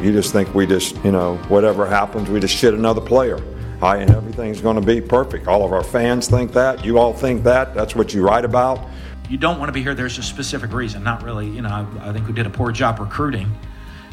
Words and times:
You 0.00 0.12
just 0.12 0.32
think 0.32 0.54
we 0.54 0.64
just, 0.64 0.94
you 1.04 1.10
know, 1.10 1.36
whatever 1.48 1.84
happens, 1.84 2.30
we 2.30 2.38
just 2.38 2.54
shit 2.54 2.72
another 2.72 3.00
player. 3.00 3.38
Hi, 3.80 3.96
and 3.96 4.10
everything's 4.12 4.60
going 4.60 4.80
to 4.80 4.86
be 4.86 5.00
perfect. 5.00 5.48
All 5.48 5.64
of 5.64 5.72
our 5.72 5.82
fans 5.82 6.28
think 6.28 6.52
that. 6.52 6.84
You 6.84 6.98
all 6.98 7.12
think 7.12 7.42
that. 7.44 7.74
That's 7.74 7.96
what 7.96 8.14
you 8.14 8.22
write 8.22 8.44
about. 8.44 8.80
You 9.28 9.38
don't 9.38 9.58
want 9.58 9.68
to 9.68 9.72
be 9.72 9.82
here. 9.82 9.94
There's 9.94 10.18
a 10.18 10.22
specific 10.22 10.72
reason. 10.72 11.02
Not 11.02 11.22
really, 11.24 11.48
you 11.48 11.62
know, 11.62 11.68
I, 11.68 12.10
I 12.10 12.12
think 12.12 12.28
we 12.28 12.32
did 12.32 12.46
a 12.46 12.50
poor 12.50 12.70
job 12.70 13.00
recruiting. 13.00 13.50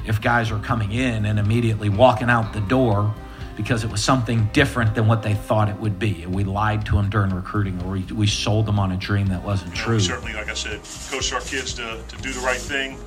If 0.05 0.21
guys 0.21 0.51
are 0.51 0.59
coming 0.59 0.91
in 0.91 1.25
and 1.25 1.37
immediately 1.39 1.89
walking 1.89 2.29
out 2.29 2.51
the 2.51 2.61
door 2.61 3.13
because 3.55 3.83
it 3.83 3.91
was 3.91 4.03
something 4.03 4.49
different 4.53 4.95
than 4.95 5.07
what 5.07 5.23
they 5.23 5.33
thought 5.33 5.69
it 5.69 5.79
would 5.79 5.97
be. 5.97 6.23
And 6.23 6.33
we 6.33 6.43
lied 6.43 6.85
to 6.87 6.93
them 6.93 7.09
during 7.09 7.33
recruiting 7.33 7.81
or 7.83 7.91
we, 7.91 8.01
we 8.13 8.27
sold 8.27 8.65
them 8.65 8.79
on 8.79 8.91
a 8.91 8.97
dream 8.97 9.27
that 9.27 9.43
wasn't 9.43 9.71
you 9.71 9.77
know, 9.77 9.85
true. 9.85 9.99
Certainly, 9.99 10.33
like 10.33 10.49
I 10.49 10.53
said, 10.53 10.81
coach 11.09 11.31
our 11.31 11.41
kids 11.41 11.73
to, 11.75 12.01
to 12.07 12.17
do 12.21 12.33
the 12.33 12.41
right 12.41 12.59
thing 12.59 12.97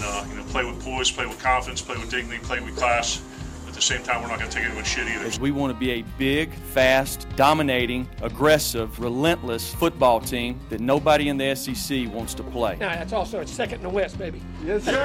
and 0.00 0.08
uh, 0.08 0.24
you 0.28 0.36
know 0.36 0.44
play 0.44 0.64
with 0.64 0.82
poise, 0.82 1.10
play 1.10 1.26
with 1.26 1.38
confidence, 1.38 1.82
play 1.82 1.96
with 1.96 2.10
dignity, 2.10 2.42
play 2.42 2.60
with 2.60 2.76
class. 2.76 3.22
At 3.66 3.74
the 3.74 3.82
same 3.82 4.02
time, 4.02 4.20
we're 4.20 4.28
not 4.28 4.38
going 4.38 4.50
to 4.50 4.56
take 4.56 4.66
anyone 4.66 4.84
shit 4.84 5.06
either. 5.06 5.40
We 5.40 5.52
want 5.52 5.72
to 5.72 5.78
be 5.78 5.92
a 5.92 6.02
big, 6.18 6.52
fast, 6.52 7.28
dominating, 7.36 8.08
aggressive, 8.20 8.98
relentless 8.98 9.72
football 9.74 10.20
team 10.20 10.58
that 10.70 10.80
nobody 10.80 11.28
in 11.28 11.36
the 11.36 11.54
SEC 11.54 12.12
wants 12.12 12.34
to 12.34 12.42
play. 12.42 12.76
Now, 12.80 12.88
that's 12.96 13.12
also 13.12 13.38
a 13.40 13.46
second 13.46 13.76
in 13.76 13.82
the 13.84 13.88
West, 13.88 14.18
baby. 14.18 14.42
Yes, 14.64 14.84
sir. 14.84 14.92
Hey, 14.92 14.96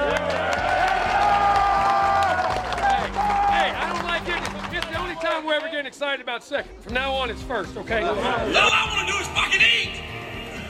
I 3.72 3.94
don't 3.94 4.08
like 4.08 4.27
it. 4.27 4.75
It's 4.75 4.88
the 4.88 5.00
only 5.00 5.16
time 5.16 5.45
we're 5.45 5.53
ever 5.53 5.70
getting 5.70 5.86
excited 5.86 6.22
about 6.22 6.44
second. 6.44 6.72
From 6.81 6.95
now 6.95 7.14
on, 7.14 7.30
it's 7.30 7.44
first, 7.44 7.77
okay? 7.77 8.02
All 8.02 8.17
I 8.17 8.95
want 8.95 9.08
to 9.08 9.14
do 9.14 9.20
is 9.20 9.27
fucking 9.27 9.62
eat. 9.62 10.05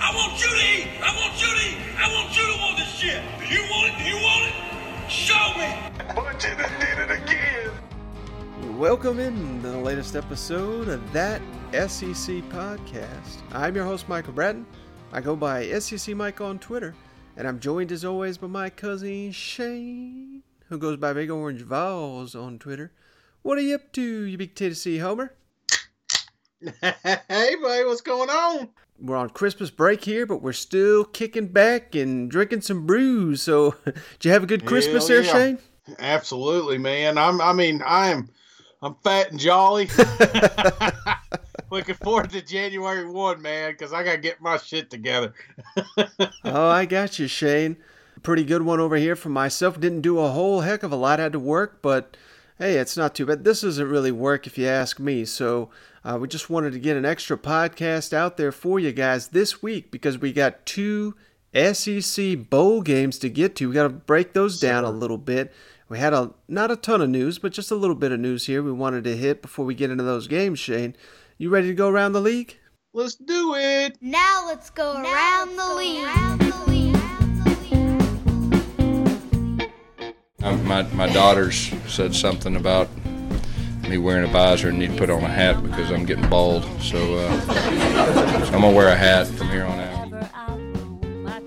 I 0.07 0.13
want 0.13 0.39
you 0.39 0.47
to 0.47 0.55
eat. 0.55 1.01
I 1.01 1.15
want 1.15 1.41
you 1.41 1.47
to 1.47 1.67
eat. 1.67 1.77
I 1.97 2.13
want 2.13 2.37
you 2.37 2.43
to 2.53 2.59
want 2.59 2.77
this 2.77 2.89
shit. 2.89 3.23
Do 3.39 3.45
you 3.51 3.61
want 3.71 3.91
it? 3.91 3.97
Do 3.97 4.03
you 4.03 4.17
want 4.17 4.45
it? 4.45 5.09
Show 5.09 5.33
me. 5.57 5.75
But 6.13 6.43
you 6.43 6.55
done 6.55 6.79
did 6.79 6.99
it 6.99 7.23
again. 7.23 8.77
Welcome 8.77 9.19
in 9.19 9.63
to 9.63 9.69
the 9.69 9.77
latest 9.79 10.15
episode 10.15 10.89
of 10.89 11.11
That 11.11 11.41
SEC 11.71 12.43
Podcast. 12.49 13.41
I'm 13.51 13.75
your 13.75 13.85
host, 13.85 14.07
Michael 14.07 14.33
Bratton. 14.33 14.67
I 15.11 15.21
go 15.21 15.35
by 15.35 15.67
SEC 15.79 16.15
Mike 16.15 16.39
on 16.39 16.59
Twitter, 16.59 16.93
and 17.35 17.47
I'm 17.47 17.59
joined 17.59 17.91
as 17.91 18.05
always 18.05 18.37
by 18.37 18.45
my 18.45 18.69
cousin 18.69 19.31
Shane, 19.31 20.43
who 20.69 20.77
goes 20.77 20.97
by 20.97 21.13
Big 21.13 21.31
Orange 21.31 21.63
Vols 21.63 22.35
on 22.35 22.59
Twitter. 22.59 22.91
What 23.41 23.57
are 23.57 23.61
you 23.61 23.73
up 23.73 23.91
to, 23.93 24.03
you 24.03 24.37
big 24.37 24.53
Tennessee 24.53 24.99
homer? 24.99 25.33
hey, 26.81 27.55
buddy, 27.59 27.85
what's 27.85 28.01
going 28.01 28.29
on? 28.29 28.69
We're 28.99 29.17
on 29.17 29.29
Christmas 29.29 29.69
break 29.69 30.05
here, 30.05 30.25
but 30.25 30.41
we're 30.41 30.53
still 30.53 31.03
kicking 31.03 31.47
back 31.47 31.95
and 31.95 32.31
drinking 32.31 32.61
some 32.61 32.85
brews. 32.85 33.41
So, 33.41 33.75
did 33.85 33.95
you 34.23 34.31
have 34.31 34.43
a 34.43 34.47
good 34.47 34.65
Christmas 34.65 35.07
Hell 35.07 35.17
there, 35.17 35.25
yeah. 35.25 35.33
Shane? 35.33 35.59
Absolutely, 35.99 36.77
man. 36.77 37.17
I'm. 37.17 37.41
I 37.41 37.53
mean, 37.53 37.81
I'm. 37.85 38.29
I'm 38.81 38.95
fat 39.03 39.31
and 39.31 39.39
jolly. 39.39 39.89
Looking 41.71 41.95
forward 41.95 42.29
to 42.31 42.41
January 42.41 43.09
one, 43.09 43.41
man, 43.41 43.71
because 43.71 43.93
I 43.93 44.03
gotta 44.03 44.17
get 44.17 44.41
my 44.41 44.57
shit 44.57 44.89
together. 44.89 45.33
oh, 46.43 46.67
I 46.67 46.85
got 46.85 47.19
you, 47.19 47.27
Shane. 47.27 47.77
Pretty 48.23 48.43
good 48.43 48.61
one 48.61 48.79
over 48.79 48.95
here 48.95 49.15
for 49.15 49.29
myself. 49.29 49.79
Didn't 49.79 50.01
do 50.01 50.19
a 50.19 50.29
whole 50.29 50.61
heck 50.61 50.83
of 50.83 50.91
a 50.91 50.95
lot. 50.95 51.19
Had 51.19 51.33
to 51.33 51.39
work, 51.39 51.81
but 51.81 52.15
hey, 52.57 52.75
it's 52.75 52.95
not 52.95 53.15
too 53.15 53.25
bad. 53.25 53.43
This 53.43 53.63
isn't 53.63 53.89
really 53.89 54.11
work 54.11 54.47
if 54.47 54.57
you 54.57 54.67
ask 54.67 54.99
me. 54.99 55.25
So 55.25 55.69
uh, 56.05 56.19
we 56.21 56.27
just 56.27 56.51
wanted 56.51 56.71
to 56.71 56.79
get 56.79 56.95
an 56.95 57.03
extra 57.03 57.35
podcast 57.35 58.13
out 58.13 58.37
there 58.37 58.51
for 58.51 58.79
you 58.79 58.91
guys 58.91 59.29
this 59.29 59.63
week 59.63 59.89
because 59.89 60.19
we 60.19 60.31
got 60.31 60.63
two 60.63 61.15
SEC 61.55 62.47
bowl 62.47 62.83
games 62.83 63.17
to 63.17 63.29
get 63.29 63.55
to. 63.55 63.67
We 63.67 63.73
got 63.73 63.83
to 63.83 63.89
break 63.89 64.33
those 64.33 64.59
down 64.59 64.83
a 64.83 64.91
little 64.91 65.17
bit. 65.17 65.51
We 65.89 65.97
had 65.97 66.13
a 66.13 66.31
not 66.47 66.69
a 66.69 66.75
ton 66.75 67.01
of 67.01 67.09
news, 67.09 67.39
but 67.39 67.53
just 67.53 67.71
a 67.71 67.75
little 67.75 67.95
bit 67.95 68.11
of 68.11 68.19
news 68.19 68.45
here 68.45 68.61
we 68.61 68.71
wanted 68.71 69.03
to 69.05 69.17
hit 69.17 69.41
before 69.41 69.65
we 69.65 69.73
get 69.73 69.89
into 69.89 70.03
those 70.03 70.27
games. 70.27 70.59
Shane, 70.59 70.95
you 71.39 71.49
ready 71.49 71.69
to 71.69 71.73
go 71.73 71.89
around 71.89 72.13
the 72.13 72.21
league? 72.21 72.59
Let's 72.93 73.15
do 73.15 73.55
it. 73.55 73.97
Now 73.99 74.43
let's 74.45 74.69
go 74.69 74.93
around 74.93 75.55
the 75.55 75.73
league. 75.75 76.05
Um, 80.43 80.63
my, 80.67 80.83
my 80.83 81.11
daughters 81.11 81.71
said 81.87 82.13
something 82.13 82.55
about 82.55 82.87
me 83.95 84.03
wearing 84.03 84.25
a 84.25 84.31
visor 84.31 84.69
and 84.69 84.79
need 84.79 84.91
to 84.91 84.97
put 84.97 85.09
on 85.09 85.23
a 85.23 85.27
hat 85.27 85.61
because 85.63 85.91
I'm 85.91 86.05
getting 86.05 86.29
bald. 86.29 86.63
So, 86.81 86.97
uh, 87.15 87.39
so 87.41 88.53
I'm 88.53 88.61
going 88.61 88.73
to 88.73 88.77
wear 88.77 88.89
a 88.89 88.95
hat 88.95 89.27
from 89.27 89.49
here 89.49 89.63
on 89.63 89.79
out. 89.79 89.95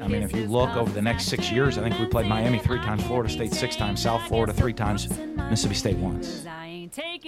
I 0.00 0.08
mean, 0.08 0.22
if 0.22 0.34
you 0.34 0.46
look 0.46 0.74
over 0.74 0.90
the 0.90 1.02
next 1.02 1.26
six 1.26 1.52
years, 1.52 1.76
I 1.76 1.82
think 1.82 1.98
we 1.98 2.06
played 2.06 2.26
Miami 2.26 2.58
three 2.58 2.78
times, 2.78 3.02
Florida 3.04 3.28
State 3.28 3.52
six 3.52 3.76
times, 3.76 4.00
South 4.00 4.26
Florida 4.26 4.54
three 4.54 4.72
times, 4.72 5.18
Mississippi 5.18 5.74
State 5.74 5.96
once. 5.98 6.46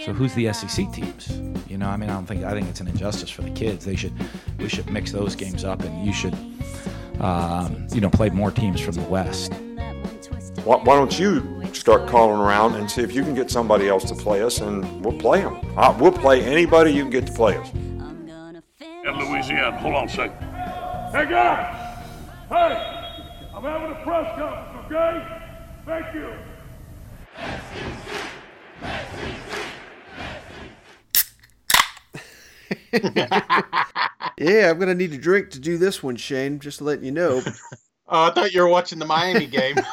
So 0.05 0.15
who's 0.15 0.33
the 0.35 0.51
SEC 0.55 0.91
teams? 0.91 1.31
You 1.69 1.77
know, 1.77 1.89
I 1.89 1.99
mean, 1.99 2.09
I 2.09 2.15
don't 2.15 2.25
think 2.25 2.43
I 2.43 2.53
think 2.53 2.69
it's 2.69 2.81
an 2.81 2.89
injustice 2.89 3.29
for 3.29 3.43
the 3.43 3.51
kids. 3.51 3.85
They 3.85 3.97
should 3.97 4.15
we 4.59 4.71
should 4.71 4.89
mix 4.91 5.13
those 5.13 5.37
games 5.37 5.65
up, 5.65 5.83
and 5.83 6.07
you 6.07 6.15
should 6.15 6.35
um, 7.21 7.87
you 7.93 8.01
know 8.01 8.09
play 8.09 8.31
more 8.31 8.51
teams 8.51 8.81
from 8.81 8.95
the 8.95 9.03
West. 9.03 9.53
Why, 10.65 10.77
why 10.77 10.97
don't 10.97 11.19
you 11.19 11.65
start 11.73 12.09
calling 12.09 12.41
around 12.41 12.75
and 12.75 12.91
see 12.91 13.03
if 13.03 13.15
you 13.15 13.23
can 13.23 13.35
get 13.35 13.51
somebody 13.51 13.89
else 13.89 14.05
to 14.11 14.15
play 14.15 14.43
us, 14.43 14.61
and 14.61 15.05
we'll 15.05 15.19
play 15.19 15.43
them. 15.43 15.61
Uh, 15.77 15.97
we'll 15.99 16.13
play 16.13 16.43
anybody 16.43 16.93
you 16.93 17.03
can 17.03 17.11
get 17.11 17.27
to 17.27 17.33
play 17.33 17.57
us. 17.57 17.69
At 19.07 19.17
Louisiana, 19.17 19.79
hold 19.79 19.95
on 19.95 20.07
a 20.07 20.09
second. 20.09 20.39
Hey, 21.13 21.27
guys. 21.29 22.05
Hey, 22.49 22.75
I'm 23.55 23.63
having 23.63 23.93
a 23.93 24.01
press 24.03 24.39
conference, 24.39 24.87
okay? 24.87 25.25
Thank 25.87 26.15
you. 26.15 26.35
Yeah, 34.41 34.71
I'm 34.71 34.79
gonna 34.79 34.95
need 34.95 35.13
a 35.13 35.19
drink 35.19 35.51
to 35.51 35.59
do 35.59 35.77
this 35.77 36.03
one, 36.03 36.17
Shane. 36.17 36.61
Just 36.61 36.81
letting 36.81 37.05
you 37.05 37.13
know. 37.13 37.43
Oh, 38.13 38.25
I 38.25 38.31
thought 38.33 38.53
you 38.53 38.61
were 38.61 38.69
watching 38.69 38.99
the 38.99 39.07
Miami 39.07 39.47
game. 39.47 39.77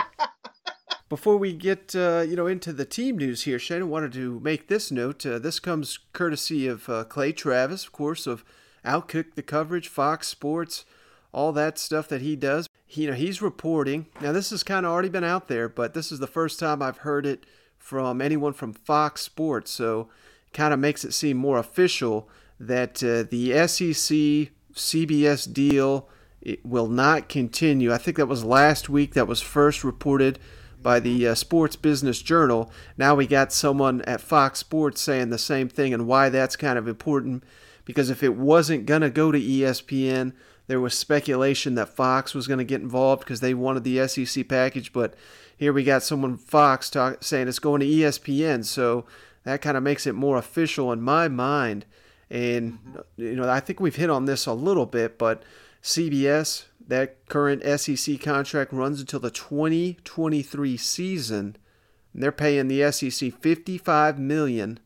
Before 1.08 1.36
we 1.36 1.52
get 1.52 1.94
uh, 1.94 2.24
you 2.28 2.34
know 2.34 2.48
into 2.48 2.72
the 2.72 2.84
team 2.84 3.16
news 3.18 3.42
here, 3.44 3.60
Shannon 3.60 3.88
wanted 3.88 4.12
to 4.14 4.40
make 4.40 4.66
this 4.66 4.90
note. 4.90 5.24
Uh, 5.24 5.38
this 5.38 5.60
comes 5.60 6.00
courtesy 6.12 6.66
of 6.66 6.88
uh, 6.88 7.04
Clay 7.04 7.30
Travis, 7.30 7.84
of 7.84 7.92
course, 7.92 8.26
of 8.26 8.44
Outkick 8.84 9.36
the 9.36 9.42
coverage, 9.42 9.86
Fox 9.86 10.26
Sports, 10.26 10.84
all 11.32 11.52
that 11.52 11.78
stuff 11.78 12.08
that 12.08 12.20
he 12.20 12.34
does. 12.34 12.68
He, 12.84 13.02
you 13.02 13.10
know, 13.10 13.16
he's 13.16 13.40
reporting. 13.40 14.06
Now, 14.20 14.32
this 14.32 14.50
has 14.50 14.64
kind 14.64 14.84
of 14.84 14.90
already 14.90 15.08
been 15.08 15.22
out 15.22 15.46
there, 15.46 15.68
but 15.68 15.94
this 15.94 16.10
is 16.10 16.18
the 16.18 16.26
first 16.26 16.58
time 16.58 16.82
I've 16.82 16.98
heard 16.98 17.26
it 17.26 17.46
from 17.78 18.20
anyone 18.20 18.54
from 18.54 18.72
Fox 18.72 19.22
Sports. 19.22 19.70
So, 19.70 20.08
kind 20.52 20.74
of 20.74 20.80
makes 20.80 21.04
it 21.04 21.12
seem 21.12 21.36
more 21.36 21.58
official 21.58 22.28
that 22.58 23.04
uh, 23.04 23.22
the 23.30 23.52
SEC 23.68 24.50
CBS 24.74 25.52
deal 25.52 26.08
it 26.44 26.64
will 26.64 26.88
not 26.88 27.28
continue. 27.28 27.92
I 27.92 27.98
think 27.98 28.16
that 28.18 28.26
was 28.26 28.44
last 28.44 28.88
week 28.88 29.14
that 29.14 29.26
was 29.26 29.40
first 29.40 29.82
reported 29.82 30.38
by 30.82 31.00
the 31.00 31.28
uh, 31.28 31.34
Sports 31.34 31.76
Business 31.76 32.20
Journal. 32.20 32.70
Now 32.98 33.14
we 33.14 33.26
got 33.26 33.52
someone 33.52 34.02
at 34.02 34.20
Fox 34.20 34.58
Sports 34.58 35.00
saying 35.00 35.30
the 35.30 35.38
same 35.38 35.68
thing 35.68 35.94
and 35.94 36.06
why 36.06 36.28
that's 36.28 36.56
kind 36.56 36.78
of 36.78 36.86
important 36.86 37.42
because 37.84 38.10
if 38.10 38.22
it 38.22 38.36
wasn't 38.36 38.86
going 38.86 39.00
to 39.00 39.10
go 39.10 39.32
to 39.32 39.40
ESPN, 39.40 40.32
there 40.66 40.80
was 40.80 40.96
speculation 40.96 41.74
that 41.74 41.88
Fox 41.88 42.34
was 42.34 42.46
going 42.46 42.58
to 42.58 42.64
get 42.64 42.80
involved 42.80 43.24
because 43.24 43.40
they 43.40 43.54
wanted 43.54 43.84
the 43.84 44.06
SEC 44.06 44.48
package, 44.48 44.92
but 44.92 45.14
here 45.56 45.72
we 45.72 45.84
got 45.84 46.02
someone 46.02 46.36
Fox 46.36 46.90
talk, 46.90 47.22
saying 47.22 47.48
it's 47.48 47.58
going 47.58 47.80
to 47.80 47.86
ESPN, 47.86 48.64
so 48.64 49.04
that 49.44 49.60
kind 49.60 49.76
of 49.76 49.82
makes 49.82 50.06
it 50.06 50.14
more 50.14 50.36
official 50.36 50.90
in 50.92 51.02
my 51.02 51.28
mind. 51.28 51.84
And 52.30 52.78
you 53.16 53.36
know, 53.36 53.48
I 53.48 53.60
think 53.60 53.80
we've 53.80 53.96
hit 53.96 54.10
on 54.10 54.24
this 54.24 54.46
a 54.46 54.54
little 54.54 54.86
bit, 54.86 55.18
but 55.18 55.42
CBS, 55.84 56.64
that 56.88 57.28
current 57.28 57.62
SEC 57.78 58.18
contract 58.18 58.72
runs 58.72 59.00
until 59.00 59.20
the 59.20 59.30
2023 59.30 60.76
season. 60.78 61.56
And 62.14 62.22
they're 62.22 62.32
paying 62.32 62.68
the 62.68 62.90
SEC 62.90 63.34
55 63.34 64.18
million 64.18 64.80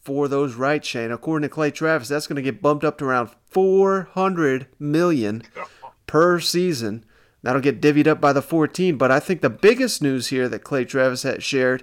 for 0.00 0.28
those 0.28 0.54
rights, 0.54 0.86
Shane. 0.86 1.10
According 1.10 1.48
to 1.48 1.52
Clay 1.52 1.72
Travis, 1.72 2.08
that's 2.08 2.28
going 2.28 2.36
to 2.36 2.42
get 2.42 2.62
bumped 2.62 2.84
up 2.84 2.98
to 2.98 3.04
around 3.04 3.30
400 3.50 4.68
million 4.78 5.42
per 6.06 6.38
season. 6.38 7.04
That'll 7.42 7.60
get 7.60 7.80
divvied 7.80 8.06
up 8.06 8.20
by 8.20 8.32
the 8.32 8.42
14. 8.42 8.96
But 8.96 9.10
I 9.10 9.18
think 9.18 9.40
the 9.40 9.50
biggest 9.50 10.00
news 10.00 10.28
here 10.28 10.48
that 10.48 10.62
Clay 10.62 10.84
Travis 10.84 11.24
had 11.24 11.42
shared, 11.42 11.82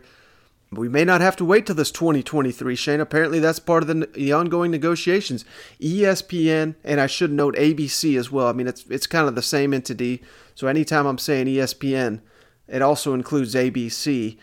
we 0.71 0.87
may 0.87 1.03
not 1.03 1.19
have 1.19 1.35
to 1.35 1.45
wait 1.45 1.65
till 1.65 1.75
this 1.75 1.91
2023, 1.91 2.75
Shane. 2.75 3.01
Apparently, 3.01 3.39
that's 3.39 3.59
part 3.59 3.83
of 3.83 3.87
the, 3.87 4.07
the 4.13 4.31
ongoing 4.31 4.71
negotiations. 4.71 5.43
ESPN, 5.81 6.75
and 6.83 7.01
I 7.01 7.07
should 7.07 7.31
note 7.31 7.55
ABC 7.55 8.17
as 8.17 8.31
well. 8.31 8.47
I 8.47 8.53
mean, 8.53 8.67
it's 8.67 8.85
it's 8.89 9.07
kind 9.07 9.27
of 9.27 9.35
the 9.35 9.41
same 9.41 9.73
entity. 9.73 10.23
So 10.55 10.67
anytime 10.67 11.05
I'm 11.05 11.17
saying 11.17 11.47
ESPN, 11.47 12.21
it 12.69 12.81
also 12.81 13.13
includes 13.13 13.53
ABC. 13.53 14.37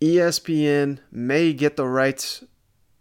ESPN 0.00 0.98
may 1.12 1.52
get 1.52 1.76
the 1.76 1.86
rights 1.86 2.44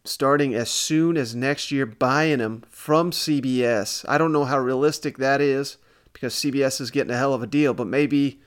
starting 0.03 0.53
as 0.53 0.69
soon 0.69 1.15
as 1.15 1.33
next 1.33 1.71
year, 1.71 1.85
buying 1.85 2.39
them 2.39 2.63
from 2.69 3.11
CBS. 3.11 4.05
I 4.07 4.17
don't 4.17 4.33
know 4.33 4.45
how 4.45 4.59
realistic 4.59 5.17
that 5.17 5.39
is 5.39 5.77
because 6.11 6.35
CBS 6.35 6.81
is 6.81 6.91
getting 6.91 7.11
a 7.11 7.17
hell 7.17 7.33
of 7.33 7.41
a 7.41 7.47
deal, 7.47 7.73
but 7.73 7.87
maybe 7.87 8.41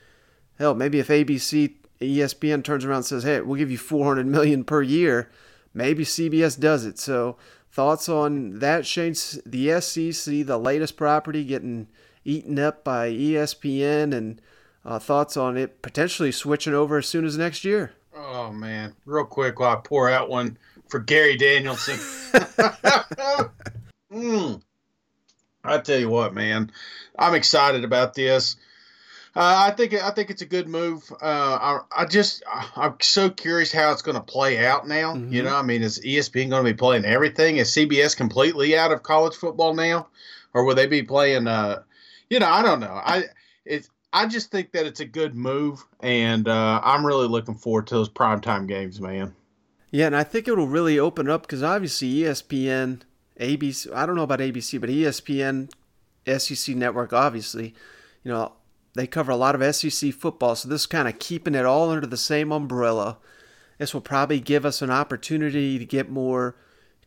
hell, 0.59 0.75
maybe 0.75 0.99
if 0.99 1.07
ABC, 1.07 1.73
ESPN 1.99 2.63
turns 2.63 2.85
around 2.85 2.97
and 2.97 3.05
says, 3.05 3.23
"Hey, 3.23 3.41
we'll 3.41 3.57
give 3.57 3.71
you 3.71 3.77
400 3.77 4.25
million 4.27 4.63
per 4.63 4.81
year," 4.81 5.29
maybe 5.73 6.03
CBS 6.03 6.59
does 6.59 6.85
it. 6.85 6.99
So, 6.99 7.37
thoughts 7.71 8.07
on 8.07 8.59
that, 8.59 8.85
Shane? 8.85 9.15
The 9.45 9.81
SEC, 9.81 10.45
the 10.45 10.57
latest 10.57 10.97
property, 10.97 11.43
getting 11.43 11.87
eaten 12.23 12.59
up 12.59 12.83
by 12.83 13.09
ESPN, 13.09 14.13
and 14.13 14.41
uh, 14.85 14.99
thoughts 14.99 15.35
on 15.37 15.57
it 15.57 15.81
potentially 15.81 16.31
switching 16.31 16.73
over 16.73 16.97
as 16.97 17.07
soon 17.07 17.25
as 17.25 17.37
next 17.37 17.65
year. 17.65 17.93
Oh 18.15 18.51
man, 18.51 18.93
real 19.05 19.25
quick 19.25 19.59
while 19.59 19.77
I 19.77 19.81
pour 19.83 20.09
out 20.09 20.29
one 20.29 20.57
for 20.89 20.99
Gary 20.99 21.37
Danielson. 21.37 21.95
mm. 24.11 24.61
I 25.63 25.77
tell 25.79 25.99
you 25.99 26.09
what, 26.09 26.33
man, 26.33 26.71
I'm 27.19 27.35
excited 27.35 27.83
about 27.83 28.13
this. 28.13 28.55
Uh, 29.37 29.67
I 29.67 29.71
think 29.71 29.93
I 29.93 30.09
think 30.09 30.31
it's 30.31 30.41
a 30.41 30.47
good 30.47 30.67
move. 30.67 31.11
Uh, 31.11 31.15
I, 31.21 31.79
I 31.95 32.05
just 32.05 32.41
I'm 32.75 32.95
so 32.99 33.29
curious 33.29 33.71
how 33.71 33.91
it's 33.91 34.01
going 34.01 34.17
to 34.17 34.23
play 34.23 34.65
out 34.65 34.87
now. 34.87 35.13
Mm-hmm. 35.13 35.31
You 35.31 35.43
know, 35.43 35.55
I 35.55 35.61
mean, 35.61 35.83
is 35.83 35.99
ESPN 35.99 36.49
going 36.49 36.65
to 36.65 36.73
be 36.73 36.75
playing 36.75 37.05
everything? 37.05 37.57
Is 37.57 37.69
CBS 37.69 38.17
completely 38.17 38.75
out 38.75 38.91
of 38.91 39.03
college 39.03 39.35
football 39.35 39.75
now, 39.75 40.07
or 40.55 40.63
will 40.63 40.73
they 40.73 40.87
be 40.87 41.03
playing? 41.03 41.45
Uh, 41.45 41.83
you 42.31 42.39
know, 42.39 42.47
I 42.47 42.63
don't 42.63 42.79
know. 42.79 42.91
I 42.91 43.25
it's 43.63 43.91
I 44.11 44.25
just 44.25 44.49
think 44.49 44.71
that 44.71 44.87
it's 44.87 45.01
a 45.01 45.05
good 45.05 45.35
move, 45.35 45.85
and 45.99 46.47
uh, 46.47 46.81
I'm 46.83 47.05
really 47.05 47.27
looking 47.27 47.53
forward 47.53 47.85
to 47.87 47.93
those 47.93 48.09
primetime 48.09 48.67
games, 48.67 48.99
man. 48.99 49.35
Yeah, 49.91 50.07
and 50.07 50.15
I 50.15 50.23
think 50.23 50.47
it'll 50.47 50.65
really 50.65 50.97
open 50.97 51.29
up 51.29 51.43
because 51.43 51.61
obviously 51.61 52.11
ESPN, 52.11 53.01
ABC, 53.39 53.93
I 53.93 54.07
don't 54.07 54.15
know 54.15 54.23
about 54.23 54.39
ABC, 54.39 54.81
but 54.81 54.89
ESPN, 54.89 55.69
SEC 56.25 56.75
Network, 56.75 57.13
obviously, 57.13 57.75
you 58.23 58.31
know, 58.31 58.53
they 58.97 59.07
cover 59.07 59.31
a 59.31 59.37
lot 59.37 59.59
of 59.59 59.75
SEC 59.75 60.13
football, 60.13 60.55
so 60.55 60.67
this 60.67 60.85
kind 60.85 61.07
of 61.07 61.19
keeping 61.19 61.55
it 61.55 61.65
all 61.65 61.91
under 61.91 62.07
the 62.07 62.17
same 62.17 62.51
umbrella. 62.51 63.17
This 63.77 63.93
will 63.93 64.01
probably 64.01 64.39
give 64.39 64.65
us 64.65 64.81
an 64.81 64.89
opportunity 64.89 65.77
to 65.77 65.85
get 65.85 66.09
more 66.09 66.55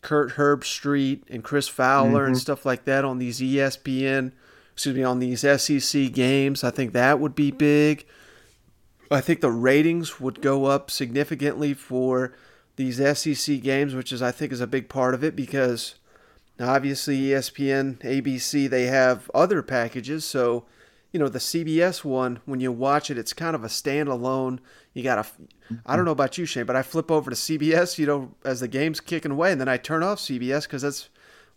Kirk 0.02 0.34
Herbstreit 0.34 1.22
and 1.28 1.44
Chris 1.44 1.68
Fowler 1.68 2.20
mm-hmm. 2.20 2.28
and 2.28 2.38
stuff 2.38 2.64
like 2.64 2.84
that 2.84 3.04
on 3.04 3.18
these 3.18 3.40
ESPN 3.40 4.32
excuse 4.80 4.96
me, 4.96 5.04
on 5.04 5.18
these 5.18 5.40
SEC 5.40 6.10
games. 6.10 6.64
I 6.64 6.70
think 6.70 6.94
that 6.94 7.20
would 7.20 7.34
be 7.34 7.50
big. 7.50 8.06
I 9.10 9.20
think 9.20 9.42
the 9.42 9.50
ratings 9.50 10.18
would 10.20 10.40
go 10.40 10.64
up 10.64 10.90
significantly 10.90 11.74
for 11.74 12.32
these 12.76 12.96
SEC 12.96 13.60
games, 13.60 13.94
which 13.94 14.10
is 14.10 14.22
I 14.22 14.30
think 14.30 14.52
is 14.52 14.62
a 14.62 14.66
big 14.66 14.88
part 14.88 15.12
of 15.12 15.22
it 15.22 15.36
because 15.36 15.96
obviously 16.58 17.18
ESPN, 17.18 17.98
ABC, 17.98 18.70
they 18.70 18.84
have 18.84 19.30
other 19.34 19.62
packages. 19.62 20.24
So, 20.24 20.64
you 21.12 21.18
know, 21.18 21.28
the 21.28 21.38
CBS 21.38 22.04
one, 22.04 22.40
when 22.44 22.60
you 22.60 22.70
watch 22.70 23.10
it, 23.10 23.18
it's 23.18 23.32
kind 23.32 23.56
of 23.56 23.64
a 23.64 23.68
standalone. 23.68 24.58
You 24.94 25.02
got 25.02 25.24
to, 25.24 25.76
I 25.84 25.96
don't 25.96 26.04
know 26.04 26.12
about 26.12 26.38
you, 26.38 26.46
Shane, 26.46 26.66
but 26.66 26.76
I 26.76 26.82
flip 26.82 27.10
over 27.10 27.30
to 27.30 27.36
CBS, 27.36 27.98
you 27.98 28.06
know, 28.06 28.34
as 28.44 28.60
the 28.60 28.68
game's 28.68 29.00
kicking 29.00 29.32
away, 29.32 29.52
and 29.52 29.60
then 29.60 29.68
I 29.68 29.76
turn 29.76 30.02
off 30.02 30.18
CBS 30.18 30.64
because 30.64 30.82
that's 30.82 31.08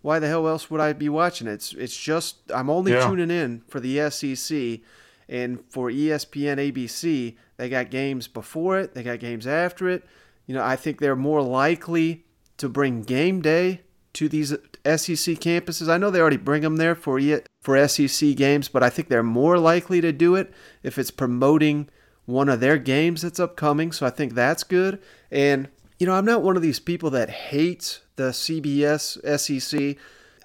why 0.01 0.19
the 0.19 0.27
hell 0.27 0.47
else 0.47 0.69
would 0.69 0.81
I 0.81 0.93
be 0.93 1.09
watching 1.09 1.47
it? 1.47 1.53
It's 1.53 1.73
it's 1.73 1.97
just 1.97 2.37
I'm 2.53 2.69
only 2.69 2.91
yeah. 2.91 3.07
tuning 3.07 3.31
in 3.31 3.61
for 3.67 3.79
the 3.79 4.09
SEC 4.09 4.81
and 5.29 5.63
for 5.69 5.89
ESPN 5.89 6.57
ABC, 6.57 7.35
they 7.57 7.69
got 7.69 7.89
games 7.89 8.27
before 8.27 8.79
it, 8.79 8.93
they 8.93 9.03
got 9.03 9.19
games 9.19 9.47
after 9.47 9.89
it. 9.89 10.03
You 10.45 10.55
know, 10.55 10.63
I 10.63 10.75
think 10.75 10.99
they're 10.99 11.15
more 11.15 11.41
likely 11.41 12.25
to 12.57 12.67
bring 12.67 13.01
game 13.01 13.41
day 13.41 13.81
to 14.13 14.27
these 14.27 14.53
SEC 14.85 15.35
campuses. 15.39 15.89
I 15.89 15.97
know 15.97 16.11
they 16.11 16.19
already 16.19 16.37
bring 16.37 16.63
them 16.63 16.77
there 16.77 16.95
for 16.95 17.19
for 17.61 17.87
SEC 17.87 18.35
games, 18.35 18.67
but 18.67 18.83
I 18.83 18.89
think 18.89 19.07
they're 19.07 19.23
more 19.23 19.57
likely 19.57 20.01
to 20.01 20.11
do 20.11 20.35
it 20.35 20.53
if 20.83 20.97
it's 20.97 21.11
promoting 21.11 21.89
one 22.25 22.49
of 22.49 22.59
their 22.59 22.77
games 22.77 23.21
that's 23.21 23.39
upcoming. 23.39 23.91
So 23.91 24.05
I 24.05 24.09
think 24.09 24.33
that's 24.33 24.63
good. 24.63 25.01
And 25.31 25.69
you 25.99 26.07
know, 26.07 26.13
I'm 26.13 26.25
not 26.25 26.43
one 26.43 26.55
of 26.55 26.61
these 26.61 26.79
people 26.79 27.09
that 27.11 27.29
hates 27.29 28.01
the 28.15 28.31
CBS 28.31 29.17
SEC. 29.39 29.97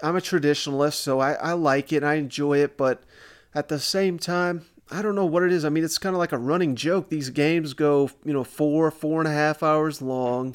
I'm 0.02 0.16
a 0.16 0.20
traditionalist, 0.20 0.94
so 0.94 1.18
I, 1.18 1.32
I 1.32 1.52
like 1.52 1.92
it. 1.92 2.04
I 2.04 2.14
enjoy 2.14 2.58
it, 2.58 2.76
but 2.76 3.02
at 3.54 3.68
the 3.68 3.80
same 3.80 4.18
time, 4.18 4.66
I 4.90 5.02
don't 5.02 5.14
know 5.14 5.26
what 5.26 5.42
it 5.42 5.52
is. 5.52 5.64
I 5.64 5.68
mean, 5.68 5.84
it's 5.84 5.98
kind 5.98 6.14
of 6.14 6.18
like 6.20 6.32
a 6.32 6.38
running 6.38 6.76
joke. 6.76 7.08
These 7.08 7.30
games 7.30 7.74
go, 7.74 8.10
you 8.24 8.32
know, 8.32 8.44
four, 8.44 8.90
four 8.90 9.20
and 9.20 9.28
a 9.28 9.32
half 9.32 9.62
hours 9.62 10.00
long, 10.00 10.54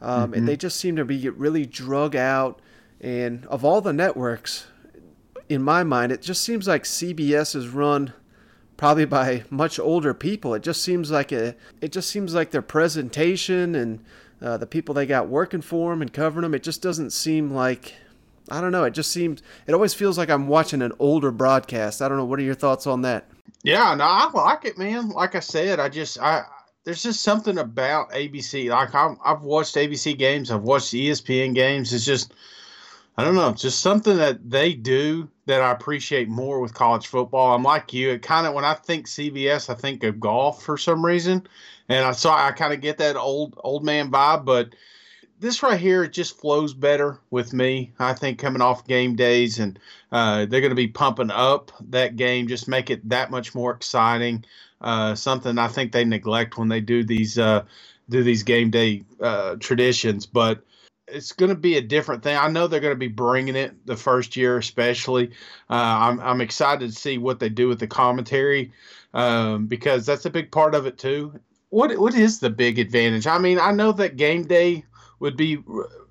um, 0.00 0.24
mm-hmm. 0.24 0.34
and 0.34 0.48
they 0.48 0.56
just 0.56 0.78
seem 0.78 0.96
to 0.96 1.04
be 1.04 1.28
really 1.28 1.66
drug 1.66 2.16
out. 2.16 2.60
And 3.00 3.46
of 3.46 3.64
all 3.64 3.80
the 3.80 3.92
networks, 3.92 4.66
in 5.48 5.62
my 5.62 5.82
mind, 5.82 6.12
it 6.12 6.22
just 6.22 6.42
seems 6.42 6.68
like 6.68 6.84
CBS 6.84 7.56
is 7.56 7.68
run 7.68 8.12
probably 8.76 9.04
by 9.04 9.44
much 9.50 9.78
older 9.78 10.14
people. 10.14 10.54
It 10.54 10.62
just 10.62 10.82
seems 10.82 11.10
like 11.10 11.32
a, 11.32 11.54
it 11.80 11.92
just 11.92 12.08
seems 12.08 12.34
like 12.34 12.50
their 12.50 12.62
presentation 12.62 13.74
and 13.74 14.04
uh, 14.42 14.56
the 14.56 14.66
people 14.66 14.94
they 14.94 15.06
got 15.06 15.28
working 15.28 15.60
for 15.60 15.90
them 15.90 16.02
and 16.02 16.12
covering 16.12 16.42
them. 16.42 16.54
It 16.54 16.62
just 16.62 16.82
doesn't 16.82 17.10
seem 17.10 17.52
like 17.52 17.94
I 18.50 18.60
don't 18.60 18.72
know. 18.72 18.84
It 18.84 18.94
just 18.94 19.12
seems 19.12 19.42
it 19.66 19.74
always 19.74 19.94
feels 19.94 20.18
like 20.18 20.28
I'm 20.28 20.48
watching 20.48 20.82
an 20.82 20.92
older 20.98 21.30
broadcast. 21.30 22.02
I 22.02 22.08
don't 22.08 22.16
know. 22.16 22.24
What 22.24 22.38
are 22.38 22.42
your 22.42 22.54
thoughts 22.54 22.86
on 22.86 23.02
that? 23.02 23.26
Yeah, 23.62 23.94
no, 23.94 24.04
I 24.04 24.30
like 24.32 24.64
it, 24.64 24.78
man. 24.78 25.10
Like 25.10 25.34
I 25.34 25.40
said, 25.40 25.78
I 25.78 25.88
just 25.88 26.18
I 26.20 26.44
there's 26.84 27.02
just 27.02 27.22
something 27.22 27.58
about 27.58 28.10
ABC. 28.10 28.70
Like 28.70 28.94
i 28.94 29.14
have 29.24 29.42
watched 29.42 29.76
ABC 29.76 30.16
games, 30.18 30.50
I've 30.50 30.62
watched 30.62 30.92
ESPN 30.92 31.54
games. 31.54 31.92
It's 31.92 32.04
just 32.04 32.32
I 33.20 33.24
don't 33.24 33.34
know, 33.34 33.52
just 33.52 33.80
something 33.80 34.16
that 34.16 34.48
they 34.48 34.72
do 34.72 35.28
that 35.44 35.60
I 35.60 35.72
appreciate 35.72 36.30
more 36.30 36.58
with 36.58 36.72
college 36.72 37.06
football. 37.06 37.54
I'm 37.54 37.62
like 37.62 37.92
you. 37.92 38.12
It 38.12 38.22
kind 38.22 38.46
of 38.46 38.54
when 38.54 38.64
I 38.64 38.72
think 38.72 39.06
CBS, 39.06 39.68
I 39.68 39.74
think 39.74 40.02
of 40.04 40.18
golf 40.18 40.62
for 40.62 40.78
some 40.78 41.04
reason, 41.04 41.46
and 41.90 42.02
I 42.02 42.12
saw 42.12 42.34
I 42.34 42.52
kind 42.52 42.72
of 42.72 42.80
get 42.80 42.96
that 42.96 43.16
old 43.16 43.60
old 43.62 43.84
man 43.84 44.10
vibe. 44.10 44.46
But 44.46 44.74
this 45.38 45.62
right 45.62 45.78
here, 45.78 46.04
it 46.04 46.14
just 46.14 46.40
flows 46.40 46.72
better 46.72 47.18
with 47.28 47.52
me. 47.52 47.92
I 47.98 48.14
think 48.14 48.38
coming 48.38 48.62
off 48.62 48.86
game 48.86 49.16
days, 49.16 49.58
and 49.58 49.78
uh, 50.10 50.46
they're 50.46 50.62
going 50.62 50.70
to 50.70 50.74
be 50.74 50.88
pumping 50.88 51.30
up 51.30 51.72
that 51.90 52.16
game, 52.16 52.48
just 52.48 52.68
make 52.68 52.88
it 52.88 53.06
that 53.10 53.30
much 53.30 53.54
more 53.54 53.70
exciting. 53.70 54.46
Uh, 54.80 55.14
something 55.14 55.58
I 55.58 55.68
think 55.68 55.92
they 55.92 56.06
neglect 56.06 56.56
when 56.56 56.68
they 56.68 56.80
do 56.80 57.04
these 57.04 57.38
uh, 57.38 57.64
do 58.08 58.22
these 58.22 58.44
game 58.44 58.70
day 58.70 59.04
uh, 59.20 59.56
traditions, 59.56 60.24
but 60.24 60.64
it's 61.12 61.32
going 61.32 61.48
to 61.48 61.54
be 61.54 61.76
a 61.76 61.80
different 61.82 62.22
thing. 62.22 62.36
I 62.36 62.48
know 62.48 62.66
they're 62.66 62.80
going 62.80 62.94
to 62.94 62.98
be 62.98 63.08
bringing 63.08 63.56
it 63.56 63.86
the 63.86 63.96
first 63.96 64.36
year, 64.36 64.58
especially. 64.58 65.28
Uh, 65.68 65.74
I'm 65.98 66.20
I'm 66.20 66.40
excited 66.40 66.90
to 66.90 66.96
see 66.96 67.18
what 67.18 67.40
they 67.40 67.48
do 67.48 67.68
with 67.68 67.80
the 67.80 67.86
commentary 67.86 68.72
um, 69.14 69.66
because 69.66 70.06
that's 70.06 70.26
a 70.26 70.30
big 70.30 70.50
part 70.50 70.74
of 70.74 70.86
it 70.86 70.98
too. 70.98 71.38
What 71.70 71.96
what 71.98 72.14
is 72.14 72.40
the 72.40 72.50
big 72.50 72.78
advantage? 72.78 73.26
I 73.26 73.38
mean, 73.38 73.58
I 73.58 73.72
know 73.72 73.92
that 73.92 74.16
game 74.16 74.44
day 74.44 74.84
would 75.20 75.36
be 75.36 75.58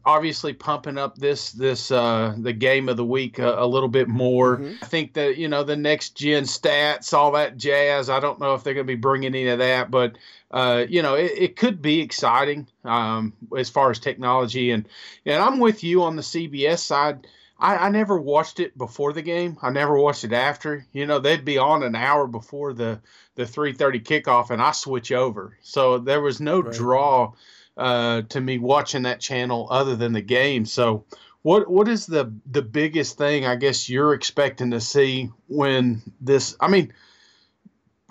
obviously 0.05 0.53
pumping 0.53 0.97
up 0.97 1.17
this 1.17 1.51
this 1.51 1.91
uh, 1.91 2.35
the 2.37 2.53
game 2.53 2.89
of 2.89 2.97
the 2.97 3.05
week 3.05 3.39
a, 3.39 3.63
a 3.63 3.67
little 3.67 3.89
bit 3.89 4.07
more. 4.07 4.57
Mm-hmm. 4.57 4.83
I 4.83 4.85
think 4.85 5.13
that 5.13 5.37
you 5.37 5.47
know 5.47 5.63
the 5.63 5.75
next 5.75 6.15
gen 6.15 6.43
stats, 6.43 7.13
all 7.13 7.31
that 7.33 7.57
jazz. 7.57 8.09
I 8.09 8.19
don't 8.19 8.39
know 8.39 8.53
if 8.53 8.63
they're 8.63 8.73
going 8.73 8.85
to 8.85 8.91
be 8.91 8.95
bringing 8.95 9.35
any 9.35 9.47
of 9.47 9.59
that, 9.59 9.91
but 9.91 10.17
uh, 10.51 10.85
you 10.87 11.01
know 11.01 11.15
it, 11.15 11.31
it, 11.35 11.55
could 11.55 11.81
be 11.81 12.01
exciting 12.01 12.67
um, 12.83 13.33
as 13.57 13.69
far 13.69 13.91
as 13.91 13.99
technology 13.99 14.71
and 14.71 14.87
and 15.25 15.41
I'm 15.41 15.59
with 15.59 15.83
you 15.83 16.03
on 16.03 16.15
the 16.15 16.21
CBS 16.21 16.79
side. 16.79 17.27
I, 17.61 17.75
I, 17.75 17.89
never 17.89 18.17
watched 18.17 18.61
it 18.61 18.77
before 18.77 19.11
the 19.11 19.21
game. 19.21 19.57
I 19.61 19.69
never 19.69 19.97
watched 19.97 20.23
it 20.23 20.31
after. 20.31 20.87
You 20.93 21.05
know, 21.05 21.19
they'd 21.19 21.43
be 21.43 21.57
on 21.57 21.83
an 21.83 21.93
hour 21.93 22.25
before 22.25 22.73
the 22.73 23.01
the 23.35 23.43
3:30 23.43 24.03
kickoff, 24.03 24.49
and 24.49 24.61
I 24.61 24.71
switch 24.71 25.11
over. 25.11 25.57
So 25.61 25.97
there 25.97 26.21
was 26.21 26.39
no 26.39 26.61
right. 26.61 26.73
draw 26.73 27.33
uh, 27.79 28.21
to 28.23 28.41
me 28.41 28.57
watching 28.57 29.03
that 29.03 29.19
channel 29.19 29.67
other 29.71 29.95
than 29.95 30.13
the 30.13 30.21
game. 30.21 30.65
So, 30.65 31.05
what 31.41 31.69
what 31.69 31.87
is 31.87 32.05
the 32.05 32.33
the 32.45 32.61
biggest 32.61 33.17
thing 33.17 33.45
I 33.45 33.55
guess 33.55 33.89
you're 33.89 34.13
expecting 34.13 34.71
to 34.71 34.81
see 34.81 35.29
when 35.47 36.01
this? 36.19 36.55
I 36.59 36.67
mean, 36.67 36.93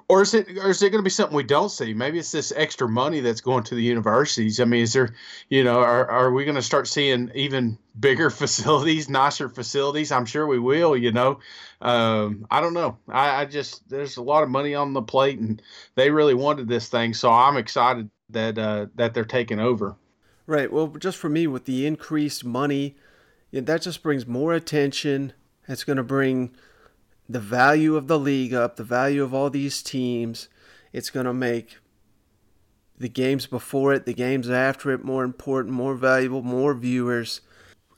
or 0.09 0.23
is 0.23 0.33
it 0.33 0.49
or 0.59 0.71
is 0.71 0.83
it 0.83 0.91
going 0.91 1.01
to 1.01 1.05
be 1.05 1.11
something 1.11 1.37
we 1.37 1.43
don't 1.43 1.69
see? 1.69 1.93
Maybe 1.93 2.19
it's 2.19 2.33
this 2.33 2.53
extra 2.57 2.89
money 2.89 3.21
that's 3.21 3.43
going 3.43 3.63
to 3.65 3.75
the 3.75 3.83
universities. 3.83 4.59
I 4.59 4.65
mean, 4.65 4.83
is 4.83 4.95
there, 4.95 5.15
you 5.51 5.63
know, 5.63 5.81
are 5.81 6.11
are 6.11 6.33
we 6.33 6.45
going 6.45 6.55
to 6.55 6.63
start 6.63 6.89
seeing 6.89 7.31
even 7.35 7.79
bigger 8.01 8.31
facilities, 8.43 9.09
nicer 9.09 9.49
facilities? 9.49 10.11
I'm 10.11 10.25
sure 10.25 10.47
we 10.47 10.59
will. 10.59 10.97
You 10.97 11.13
know, 11.13 11.41
um, 11.83 12.47
I 12.51 12.61
don't 12.63 12.75
know. 12.75 12.97
I, 13.09 13.43
I 13.43 13.45
just 13.45 13.89
there's 13.91 14.17
a 14.17 14.23
lot 14.23 14.43
of 14.43 14.49
money 14.49 14.75
on 14.75 14.95
the 14.95 15.03
plate, 15.03 15.39
and 15.39 15.61
they 15.95 16.11
really 16.11 16.35
wanted 16.35 16.69
this 16.69 16.89
thing, 16.89 17.13
so 17.13 17.31
I'm 17.31 17.59
excited 17.59 18.11
that 18.31 18.59
uh, 18.59 18.87
that 18.95 19.13
they're 19.13 19.25
taking 19.25 19.61
over. 19.61 19.95
Right. 20.47 20.73
Well, 20.73 20.87
just 20.87 21.19
for 21.19 21.29
me, 21.29 21.47
with 21.47 21.67
the 21.67 21.87
increased 21.87 22.43
money, 22.47 22.97
that 23.53 23.83
just 23.83 24.03
brings 24.03 24.27
more 24.27 24.55
attention. 24.55 25.35
It's 25.69 25.85
going 25.85 25.99
to 25.99 26.03
bring 26.03 26.53
the 27.29 27.41
value 27.41 27.97
of 27.97 28.07
the 28.07 28.19
league 28.19 28.55
up, 28.55 28.77
the 28.77 28.85
value 28.85 29.23
of 29.23 29.35
all 29.35 29.51
these 29.51 29.83
teams. 29.83 30.49
It's 30.93 31.11
going 31.11 31.27
to 31.27 31.35
make 31.35 31.77
the 32.99 33.09
games 33.09 33.47
before 33.47 33.93
it, 33.93 34.07
the 34.07 34.15
games 34.15 34.51
after 34.51 34.91
it 34.91 35.05
more 35.05 35.25
important, 35.25 35.75
more 35.75 35.95
valuable, 35.95 36.43
more 36.43 36.75
viewers. 36.75 37.41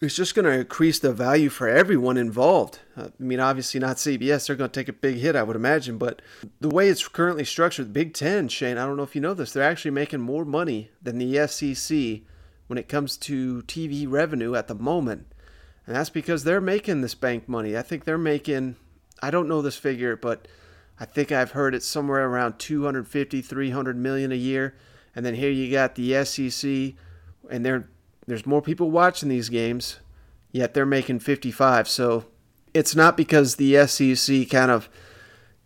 it's 0.00 0.16
just 0.16 0.34
going 0.34 0.44
to 0.44 0.50
increase 0.50 0.99
the 0.99 1.12
value 1.12 1.49
for 1.49 1.68
everyone 1.68 2.16
involved. 2.16 2.80
Uh, 2.96 3.08
I 3.18 3.22
mean, 3.22 3.40
obviously 3.40 3.80
not 3.80 3.96
CBS; 3.96 4.46
they're 4.46 4.56
going 4.56 4.70
to 4.70 4.80
take 4.80 4.88
a 4.88 4.92
big 4.92 5.16
hit, 5.16 5.37
I 5.37 5.42
would 5.42 5.56
imagine. 5.56 5.96
But 5.99 6.20
the 6.60 6.68
way 6.68 6.88
it's 6.88 7.06
currently 7.06 7.44
structured, 7.44 7.92
Big 7.92 8.14
Ten, 8.14 8.49
Shane, 8.49 8.78
I 8.78 8.87
don't 8.87 8.96
know 8.96 9.02
if 9.02 9.14
you 9.14 9.20
know 9.20 9.34
this, 9.34 9.52
they're 9.52 9.62
actually 9.62 9.92
making 9.92 10.20
more 10.20 10.44
money 10.44 10.90
than 11.02 11.18
the 11.18 11.46
SEC 11.46 12.22
when 12.66 12.78
it 12.78 12.88
comes 12.88 13.16
to 13.16 13.62
TV 13.62 14.06
revenue 14.08 14.54
at 14.54 14.68
the 14.68 14.75
moment, 14.75 15.32
and 15.87 15.96
that's 15.96 16.10
because 16.10 16.44
they're 16.44 16.60
making 16.60 17.00
this 17.00 17.14
bank 17.14 17.49
money. 17.49 17.76
I 17.76 17.82
think 17.82 18.04
they're 18.04 18.18
making, 18.18 18.76
I 19.22 19.30
don't 19.30 19.48
know 19.48 19.62
this 19.62 19.76
figure, 19.76 20.16
but 20.16 20.48
I 20.98 21.04
think 21.04 21.32
I've 21.32 21.52
heard 21.52 21.74
it 21.74 21.82
somewhere 21.82 22.26
around 22.26 22.58
250, 22.58 23.42
300 23.42 23.96
million 23.96 24.32
a 24.32 24.36
year. 24.36 24.74
And 25.14 25.24
then 25.26 25.34
here 25.34 25.50
you 25.50 25.70
got 25.70 25.94
the 25.94 26.24
SEC, 26.24 26.94
and 27.50 27.64
they're 27.64 27.88
there's 28.26 28.46
more 28.46 28.62
people 28.62 28.90
watching 28.90 29.28
these 29.28 29.48
games, 29.48 29.98
yet 30.52 30.72
they're 30.72 30.86
making 30.86 31.18
55. 31.18 31.88
So 31.88 32.26
it's 32.72 32.94
not 32.94 33.16
because 33.16 33.56
the 33.56 33.84
SEC 33.86 34.48
kind 34.48 34.70
of, 34.70 34.88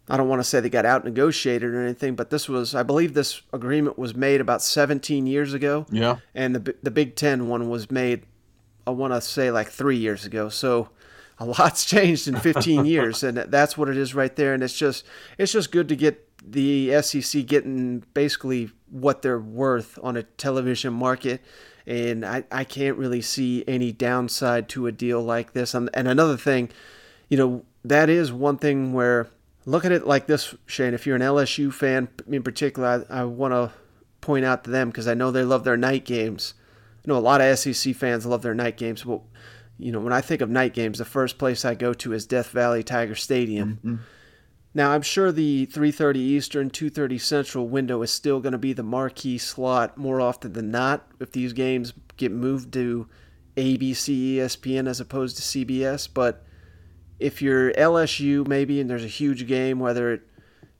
I 0.08 0.16
don't 0.16 0.28
want 0.28 0.40
to 0.40 0.44
say 0.44 0.60
they 0.60 0.70
got 0.70 0.86
out 0.86 1.04
negotiated 1.04 1.74
or 1.74 1.82
anything, 1.82 2.14
but 2.14 2.30
this 2.30 2.48
was, 2.48 2.74
I 2.74 2.82
believe 2.82 3.12
this 3.12 3.42
agreement 3.52 3.98
was 3.98 4.14
made 4.14 4.40
about 4.40 4.62
17 4.62 5.26
years 5.26 5.52
ago. 5.52 5.84
Yeah. 5.90 6.18
And 6.34 6.56
the, 6.56 6.74
the 6.82 6.90
Big 6.90 7.16
Ten 7.16 7.48
one 7.48 7.68
was 7.68 7.90
made, 7.90 8.24
I 8.86 8.92
want 8.92 9.12
to 9.12 9.20
say 9.20 9.50
like 9.50 9.68
three 9.68 9.98
years 9.98 10.24
ago. 10.24 10.48
So 10.48 10.88
a 11.38 11.44
lot's 11.44 11.84
changed 11.86 12.28
in 12.28 12.36
15 12.36 12.84
years, 12.86 13.22
and 13.22 13.38
that's 13.38 13.76
what 13.76 13.88
it 13.88 13.96
is 13.96 14.14
right 14.14 14.34
there. 14.36 14.54
And 14.54 14.62
it's 14.62 14.76
just, 14.76 15.04
it's 15.38 15.52
just 15.52 15.72
good 15.72 15.88
to 15.88 15.96
get 15.96 16.20
the 16.46 17.00
SEC 17.02 17.46
getting 17.46 18.04
basically 18.12 18.70
what 18.90 19.22
they're 19.22 19.40
worth 19.40 19.98
on 20.02 20.16
a 20.16 20.22
television 20.22 20.92
market 20.92 21.40
and 21.86 22.24
I, 22.24 22.44
I 22.50 22.64
can't 22.64 22.96
really 22.96 23.20
see 23.20 23.64
any 23.68 23.92
downside 23.92 24.68
to 24.70 24.86
a 24.86 24.92
deal 24.92 25.22
like 25.22 25.52
this. 25.52 25.74
And, 25.74 25.90
and 25.92 26.08
another 26.08 26.36
thing, 26.36 26.70
you 27.28 27.36
know, 27.36 27.64
that 27.84 28.08
is 28.08 28.32
one 28.32 28.56
thing 28.56 28.92
where 28.92 29.28
look 29.66 29.84
at 29.84 29.92
it 29.92 30.06
like 30.06 30.26
this, 30.26 30.54
Shane. 30.66 30.94
If 30.94 31.06
you're 31.06 31.16
an 31.16 31.22
LSU 31.22 31.72
fan 31.72 32.08
in 32.26 32.42
particular, 32.42 33.04
I, 33.10 33.20
I 33.20 33.24
want 33.24 33.52
to 33.52 33.72
point 34.20 34.44
out 34.44 34.64
to 34.64 34.70
them 34.70 34.88
because 34.88 35.06
I 35.06 35.14
know 35.14 35.30
they 35.30 35.44
love 35.44 35.64
their 35.64 35.76
night 35.76 36.04
games. 36.04 36.54
I 37.04 37.08
know 37.08 37.18
a 37.18 37.20
lot 37.20 37.42
of 37.42 37.58
SEC 37.58 37.94
fans 37.94 38.24
love 38.24 38.42
their 38.42 38.54
night 38.54 38.78
games. 38.78 39.04
But, 39.04 39.20
you 39.78 39.92
know, 39.92 40.00
when 40.00 40.12
I 40.12 40.20
think 40.20 40.40
of 40.40 40.50
night 40.50 40.74
games, 40.74 40.98
the 40.98 41.04
first 41.04 41.38
place 41.38 41.64
I 41.64 41.74
go 41.74 41.92
to 41.94 42.12
is 42.12 42.26
Death 42.26 42.50
Valley 42.50 42.82
Tiger 42.82 43.14
Stadium. 43.14 43.76
Mm-hmm. 43.76 43.96
Now, 44.76 44.90
I'm 44.90 45.02
sure 45.02 45.30
the 45.30 45.66
3:30 45.66 46.16
Eastern, 46.16 46.70
2:30 46.70 47.20
Central 47.20 47.68
window 47.68 48.02
is 48.02 48.10
still 48.10 48.40
going 48.40 48.52
to 48.52 48.58
be 48.58 48.72
the 48.72 48.82
marquee 48.82 49.38
slot 49.38 49.96
more 49.96 50.20
often 50.20 50.52
than 50.52 50.70
not 50.70 51.06
if 51.20 51.30
these 51.32 51.52
games 51.52 51.92
get 52.16 52.32
moved 52.32 52.72
to 52.72 53.08
ABC, 53.56 54.36
ESPN 54.36 54.88
as 54.88 55.00
opposed 55.00 55.36
to 55.36 55.42
CBS, 55.42 56.08
but 56.12 56.44
if 57.20 57.40
you're 57.40 57.72
LSU 57.72 58.46
maybe 58.46 58.80
and 58.80 58.90
there's 58.90 59.04
a 59.04 59.08
huge 59.08 59.46
game 59.46 59.78
whether 59.78 60.12
it 60.12 60.22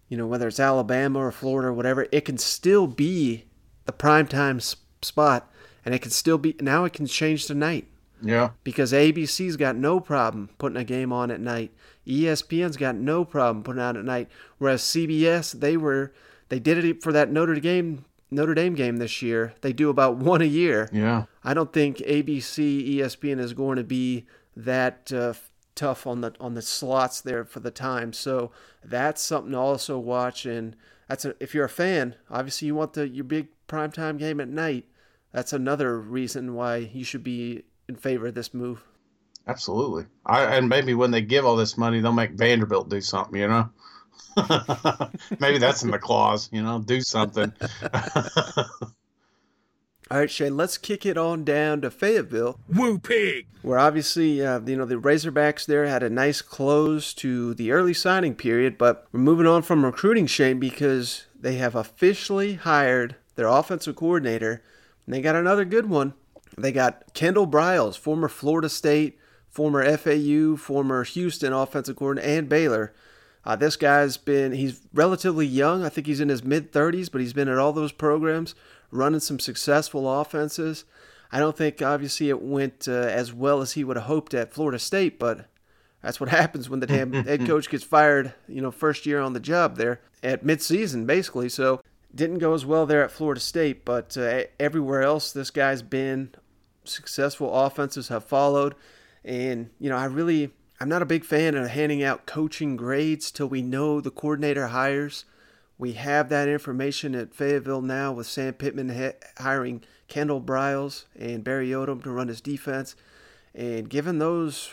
you 0.08 0.16
know 0.16 0.26
whether 0.26 0.48
it's 0.48 0.60
Alabama 0.60 1.20
or 1.20 1.32
Florida 1.32 1.68
or 1.68 1.72
whatever, 1.72 2.06
it 2.10 2.24
can 2.24 2.38
still 2.38 2.86
be 2.86 3.44
the 3.84 3.92
primetime 3.92 4.60
spot 5.02 5.50
and 5.84 5.94
it 5.94 6.02
can 6.02 6.10
still 6.10 6.38
be 6.38 6.56
now 6.60 6.84
it 6.84 6.92
can 6.92 7.06
change 7.06 7.46
the 7.46 7.54
night. 7.54 7.86
Yeah. 8.24 8.50
Because 8.64 8.92
ABC's 8.92 9.56
got 9.56 9.76
no 9.76 10.00
problem 10.00 10.50
putting 10.58 10.78
a 10.78 10.84
game 10.84 11.12
on 11.12 11.30
at 11.30 11.40
night. 11.40 11.72
ESPN's 12.06 12.76
got 12.76 12.96
no 12.96 13.24
problem 13.24 13.62
putting 13.62 13.82
out 13.82 13.96
at 13.96 14.04
night. 14.04 14.28
Whereas 14.58 14.82
CBS, 14.82 15.52
they 15.52 15.76
were 15.76 16.12
they 16.48 16.58
did 16.58 16.84
it 16.84 17.02
for 17.02 17.12
that 17.12 17.30
Notre 17.30 17.60
Dame 17.60 18.04
Notre 18.30 18.54
Dame 18.54 18.74
game 18.74 18.96
this 18.96 19.22
year. 19.22 19.54
They 19.60 19.72
do 19.72 19.90
about 19.90 20.16
one 20.18 20.42
a 20.42 20.46
year. 20.46 20.88
Yeah. 20.92 21.24
I 21.42 21.54
don't 21.54 21.72
think 21.72 21.98
ABC, 21.98 22.96
ESPN 22.96 23.38
is 23.38 23.52
going 23.52 23.76
to 23.76 23.84
be 23.84 24.26
that 24.56 25.12
uh, 25.12 25.34
tough 25.74 26.06
on 26.06 26.20
the 26.20 26.34
on 26.40 26.54
the 26.54 26.62
slots 26.62 27.20
there 27.20 27.44
for 27.44 27.60
the 27.60 27.70
time. 27.70 28.12
So 28.12 28.50
that's 28.84 29.22
something 29.22 29.52
to 29.52 29.58
also 29.58 29.98
watch. 29.98 30.46
And 30.46 30.76
that's 31.08 31.24
a, 31.24 31.34
if 31.40 31.54
you're 31.54 31.64
a 31.64 31.70
fan, 31.70 32.16
obviously 32.30 32.66
you 32.66 32.74
want 32.74 32.94
the 32.94 33.08
your 33.08 33.24
big 33.24 33.48
primetime 33.68 34.18
game 34.18 34.40
at 34.40 34.48
night. 34.48 34.86
That's 35.32 35.52
another 35.52 35.98
reason 35.98 36.54
why 36.54 36.76
you 36.76 37.02
should 37.02 37.24
be 37.24 37.64
in 37.88 37.96
favor 37.96 38.26
of 38.28 38.34
this 38.34 38.54
move. 38.54 38.82
Absolutely. 39.46 40.06
I, 40.24 40.56
and 40.56 40.68
maybe 40.68 40.94
when 40.94 41.10
they 41.10 41.20
give 41.20 41.44
all 41.44 41.56
this 41.56 41.76
money, 41.76 42.00
they'll 42.00 42.12
make 42.12 42.32
Vanderbilt 42.32 42.88
do 42.88 43.00
something, 43.00 43.38
you 43.38 43.48
know? 43.48 43.68
maybe 45.38 45.58
that's 45.58 45.82
in 45.82 45.90
the 45.90 45.98
clause, 45.98 46.48
you 46.52 46.62
know, 46.62 46.80
do 46.80 47.00
something. 47.00 47.52
All 50.10 50.18
right, 50.18 50.30
Shane, 50.30 50.56
let's 50.56 50.76
kick 50.76 51.06
it 51.06 51.16
on 51.16 51.44
down 51.44 51.80
to 51.80 51.90
Fayetteville. 51.90 52.60
Woo 52.68 52.98
pig! 52.98 53.46
Where 53.62 53.78
obviously, 53.78 54.44
uh, 54.44 54.60
you 54.60 54.76
know, 54.76 54.84
the 54.84 54.96
Razorbacks 54.96 55.64
there 55.64 55.86
had 55.86 56.02
a 56.02 56.10
nice 56.10 56.42
close 56.42 57.14
to 57.14 57.54
the 57.54 57.72
early 57.72 57.94
signing 57.94 58.34
period, 58.34 58.76
but 58.76 59.06
we're 59.12 59.20
moving 59.20 59.46
on 59.46 59.62
from 59.62 59.84
recruiting, 59.84 60.26
Shane, 60.26 60.60
because 60.60 61.24
they 61.40 61.54
have 61.54 61.74
officially 61.74 62.54
hired 62.54 63.16
their 63.36 63.46
offensive 63.46 63.96
coordinator, 63.96 64.62
and 65.06 65.14
they 65.14 65.22
got 65.22 65.36
another 65.36 65.64
good 65.64 65.88
one. 65.88 66.12
They 66.56 66.72
got 66.72 67.14
Kendall 67.14 67.46
Briles, 67.46 67.98
former 67.98 68.28
Florida 68.28 68.68
State, 68.68 69.18
former 69.48 69.84
FAU, 69.96 70.56
former 70.56 71.04
Houston 71.04 71.52
offensive 71.52 71.96
coordinator, 71.96 72.38
and 72.38 72.48
Baylor. 72.48 72.94
Uh, 73.44 73.56
this 73.56 73.76
guy's 73.76 74.16
been, 74.16 74.52
he's 74.52 74.80
relatively 74.92 75.46
young. 75.46 75.84
I 75.84 75.88
think 75.88 76.06
he's 76.06 76.20
in 76.20 76.28
his 76.28 76.42
mid 76.42 76.72
30s, 76.72 77.10
but 77.10 77.20
he's 77.20 77.32
been 77.32 77.48
at 77.48 77.58
all 77.58 77.72
those 77.72 77.92
programs, 77.92 78.54
running 78.90 79.20
some 79.20 79.38
successful 79.38 80.20
offenses. 80.20 80.84
I 81.30 81.40
don't 81.40 81.56
think, 81.56 81.82
obviously, 81.82 82.30
it 82.30 82.40
went 82.40 82.88
uh, 82.88 82.92
as 82.92 83.32
well 83.32 83.60
as 83.60 83.72
he 83.72 83.84
would 83.84 83.96
have 83.96 84.06
hoped 84.06 84.34
at 84.34 84.54
Florida 84.54 84.78
State, 84.78 85.18
but 85.18 85.46
that's 86.02 86.20
what 86.20 86.28
happens 86.30 86.70
when 86.70 86.80
the 86.80 86.86
damn 86.86 87.12
head 87.12 87.46
coach 87.46 87.68
gets 87.68 87.84
fired, 87.84 88.32
you 88.48 88.62
know, 88.62 88.70
first 88.70 89.04
year 89.04 89.20
on 89.20 89.32
the 89.32 89.40
job 89.40 89.76
there 89.76 90.00
at 90.22 90.44
midseason, 90.44 91.06
basically. 91.06 91.48
So 91.48 91.82
didn't 92.14 92.38
go 92.38 92.54
as 92.54 92.64
well 92.64 92.86
there 92.86 93.04
at 93.04 93.10
Florida 93.10 93.40
State, 93.40 93.84
but 93.84 94.16
uh, 94.16 94.44
everywhere 94.58 95.02
else 95.02 95.32
this 95.32 95.50
guy's 95.50 95.82
been 95.82 96.30
successful 96.84 97.54
offenses 97.54 98.08
have 98.08 98.24
followed. 98.24 98.74
And, 99.24 99.70
you 99.78 99.88
know, 99.88 99.96
I 99.96 100.04
really, 100.04 100.52
I'm 100.80 100.88
not 100.88 101.02
a 101.02 101.06
big 101.06 101.24
fan 101.24 101.54
of 101.54 101.68
handing 101.68 102.02
out 102.02 102.26
coaching 102.26 102.76
grades 102.76 103.30
till 103.30 103.48
we 103.48 103.62
know 103.62 104.00
the 104.00 104.10
coordinator 104.10 104.68
hires. 104.68 105.24
We 105.78 105.94
have 105.94 106.28
that 106.28 106.48
information 106.48 107.14
at 107.14 107.34
Fayetteville 107.34 107.82
now 107.82 108.12
with 108.12 108.26
Sam 108.26 108.54
Pittman 108.54 109.12
hiring 109.38 109.82
Kendall 110.08 110.40
Briles 110.40 111.06
and 111.18 111.42
Barry 111.42 111.70
Odom 111.70 112.02
to 112.04 112.10
run 112.10 112.28
his 112.28 112.40
defense. 112.40 112.94
And 113.54 113.88
given 113.88 114.18
those 114.18 114.70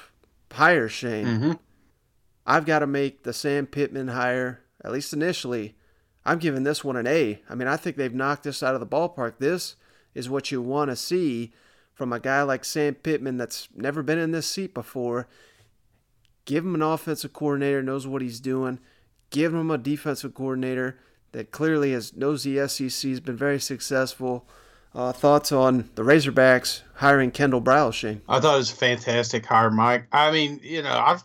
hires, 0.51 0.91
Shane, 0.91 1.25
mm-hmm. 1.25 1.51
I've 2.45 2.65
got 2.65 2.79
to 2.79 2.87
make 2.87 3.23
the 3.23 3.33
Sam 3.33 3.65
Pittman 3.65 4.09
hire, 4.09 4.61
at 4.83 4.91
least 4.91 5.13
initially. 5.13 5.75
I'm 6.23 6.39
giving 6.39 6.63
this 6.63 6.83
one 6.83 6.97
an 6.97 7.07
A. 7.07 7.41
I 7.49 7.55
mean, 7.55 7.67
I 7.67 7.77
think 7.77 7.95
they've 7.95 8.13
knocked 8.13 8.43
this 8.43 8.61
out 8.61 8.75
of 8.75 8.79
the 8.79 8.87
ballpark. 8.87 9.39
This 9.39 9.75
is 10.13 10.29
what 10.29 10.51
you 10.51 10.61
want 10.61 10.91
to 10.91 10.95
see 10.95 11.53
from 12.01 12.13
a 12.13 12.19
guy 12.19 12.41
like 12.41 12.65
Sam 12.65 12.95
Pittman 12.95 13.37
that's 13.37 13.69
never 13.75 14.01
been 14.01 14.17
in 14.17 14.31
this 14.31 14.47
seat 14.47 14.73
before. 14.73 15.27
Give 16.45 16.65
him 16.65 16.73
an 16.73 16.81
offensive 16.81 17.31
coordinator 17.31 17.83
knows 17.83 18.07
what 18.07 18.23
he's 18.23 18.39
doing. 18.39 18.79
Give 19.29 19.53
him 19.53 19.69
a 19.69 19.77
defensive 19.77 20.33
coordinator 20.33 20.97
that 21.31 21.51
clearly 21.51 21.91
has 21.91 22.17
knows 22.17 22.43
the 22.43 22.67
SEC 22.67 23.07
has 23.07 23.19
been 23.19 23.37
very 23.37 23.59
successful. 23.59 24.49
Uh, 24.95 25.11
thoughts 25.11 25.51
on 25.51 25.91
the 25.93 26.01
Razorbacks 26.01 26.81
hiring 26.95 27.29
Kendall 27.29 27.61
Briles, 27.61 27.93
Shane? 27.93 28.23
I 28.27 28.39
thought 28.39 28.55
it 28.55 28.57
was 28.57 28.71
a 28.71 28.77
fantastic 28.77 29.45
hire, 29.45 29.69
Mike. 29.69 30.07
I 30.11 30.31
mean, 30.31 30.59
you 30.63 30.81
know, 30.81 30.97
I've 30.97 31.23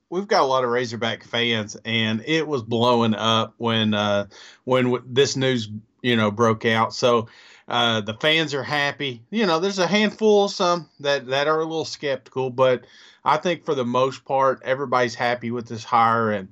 we've 0.10 0.26
got 0.26 0.42
a 0.42 0.46
lot 0.46 0.64
of 0.64 0.70
Razorback 0.70 1.22
fans, 1.22 1.76
and 1.84 2.24
it 2.26 2.48
was 2.48 2.64
blowing 2.64 3.14
up 3.14 3.54
when 3.58 3.94
uh, 3.94 4.26
when 4.64 4.98
this 5.06 5.36
news 5.36 5.68
you 6.02 6.16
know 6.16 6.32
broke 6.32 6.66
out. 6.66 6.92
So 6.92 7.28
uh, 7.68 8.00
the 8.00 8.14
fans 8.14 8.54
are 8.54 8.62
happy. 8.62 9.22
You 9.30 9.46
know, 9.46 9.60
there's 9.60 9.78
a 9.78 9.86
handful 9.86 10.48
some 10.48 10.88
that, 11.00 11.26
that 11.28 11.48
are 11.48 11.60
a 11.60 11.64
little 11.64 11.84
skeptical, 11.84 12.50
but 12.50 12.84
I 13.24 13.36
think 13.36 13.64
for 13.64 13.74
the 13.74 13.84
most 13.84 14.24
part, 14.24 14.62
everybody's 14.64 15.14
happy 15.14 15.50
with 15.50 15.68
this 15.68 15.84
hire. 15.84 16.32
And 16.32 16.48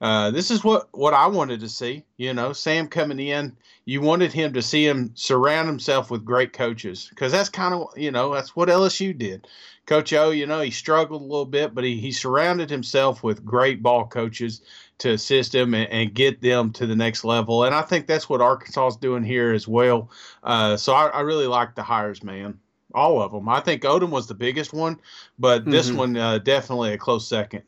uh, 0.00 0.30
this 0.30 0.50
is 0.50 0.64
what, 0.64 0.88
what 0.92 1.14
I 1.14 1.26
wanted 1.26 1.60
to 1.60 1.68
see. 1.68 2.04
You 2.16 2.34
know, 2.34 2.52
Sam 2.52 2.88
coming 2.88 3.20
in, 3.20 3.56
you 3.84 4.00
wanted 4.00 4.32
him 4.32 4.52
to 4.54 4.62
see 4.62 4.86
him 4.86 5.12
surround 5.14 5.68
himself 5.68 6.10
with 6.10 6.24
great 6.24 6.52
coaches 6.52 7.06
because 7.08 7.32
that's 7.32 7.48
kind 7.48 7.74
of, 7.74 7.96
you 7.96 8.10
know, 8.10 8.34
that's 8.34 8.54
what 8.54 8.68
LSU 8.68 9.16
did. 9.16 9.46
Coach 9.86 10.12
O, 10.12 10.30
you 10.30 10.46
know, 10.46 10.60
he 10.60 10.70
struggled 10.70 11.22
a 11.22 11.24
little 11.24 11.46
bit, 11.46 11.74
but 11.74 11.82
he, 11.82 11.98
he 11.98 12.12
surrounded 12.12 12.68
himself 12.68 13.22
with 13.22 13.44
great 13.44 13.82
ball 13.82 14.06
coaches 14.06 14.60
to 14.98 15.10
assist 15.12 15.52
them 15.52 15.74
and, 15.74 15.88
and, 15.90 16.14
get 16.14 16.42
them 16.42 16.72
to 16.72 16.86
the 16.86 16.96
next 16.96 17.24
level. 17.24 17.64
And 17.64 17.74
I 17.74 17.82
think 17.82 18.06
that's 18.06 18.28
what 18.28 18.40
Arkansas 18.40 18.88
is 18.88 18.96
doing 18.96 19.22
here 19.22 19.52
as 19.52 19.68
well. 19.68 20.10
Uh, 20.42 20.76
so 20.76 20.92
I, 20.92 21.06
I, 21.06 21.20
really 21.20 21.46
like 21.46 21.74
the 21.74 21.82
hires, 21.82 22.22
man. 22.24 22.58
All 22.94 23.22
of 23.22 23.32
them. 23.32 23.48
I 23.48 23.60
think 23.60 23.82
Odom 23.82 24.10
was 24.10 24.26
the 24.26 24.34
biggest 24.34 24.72
one, 24.72 24.98
but 25.38 25.62
mm-hmm. 25.62 25.70
this 25.70 25.92
one 25.92 26.16
uh, 26.16 26.38
definitely 26.38 26.92
a 26.92 26.98
close 26.98 27.28
second. 27.28 27.62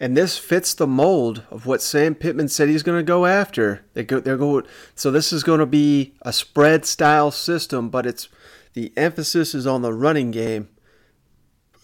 And 0.00 0.16
this 0.16 0.38
fits 0.38 0.74
the 0.74 0.86
mold 0.86 1.44
of 1.50 1.66
what 1.66 1.82
Sam 1.82 2.14
Pittman 2.14 2.48
said 2.48 2.68
he's 2.68 2.84
going 2.84 2.98
to 2.98 3.02
go 3.04 3.26
after. 3.26 3.84
They 3.94 4.04
go, 4.04 4.20
they're 4.20 4.36
going. 4.36 4.64
So 4.94 5.10
this 5.10 5.32
is 5.32 5.42
going 5.42 5.60
to 5.60 5.66
be 5.66 6.14
a 6.22 6.32
spread 6.32 6.84
style 6.84 7.30
system, 7.30 7.88
but 7.88 8.06
it's 8.06 8.28
the 8.74 8.92
emphasis 8.96 9.54
is 9.54 9.66
on 9.66 9.82
the 9.82 9.92
running 9.92 10.30
game. 10.30 10.68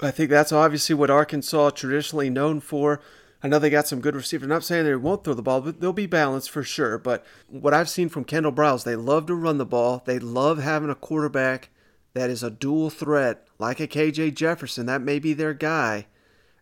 I 0.01 0.11
think 0.11 0.31
that's 0.31 0.53
obviously 0.53 0.95
what 0.95 1.11
Arkansas 1.11 1.71
traditionally 1.71 2.31
known 2.31 2.61
for. 2.61 3.01
I 3.45 3.49
know 3.49 3.59
they 3.59 3.69
got 3.69 3.87
some 3.87 4.01
good 4.01 4.17
receivers. 4.17 4.45
I'm 4.45 4.49
not 4.49 4.65
saying 4.65 4.87
they 4.87 4.95
won't 4.95 5.23
throw 5.23 5.35
the 5.35 5.43
ball, 5.43 5.61
but 5.61 5.79
they'll 5.79 5.93
be 5.93 6.07
balanced 6.07 6.51
for 6.51 6.63
sure. 6.63 6.97
But 6.97 7.27
what 7.47 7.75
I've 7.75 7.91
seen 7.91 8.09
from 8.09 8.25
Kendall 8.25 8.53
Briles, 8.53 8.85
they 8.85 8.97
love 8.97 9.27
to 9.27 9.35
run 9.35 9.59
the 9.59 9.67
ball. 9.67 10.03
They 10.07 10.19
love 10.19 10.63
having 10.63 10.89
a 10.89 10.95
quarterback 10.95 11.69
that 12.15 12.31
is 12.31 12.43
a 12.43 12.51
dual 12.51 12.89
threat, 12.89 13.47
like 13.59 13.81
a 13.81 13.87
KJ 13.87 14.35
Jefferson. 14.35 14.87
That 14.87 15.03
may 15.03 15.19
be 15.19 15.35
their 15.35 15.53
guy. 15.53 16.07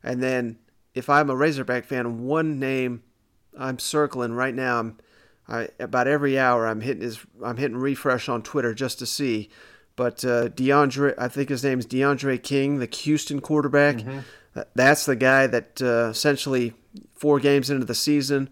And 0.03 0.21
then 0.21 0.59
if 0.93 1.09
I'm 1.09 1.31
a 1.31 1.37
Razorback 1.37 1.85
fan, 1.85 2.25
one 2.25 2.59
name 2.59 3.05
I'm 3.57 3.79
circling 3.79 4.33
right 4.33 4.55
now. 4.55 4.81
I'm 4.81 4.99
I, 5.49 5.69
about 5.79 6.09
every 6.09 6.37
hour 6.37 6.67
I'm 6.67 6.81
hitting 6.81 7.03
his 7.03 7.21
I'm 7.45 7.59
hitting 7.59 7.77
refresh 7.77 8.29
on 8.29 8.43
Twitter 8.43 8.75
just 8.75 8.99
to 8.99 9.07
see. 9.07 9.51
But 9.95 10.25
uh, 10.25 10.49
DeAndre, 10.49 11.15
I 11.17 11.29
think 11.29 11.49
his 11.49 11.63
name 11.63 11.79
is 11.79 11.87
DeAndre 11.87 12.43
King, 12.43 12.81
the 12.81 12.87
Houston 12.87 13.41
quarterback. 13.41 13.99
Mm-hmm. 13.99 14.19
That's 14.75 15.07
the 15.07 15.17
guy 15.17 15.47
that 15.47 15.81
uh, 15.81 16.11
essentially 16.11 16.75
four 17.15 17.41
games 17.41 17.71
into 17.71 17.87
the 17.87 17.95
season, 17.95 18.51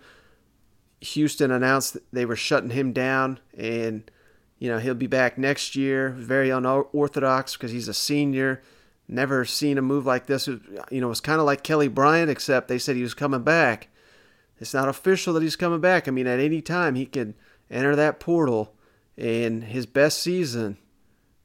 Houston 1.00 1.50
announced 1.50 1.96
they 2.12 2.24
were 2.24 2.36
shutting 2.36 2.70
him 2.70 2.92
down, 2.92 3.40
and 3.56 4.10
you 4.58 4.70
know 4.70 4.78
he'll 4.78 4.94
be 4.94 5.06
back 5.06 5.36
next 5.36 5.76
year. 5.76 6.10
Very 6.10 6.50
unorthodox 6.50 7.56
because 7.56 7.72
he's 7.72 7.88
a 7.88 7.94
senior. 7.94 8.62
Never 9.08 9.44
seen 9.44 9.76
a 9.76 9.82
move 9.82 10.06
like 10.06 10.26
this. 10.26 10.46
You 10.46 10.60
know, 11.00 11.10
it's 11.10 11.20
kind 11.20 11.40
of 11.40 11.46
like 11.46 11.64
Kelly 11.64 11.88
Bryant, 11.88 12.30
except 12.30 12.68
they 12.68 12.78
said 12.78 12.96
he 12.96 13.02
was 13.02 13.14
coming 13.14 13.42
back. 13.42 13.88
It's 14.58 14.74
not 14.74 14.88
official 14.88 15.34
that 15.34 15.42
he's 15.42 15.56
coming 15.56 15.80
back. 15.80 16.06
I 16.06 16.10
mean, 16.10 16.26
at 16.26 16.38
any 16.38 16.62
time 16.62 16.94
he 16.94 17.06
can 17.06 17.34
enter 17.70 17.96
that 17.96 18.20
portal, 18.20 18.74
and 19.18 19.64
his 19.64 19.86
best 19.86 20.22
season 20.22 20.78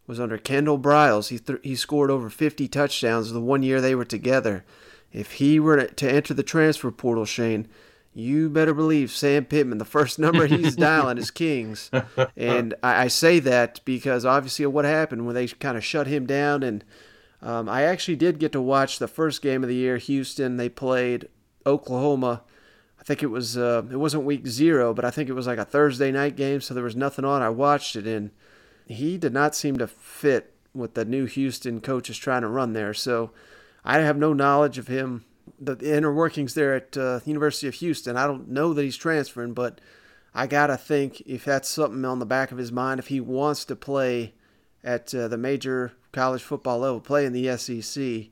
was 0.08 0.20
under 0.20 0.38
Kendall 0.38 0.80
Briles. 0.80 1.30
He 1.30 1.40
th- 1.40 1.60
he 1.64 1.76
scored 1.76 2.12
over 2.12 2.30
50 2.30 2.68
touchdowns 2.68 3.32
the 3.32 3.42
one 3.42 3.64
year 3.64 3.82
they 3.82 3.96
were 3.96 4.06
together. 4.06 4.64
If 5.12 5.34
he 5.34 5.60
were 5.60 5.86
to 5.86 6.12
enter 6.12 6.34
the 6.34 6.44
transfer 6.44 6.92
portal, 6.92 7.26
Shane, 7.26 7.68
you 8.14 8.50
better 8.50 8.74
believe 8.74 9.12
Sam 9.12 9.46
Pittman, 9.46 9.78
the 9.78 9.86
first 9.86 10.20
number 10.20 10.46
he's 10.46 10.76
dialing 10.78 11.18
is 11.18 11.32
Kings. 11.32 11.90
And 12.36 12.74
I, 12.82 13.04
I, 13.04 13.08
say 13.08 13.40
that 13.40 13.82
because 13.84 14.26
obviously 14.26 14.64
of 14.64 14.74
what 14.74 14.86
happened 14.86 15.26
when 15.26 15.36
they 15.36 15.48
kind 15.48 15.78
of 15.78 15.84
shut 15.84 16.08
him 16.08 16.26
down. 16.26 16.64
And 16.64 16.84
um, 17.42 17.68
I 17.68 17.84
actually 17.84 18.16
did 18.16 18.40
get 18.40 18.54
to 18.54 18.62
watch 18.62 19.00
the 19.00 19.08
first 19.08 19.42
game 19.42 19.64
of 19.64 19.70
the 19.70 19.76
year. 19.76 19.98
Houston, 19.98 20.56
they 20.56 20.70
played 20.70 21.28
Oklahoma. 21.66 22.44
I 23.00 23.04
think 23.04 23.22
it 23.22 23.28
was 23.28 23.58
uh, 23.58 23.84
it 23.92 23.98
wasn't 23.98 24.24
week 24.24 24.48
zero, 24.48 24.94
but 24.94 25.06
I 25.06 25.12
think 25.12 25.30
it 25.30 25.34
was 25.34 25.48
like 25.48 25.60
a 25.60 25.66
Thursday 25.66 26.12
night 26.12 26.36
game, 26.36 26.62
so 26.62 26.74
there 26.74 26.84
was 26.84 26.96
nothing 26.96 27.26
on. 27.26 27.42
I 27.42 27.50
watched 27.50 27.96
it 27.96 28.08
and 28.08 28.32
he 28.86 29.18
did 29.18 29.34
not 29.34 29.56
seem 29.56 29.77
to 29.77 29.88
fit 29.88 30.54
what 30.74 30.94
the 30.96 31.06
new 31.06 31.25
Houston 31.25 31.82
coach 31.82 32.10
is 32.10 32.18
trying 32.18 32.42
to 32.42 32.48
run 32.48 32.74
there. 32.74 32.94
So 32.94 33.32
I 33.84 34.00
have 34.00 34.18
no 34.18 34.34
knowledge 34.34 34.77
of 34.77 34.88
him, 34.88 35.25
the 35.60 35.77
inner 35.77 36.13
workings 36.13 36.54
there 36.54 36.75
at 36.75 36.98
uh, 36.98 37.20
University 37.25 37.68
of 37.68 37.75
Houston. 37.75 38.18
I 38.18 38.27
don't 38.27 38.50
know 38.50 38.74
that 38.74 38.84
he's 38.84 38.98
transferring, 38.98 39.54
but 39.54 39.80
I 40.34 40.48
gotta 40.48 40.77
think 40.77 41.22
if 41.22 41.46
that's 41.46 41.70
something 41.70 42.04
on 42.04 42.20
the 42.20 42.25
back 42.25 42.51
of 42.51 42.58
his 42.58 42.72
mind, 42.72 43.00
if 43.00 43.08
he 43.08 43.22
wants 43.22 43.63
to 43.65 43.75
play 43.75 44.34
at 44.84 45.15
uh, 45.15 45.27
the 45.27 45.38
major 45.38 45.94
college 46.12 46.44
football 46.44 46.80
level, 46.80 47.00
play 47.00 47.25
in 47.25 47.34
the 47.34 47.58
SEC, 47.58 48.32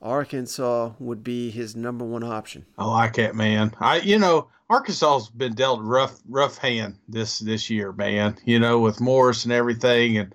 Arkansas 0.00 0.92
would 0.98 1.22
be 1.22 1.50
his 1.50 1.76
number 1.76 2.04
one 2.04 2.22
option. 2.22 2.64
I 2.78 2.86
like 2.86 3.14
that, 3.14 3.34
man. 3.34 3.74
I, 3.80 3.98
you 3.98 4.18
know, 4.18 4.48
Arkansas's 4.70 5.28
been 5.28 5.54
dealt 5.54 5.82
rough, 5.82 6.20
rough 6.28 6.56
hand 6.58 6.96
this 7.08 7.40
this 7.40 7.70
year, 7.70 7.90
man. 7.90 8.38
You 8.44 8.60
know, 8.60 8.78
with 8.78 9.00
Morris 9.00 9.42
and 9.42 9.52
everything, 9.52 10.16
and 10.16 10.32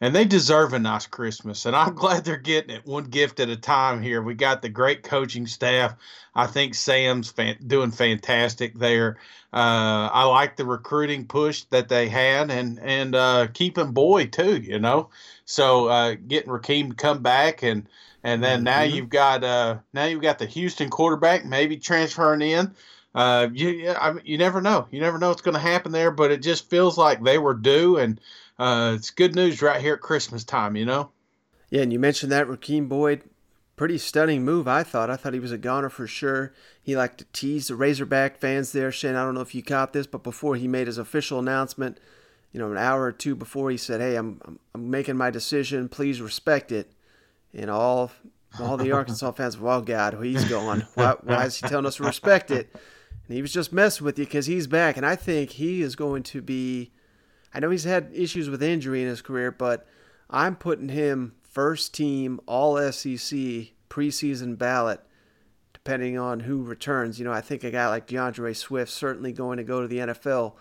and 0.00 0.12
they 0.14 0.24
deserve 0.24 0.72
a 0.72 0.80
nice 0.80 1.06
Christmas. 1.06 1.66
And 1.66 1.76
I'm 1.76 1.94
glad 1.94 2.24
they're 2.24 2.36
getting 2.36 2.74
it 2.74 2.84
one 2.84 3.04
gift 3.04 3.38
at 3.38 3.48
a 3.48 3.56
time 3.56 4.02
here. 4.02 4.22
We 4.22 4.34
got 4.34 4.60
the 4.60 4.68
great 4.68 5.04
coaching 5.04 5.46
staff. 5.46 5.94
I 6.34 6.48
think 6.48 6.74
Sam's 6.74 7.30
fan, 7.30 7.58
doing 7.64 7.92
fantastic 7.92 8.76
there. 8.76 9.18
Uh, 9.52 10.10
I 10.12 10.24
like 10.24 10.56
the 10.56 10.64
recruiting 10.64 11.26
push 11.26 11.62
that 11.70 11.88
they 11.88 12.08
had, 12.08 12.50
and 12.50 12.80
and 12.80 13.14
uh, 13.14 13.46
keeping 13.54 13.92
Boyd 13.92 14.32
too. 14.32 14.56
You 14.56 14.80
know, 14.80 15.10
so 15.44 15.86
uh, 15.86 16.16
getting 16.26 16.50
Rakeem 16.50 16.90
to 16.90 16.96
come 16.96 17.22
back 17.22 17.62
and. 17.62 17.88
And 18.22 18.44
then 18.44 18.58
mm-hmm. 18.58 18.64
now 18.64 18.82
you've 18.82 19.08
got 19.08 19.42
uh, 19.42 19.78
now 19.94 20.04
you've 20.04 20.20
got 20.20 20.38
the 20.38 20.44
Houston 20.44 20.90
quarterback 20.90 21.46
maybe 21.46 21.78
transferring 21.78 22.42
in 22.42 22.74
uh, 23.14 23.48
you 23.52 23.90
I 23.90 24.12
mean, 24.12 24.24
you 24.24 24.38
never 24.38 24.60
know. 24.60 24.86
You 24.90 25.00
never 25.00 25.18
know 25.18 25.28
what's 25.28 25.42
going 25.42 25.54
to 25.54 25.60
happen 25.60 25.92
there, 25.92 26.10
but 26.10 26.30
it 26.30 26.42
just 26.42 26.70
feels 26.70 26.96
like 26.96 27.22
they 27.22 27.38
were 27.38 27.54
due, 27.54 27.96
and 27.96 28.20
uh, 28.58 28.92
it's 28.96 29.10
good 29.10 29.34
news 29.34 29.62
right 29.62 29.80
here 29.80 29.94
at 29.94 30.00
Christmas 30.00 30.44
time. 30.44 30.76
You 30.76 30.86
know. 30.86 31.10
Yeah, 31.70 31.82
and 31.82 31.92
you 31.92 31.98
mentioned 31.98 32.32
that 32.32 32.46
Rakeem 32.46 32.88
Boyd, 32.88 33.22
pretty 33.76 33.98
stunning 33.98 34.44
move. 34.44 34.68
I 34.68 34.82
thought. 34.82 35.10
I 35.10 35.16
thought 35.16 35.34
he 35.34 35.40
was 35.40 35.52
a 35.52 35.58
goner 35.58 35.88
for 35.88 36.06
sure. 36.06 36.52
He 36.82 36.96
liked 36.96 37.18
to 37.18 37.24
tease 37.32 37.68
the 37.68 37.76
Razorback 37.76 38.38
fans 38.38 38.72
there. 38.72 38.92
Shane, 38.92 39.16
I 39.16 39.24
don't 39.24 39.34
know 39.34 39.40
if 39.40 39.54
you 39.54 39.62
caught 39.62 39.92
this, 39.92 40.06
but 40.06 40.22
before 40.22 40.56
he 40.56 40.68
made 40.68 40.86
his 40.86 40.98
official 40.98 41.38
announcement, 41.38 41.98
you 42.52 42.60
know, 42.60 42.70
an 42.70 42.78
hour 42.78 43.02
or 43.02 43.12
two 43.12 43.34
before, 43.34 43.70
he 43.70 43.76
said, 43.76 44.00
"Hey, 44.00 44.14
I'm 44.14 44.40
I'm, 44.44 44.58
I'm 44.74 44.90
making 44.90 45.16
my 45.16 45.30
decision. 45.30 45.88
Please 45.88 46.20
respect 46.20 46.70
it." 46.70 46.92
And 47.52 47.70
all 47.70 48.12
all 48.60 48.76
the 48.76 48.92
Arkansas 48.96 49.32
fans, 49.32 49.58
well, 49.58 49.82
God, 49.82 50.16
he's 50.22 50.44
going. 50.44 50.82
Why, 50.94 51.16
why 51.22 51.46
is 51.46 51.56
he 51.56 51.66
telling 51.66 51.86
us 51.86 51.96
to 51.96 52.04
respect 52.04 52.52
it? 52.52 52.72
And 53.30 53.36
he 53.36 53.42
was 53.42 53.52
just 53.52 53.72
messing 53.72 54.04
with 54.04 54.18
you 54.18 54.24
because 54.24 54.46
he's 54.46 54.66
back. 54.66 54.96
And 54.96 55.06
I 55.06 55.14
think 55.14 55.50
he 55.50 55.82
is 55.82 55.94
going 55.94 56.24
to 56.24 56.42
be. 56.42 56.90
I 57.54 57.60
know 57.60 57.70
he's 57.70 57.84
had 57.84 58.10
issues 58.12 58.50
with 58.50 58.60
injury 58.60 59.02
in 59.02 59.08
his 59.08 59.22
career, 59.22 59.52
but 59.52 59.86
I'm 60.28 60.56
putting 60.56 60.88
him 60.88 61.36
first 61.44 61.94
team 61.94 62.40
All 62.46 62.76
SEC 62.90 63.38
preseason 63.88 64.58
ballot, 64.58 64.98
depending 65.72 66.18
on 66.18 66.40
who 66.40 66.64
returns. 66.64 67.20
You 67.20 67.24
know, 67.24 67.32
I 67.32 67.40
think 67.40 67.62
a 67.62 67.70
guy 67.70 67.86
like 67.86 68.08
D'Andre 68.08 68.52
Swift 68.52 68.90
certainly 68.90 69.30
going 69.30 69.58
to 69.58 69.64
go 69.64 69.80
to 69.80 69.86
the 69.86 69.98
NFL. 69.98 70.54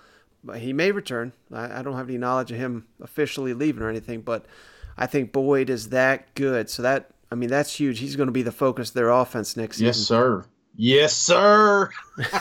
But 0.44 0.60
he 0.60 0.72
may 0.72 0.92
return. 0.92 1.34
I, 1.52 1.80
I 1.80 1.82
don't 1.82 1.96
have 1.96 2.08
any 2.08 2.20
knowledge 2.20 2.52
of 2.52 2.60
him 2.60 2.86
officially 3.02 3.56
leaving 3.56 3.82
or 3.82 3.90
anything, 3.90 4.22
but 4.22 4.46
I 4.96 5.08
think 5.08 5.32
Boyd 5.32 5.72
is 5.72 5.90
that 5.90 6.36
good. 6.36 6.70
So 6.70 6.84
that 6.84 7.10
I 7.32 7.36
mean 7.36 7.50
that's 7.50 7.74
huge. 7.74 7.98
He's 7.98 8.16
going 8.16 8.28
to 8.28 8.32
be 8.32 8.44
the 8.44 8.52
focus 8.52 8.90
of 8.90 8.94
their 8.94 9.10
offense 9.10 9.58
next 9.58 9.78
season. 9.78 9.88
Yes, 9.88 9.98
sir. 9.98 10.46
Yes, 10.76 11.16
sir. 11.16 11.90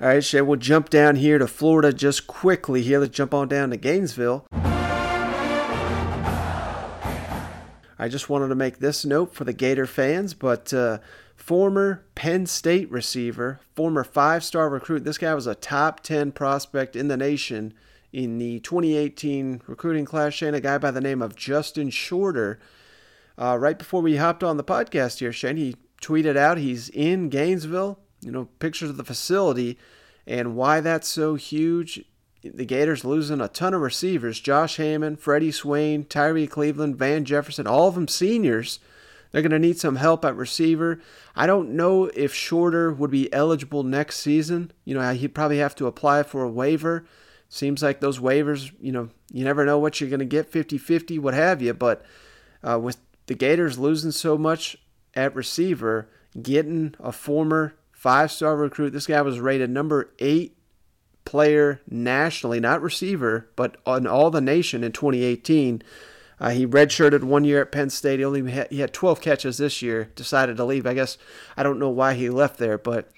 All 0.00 0.08
right, 0.08 0.24
Shay, 0.24 0.40
we'll 0.40 0.56
jump 0.58 0.90
down 0.90 1.16
here 1.16 1.38
to 1.38 1.46
Florida 1.46 1.92
just 1.92 2.26
quickly 2.26 2.82
here. 2.82 2.98
Let's 2.98 3.14
jump 3.14 3.32
on 3.32 3.48
down 3.48 3.70
to 3.70 3.76
Gainesville. 3.76 4.46
I 7.96 8.08
just 8.08 8.28
wanted 8.28 8.48
to 8.48 8.54
make 8.54 8.78
this 8.78 9.04
note 9.04 9.34
for 9.34 9.44
the 9.44 9.52
Gator 9.52 9.86
fans, 9.86 10.34
but 10.34 10.74
uh, 10.74 10.98
former 11.36 12.04
Penn 12.14 12.44
State 12.46 12.90
receiver, 12.90 13.60
former 13.74 14.02
five 14.02 14.42
star 14.42 14.68
recruit, 14.68 15.04
this 15.04 15.18
guy 15.18 15.32
was 15.34 15.46
a 15.46 15.54
top 15.54 16.00
10 16.00 16.32
prospect 16.32 16.96
in 16.96 17.08
the 17.08 17.16
nation 17.16 17.72
in 18.12 18.38
the 18.38 18.60
2018 18.60 19.62
recruiting 19.66 20.04
class. 20.04 20.34
Shane, 20.34 20.54
a 20.54 20.60
guy 20.60 20.76
by 20.78 20.90
the 20.90 21.00
name 21.00 21.22
of 21.22 21.36
Justin 21.36 21.90
Shorter. 21.90 22.58
Uh, 23.38 23.56
right 23.58 23.78
before 23.78 24.02
we 24.02 24.16
hopped 24.16 24.44
on 24.44 24.56
the 24.56 24.64
podcast 24.64 25.20
here, 25.20 25.32
Shane, 25.32 25.56
he 25.56 25.76
tweeted 26.04 26.36
out 26.36 26.58
he's 26.58 26.88
in 26.90 27.28
Gainesville, 27.28 27.98
you 28.20 28.30
know, 28.30 28.48
pictures 28.58 28.90
of 28.90 28.96
the 28.96 29.04
facility 29.04 29.78
and 30.26 30.56
why 30.56 30.80
that's 30.80 31.08
so 31.08 31.34
huge. 31.34 32.04
The 32.42 32.66
Gators 32.66 33.04
losing 33.04 33.40
a 33.40 33.48
ton 33.48 33.72
of 33.72 33.80
receivers 33.80 34.40
Josh 34.40 34.76
Hammond, 34.76 35.20
Freddie 35.20 35.50
Swain, 35.50 36.04
Tyrie 36.04 36.46
Cleveland, 36.46 36.96
Van 36.96 37.24
Jefferson, 37.24 37.66
all 37.66 37.88
of 37.88 37.94
them 37.94 38.08
seniors. 38.08 38.80
They're 39.32 39.42
going 39.42 39.50
to 39.50 39.58
need 39.58 39.78
some 39.78 39.96
help 39.96 40.24
at 40.24 40.36
receiver. 40.36 41.00
I 41.34 41.46
don't 41.46 41.70
know 41.70 42.04
if 42.14 42.32
Shorter 42.32 42.92
would 42.92 43.10
be 43.10 43.32
eligible 43.32 43.82
next 43.82 44.18
season. 44.20 44.70
You 44.84 44.94
know, 44.94 45.12
he'd 45.12 45.34
probably 45.34 45.58
have 45.58 45.74
to 45.76 45.86
apply 45.86 46.22
for 46.22 46.44
a 46.44 46.50
waiver. 46.50 47.04
Seems 47.48 47.82
like 47.82 48.00
those 48.00 48.20
waivers, 48.20 48.70
you 48.80 48.92
know, 48.92 49.08
you 49.32 49.42
never 49.42 49.64
know 49.64 49.78
what 49.78 50.00
you're 50.00 50.10
going 50.10 50.20
to 50.20 50.26
get 50.26 50.50
50 50.50 50.78
50, 50.78 51.18
what 51.18 51.34
have 51.34 51.60
you. 51.60 51.74
But 51.74 52.04
uh, 52.62 52.78
with 52.78 52.98
the 53.26 53.34
Gators 53.34 53.78
losing 53.78 54.12
so 54.12 54.38
much 54.38 54.76
at 55.14 55.34
receiver, 55.34 56.08
getting 56.40 56.94
a 57.00 57.12
former 57.12 57.74
five 57.92 58.30
star 58.30 58.56
recruit. 58.56 58.90
This 58.90 59.06
guy 59.06 59.22
was 59.22 59.40
rated 59.40 59.70
number 59.70 60.10
eight 60.18 60.56
player 61.24 61.80
nationally, 61.88 62.60
not 62.60 62.82
receiver, 62.82 63.48
but 63.56 63.76
on 63.86 64.06
all 64.06 64.30
the 64.30 64.40
nation 64.40 64.84
in 64.84 64.92
2018. 64.92 65.82
Uh, 66.40 66.50
he 66.50 66.66
redshirted 66.66 67.22
one 67.22 67.44
year 67.44 67.62
at 67.62 67.72
Penn 67.72 67.88
State. 67.90 68.18
He 68.18 68.24
only 68.24 68.50
had, 68.50 68.68
he 68.70 68.80
had 68.80 68.92
12 68.92 69.20
catches 69.20 69.56
this 69.56 69.80
year. 69.80 70.10
Decided 70.16 70.56
to 70.56 70.64
leave. 70.64 70.86
I 70.86 70.94
guess 70.94 71.16
I 71.56 71.62
don't 71.62 71.78
know 71.78 71.90
why 71.90 72.14
he 72.14 72.28
left 72.28 72.58
there, 72.58 72.76
but 72.76 73.08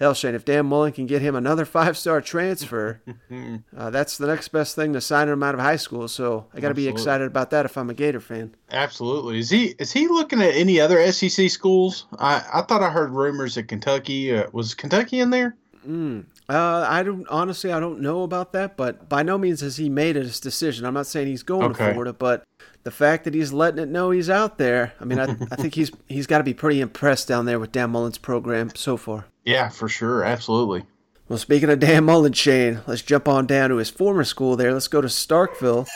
hell, 0.00 0.14
Shane, 0.14 0.34
if 0.34 0.44
Dan 0.44 0.66
Mullen 0.66 0.92
can 0.92 1.06
get 1.06 1.22
him 1.22 1.36
another 1.36 1.64
five 1.64 1.96
star 1.96 2.20
transfer, 2.20 3.00
uh, 3.76 3.90
that's 3.90 4.18
the 4.18 4.26
next 4.26 4.48
best 4.48 4.74
thing 4.74 4.92
to 4.94 5.00
signing 5.00 5.32
him 5.34 5.42
out 5.44 5.54
of 5.54 5.60
high 5.60 5.76
school. 5.76 6.08
So 6.08 6.46
I 6.52 6.58
got 6.58 6.70
to 6.70 6.74
be 6.74 6.88
excited 6.88 7.26
about 7.26 7.50
that 7.50 7.66
if 7.66 7.78
I'm 7.78 7.90
a 7.90 7.94
Gator 7.94 8.20
fan. 8.20 8.56
Absolutely. 8.72 9.38
Is 9.38 9.50
he 9.50 9.66
is 9.78 9.92
he 9.92 10.08
looking 10.08 10.42
at 10.42 10.54
any 10.54 10.80
other 10.80 11.12
SEC 11.12 11.48
schools? 11.50 12.06
I, 12.18 12.42
I 12.52 12.62
thought 12.62 12.82
I 12.82 12.90
heard 12.90 13.10
rumors 13.12 13.54
that 13.54 13.68
Kentucky 13.68 14.34
uh, 14.34 14.46
was 14.52 14.74
Kentucky 14.74 15.20
in 15.20 15.30
there. 15.30 15.56
Mm. 15.86 16.24
Uh, 16.48 16.84
I 16.88 17.02
don't 17.04 17.26
honestly. 17.28 17.72
I 17.72 17.78
don't 17.80 18.00
know 18.00 18.22
about 18.24 18.52
that, 18.54 18.76
but 18.76 19.08
by 19.08 19.22
no 19.22 19.38
means 19.38 19.60
has 19.60 19.76
he 19.76 19.88
made 19.88 20.16
his 20.16 20.40
decision. 20.40 20.84
I'm 20.84 20.94
not 20.94 21.06
saying 21.06 21.28
he's 21.28 21.42
going 21.44 21.70
Okay. 21.70 21.86
to 21.86 21.92
Florida, 21.92 22.12
but 22.12 22.42
the 22.82 22.90
fact 22.90 23.24
that 23.24 23.34
he's 23.34 23.52
letting 23.52 23.78
it 23.80 23.88
know 23.88 24.10
he's 24.10 24.28
out 24.28 24.58
there. 24.58 24.92
I 25.00 25.04
mean, 25.04 25.20
I, 25.20 25.36
I 25.50 25.56
think 25.56 25.74
he's 25.74 25.90
he's 26.08 26.26
got 26.26 26.38
to 26.38 26.44
be 26.44 26.54
pretty 26.54 26.80
impressed 26.80 27.28
down 27.28 27.46
there 27.46 27.58
with 27.60 27.72
Dan 27.72 27.90
Mullen's 27.90 28.18
program 28.18 28.70
so 28.74 28.96
far. 28.96 29.26
Yeah, 29.44 29.68
for 29.68 29.88
sure, 29.88 30.24
absolutely. 30.24 30.84
Well, 31.28 31.38
speaking 31.38 31.70
of 31.70 31.78
Dan 31.78 32.04
Mullen, 32.04 32.32
Shane, 32.32 32.80
let's 32.86 33.02
jump 33.02 33.28
on 33.28 33.46
down 33.46 33.70
to 33.70 33.76
his 33.76 33.88
former 33.90 34.24
school 34.24 34.56
there. 34.56 34.72
Let's 34.72 34.88
go 34.88 35.00
to 35.00 35.08
Starkville. 35.08 35.86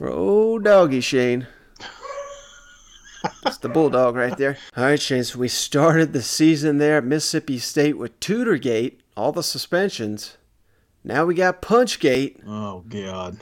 Oh, 0.00 0.58
doggy, 0.58 1.00
Shane. 1.00 1.46
It's 3.44 3.58
the 3.58 3.68
bulldog 3.68 4.14
right 4.14 4.36
there. 4.36 4.56
All 4.76 4.84
right, 4.84 5.00
Shane. 5.00 5.24
So 5.24 5.38
we 5.38 5.48
started 5.48 6.12
the 6.12 6.22
season 6.22 6.78
there 6.78 6.98
at 6.98 7.04
Mississippi 7.04 7.58
State 7.58 7.98
with 7.98 8.18
Tutorgate, 8.20 8.98
all 9.16 9.32
the 9.32 9.42
suspensions. 9.42 10.38
Now 11.04 11.24
we 11.24 11.34
got 11.34 11.60
Punchgate. 11.60 12.40
Oh 12.46 12.84
God. 12.88 13.38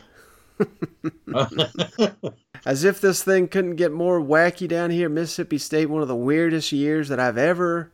As 2.65 2.85
if 2.85 3.01
this 3.01 3.23
thing 3.23 3.49
couldn't 3.49 3.77
get 3.77 3.93
more 3.93 4.21
wacky 4.21 4.69
down 4.69 4.91
here 4.91 5.09
Mississippi 5.09 5.59
State, 5.59 5.87
one 5.87 6.03
of 6.03 6.09
the 6.09 6.17
weirdest 6.17 6.73
years 6.73 7.09
that 7.09 7.21
I've 7.21 7.39
ever 7.39 7.93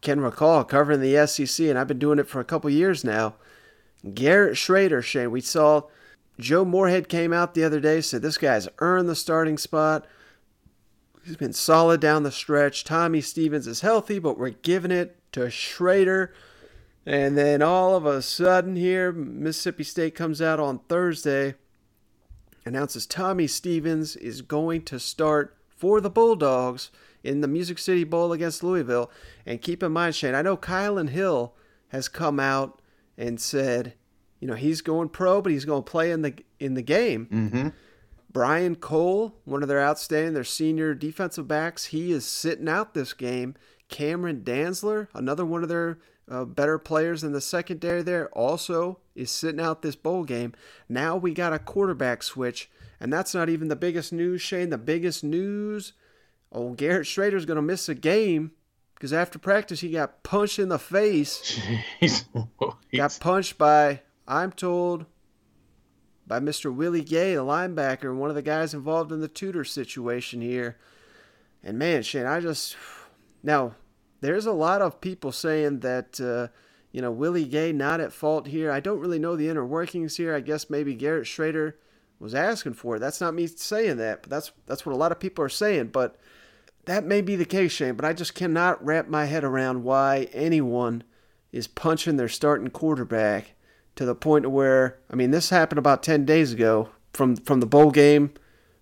can 0.00 0.20
recall 0.20 0.64
covering 0.64 1.00
the 1.00 1.26
SEC, 1.26 1.66
and 1.66 1.78
I've 1.78 1.88
been 1.88 1.98
doing 1.98 2.18
it 2.18 2.28
for 2.28 2.40
a 2.40 2.44
couple 2.44 2.70
years 2.70 3.04
now. 3.04 3.34
Garrett 4.14 4.54
Shrader, 4.54 5.02
Shane, 5.02 5.30
we 5.30 5.40
saw 5.40 5.82
Joe 6.40 6.64
Moorhead 6.64 7.08
came 7.08 7.32
out 7.32 7.54
the 7.54 7.64
other 7.64 7.80
day, 7.80 8.00
said 8.00 8.22
this 8.22 8.38
guy's 8.38 8.68
earned 8.78 9.08
the 9.08 9.14
starting 9.14 9.58
spot. 9.58 10.06
He's 11.24 11.36
been 11.36 11.52
solid 11.52 12.00
down 12.00 12.24
the 12.24 12.32
stretch. 12.32 12.82
Tommy 12.82 13.20
Stevens 13.20 13.66
is 13.66 13.82
healthy, 13.82 14.18
but 14.18 14.38
we're 14.38 14.50
giving 14.50 14.90
it 14.90 15.16
to 15.32 15.42
Shrader. 15.42 16.30
And 17.06 17.38
then 17.38 17.62
all 17.62 17.94
of 17.94 18.06
a 18.06 18.22
sudden 18.22 18.74
here, 18.74 19.12
Mississippi 19.12 19.84
State 19.84 20.14
comes 20.14 20.42
out 20.42 20.58
on 20.58 20.80
Thursday 20.88 21.54
announces 22.64 23.06
Tommy 23.06 23.46
Stevens 23.46 24.16
is 24.16 24.42
going 24.42 24.82
to 24.82 24.98
start 24.98 25.56
for 25.68 26.00
the 26.00 26.10
Bulldogs 26.10 26.90
in 27.24 27.40
the 27.40 27.48
Music 27.48 27.78
City 27.78 28.04
Bowl 28.04 28.32
against 28.32 28.62
Louisville. 28.62 29.10
And 29.46 29.60
keep 29.62 29.82
in 29.82 29.92
mind, 29.92 30.14
Shane, 30.14 30.34
I 30.34 30.42
know 30.42 30.56
Kylan 30.56 31.10
Hill 31.10 31.54
has 31.88 32.08
come 32.08 32.40
out 32.40 32.80
and 33.16 33.40
said, 33.40 33.94
you 34.40 34.48
know, 34.48 34.54
he's 34.54 34.80
going 34.80 35.08
pro, 35.08 35.40
but 35.40 35.52
he's 35.52 35.64
going 35.64 35.84
to 35.84 35.90
play 35.90 36.10
in 36.10 36.22
the 36.22 36.34
in 36.58 36.74
the 36.74 36.82
game. 36.82 37.28
Mm-hmm. 37.30 37.68
Brian 38.32 38.76
Cole, 38.76 39.34
one 39.44 39.62
of 39.62 39.68
their 39.68 39.82
outstanding, 39.82 40.32
their 40.32 40.42
senior 40.42 40.94
defensive 40.94 41.46
backs, 41.46 41.86
he 41.86 42.12
is 42.12 42.24
sitting 42.24 42.68
out 42.68 42.94
this 42.94 43.12
game. 43.12 43.54
Cameron 43.88 44.40
Dantzler, 44.42 45.08
another 45.14 45.44
one 45.44 45.62
of 45.62 45.68
their 45.68 45.98
uh, 46.30 46.46
better 46.46 46.78
players 46.78 47.22
in 47.22 47.32
the 47.32 47.42
secondary 47.42 48.02
there, 48.02 48.30
also 48.30 49.00
is 49.14 49.30
sitting 49.30 49.60
out 49.60 49.82
this 49.82 49.96
bowl 49.96 50.24
game. 50.24 50.52
Now 50.88 51.16
we 51.16 51.32
got 51.32 51.52
a 51.52 51.58
quarterback 51.58 52.22
switch, 52.22 52.70
and 53.00 53.12
that's 53.12 53.34
not 53.34 53.48
even 53.48 53.68
the 53.68 53.76
biggest 53.76 54.12
news, 54.12 54.40
Shane. 54.40 54.70
The 54.70 54.78
biggest 54.78 55.22
news, 55.24 55.92
oh, 56.50 56.72
Garrett 56.72 57.06
Shrader's 57.06 57.44
going 57.44 57.56
to 57.56 57.62
miss 57.62 57.88
a 57.88 57.94
game 57.94 58.52
because 58.94 59.12
after 59.12 59.38
practice 59.38 59.80
he 59.80 59.90
got 59.90 60.22
punched 60.22 60.58
in 60.58 60.68
the 60.68 60.78
face. 60.78 61.60
got 62.94 63.18
punched 63.20 63.58
by, 63.58 64.00
I'm 64.28 64.52
told, 64.52 65.06
by 66.26 66.40
Mr. 66.40 66.72
Willie 66.74 67.02
Gay, 67.02 67.34
the 67.34 67.42
linebacker, 67.42 68.14
one 68.14 68.30
of 68.30 68.36
the 68.36 68.42
guys 68.42 68.74
involved 68.74 69.12
in 69.12 69.20
the 69.20 69.28
tutor 69.28 69.64
situation 69.64 70.40
here. 70.40 70.78
And 71.64 71.78
man, 71.78 72.02
Shane, 72.02 72.26
I 72.26 72.40
just 72.40 72.76
now 73.42 73.74
there's 74.20 74.46
a 74.46 74.52
lot 74.52 74.82
of 74.82 75.00
people 75.00 75.32
saying 75.32 75.80
that 75.80 76.20
uh, 76.20 76.48
you 76.92 77.00
know 77.00 77.10
Willie 77.10 77.46
Gay 77.46 77.72
not 77.72 78.00
at 78.00 78.12
fault 78.12 78.46
here. 78.46 78.70
I 78.70 78.80
don't 78.80 79.00
really 79.00 79.18
know 79.18 79.34
the 79.34 79.48
inner 79.48 79.66
workings 79.66 80.16
here. 80.16 80.34
I 80.34 80.40
guess 80.40 80.70
maybe 80.70 80.94
Garrett 80.94 81.24
Shrader 81.24 81.74
was 82.20 82.34
asking 82.34 82.74
for 82.74 82.96
it. 82.96 82.98
That's 83.00 83.20
not 83.20 83.34
me 83.34 83.46
saying 83.48 83.96
that, 83.96 84.22
but 84.22 84.30
that's 84.30 84.52
that's 84.66 84.86
what 84.86 84.94
a 84.94 84.98
lot 84.98 85.12
of 85.12 85.18
people 85.18 85.44
are 85.44 85.48
saying. 85.48 85.88
But 85.88 86.16
that 86.84 87.04
may 87.04 87.20
be 87.20 87.36
the 87.36 87.44
case, 87.44 87.72
Shane. 87.72 87.94
But 87.94 88.04
I 88.04 88.12
just 88.12 88.34
cannot 88.34 88.84
wrap 88.84 89.08
my 89.08 89.24
head 89.24 89.44
around 89.44 89.84
why 89.84 90.28
anyone 90.32 91.02
is 91.50 91.66
punching 91.66 92.16
their 92.16 92.28
starting 92.28 92.70
quarterback 92.70 93.54
to 93.96 94.04
the 94.04 94.14
point 94.14 94.50
where 94.50 94.98
I 95.10 95.16
mean 95.16 95.30
this 95.30 95.50
happened 95.50 95.78
about 95.78 96.02
ten 96.02 96.24
days 96.24 96.52
ago 96.52 96.90
from 97.12 97.36
from 97.36 97.60
the 97.60 97.66
bowl 97.66 97.90
game, 97.90 98.32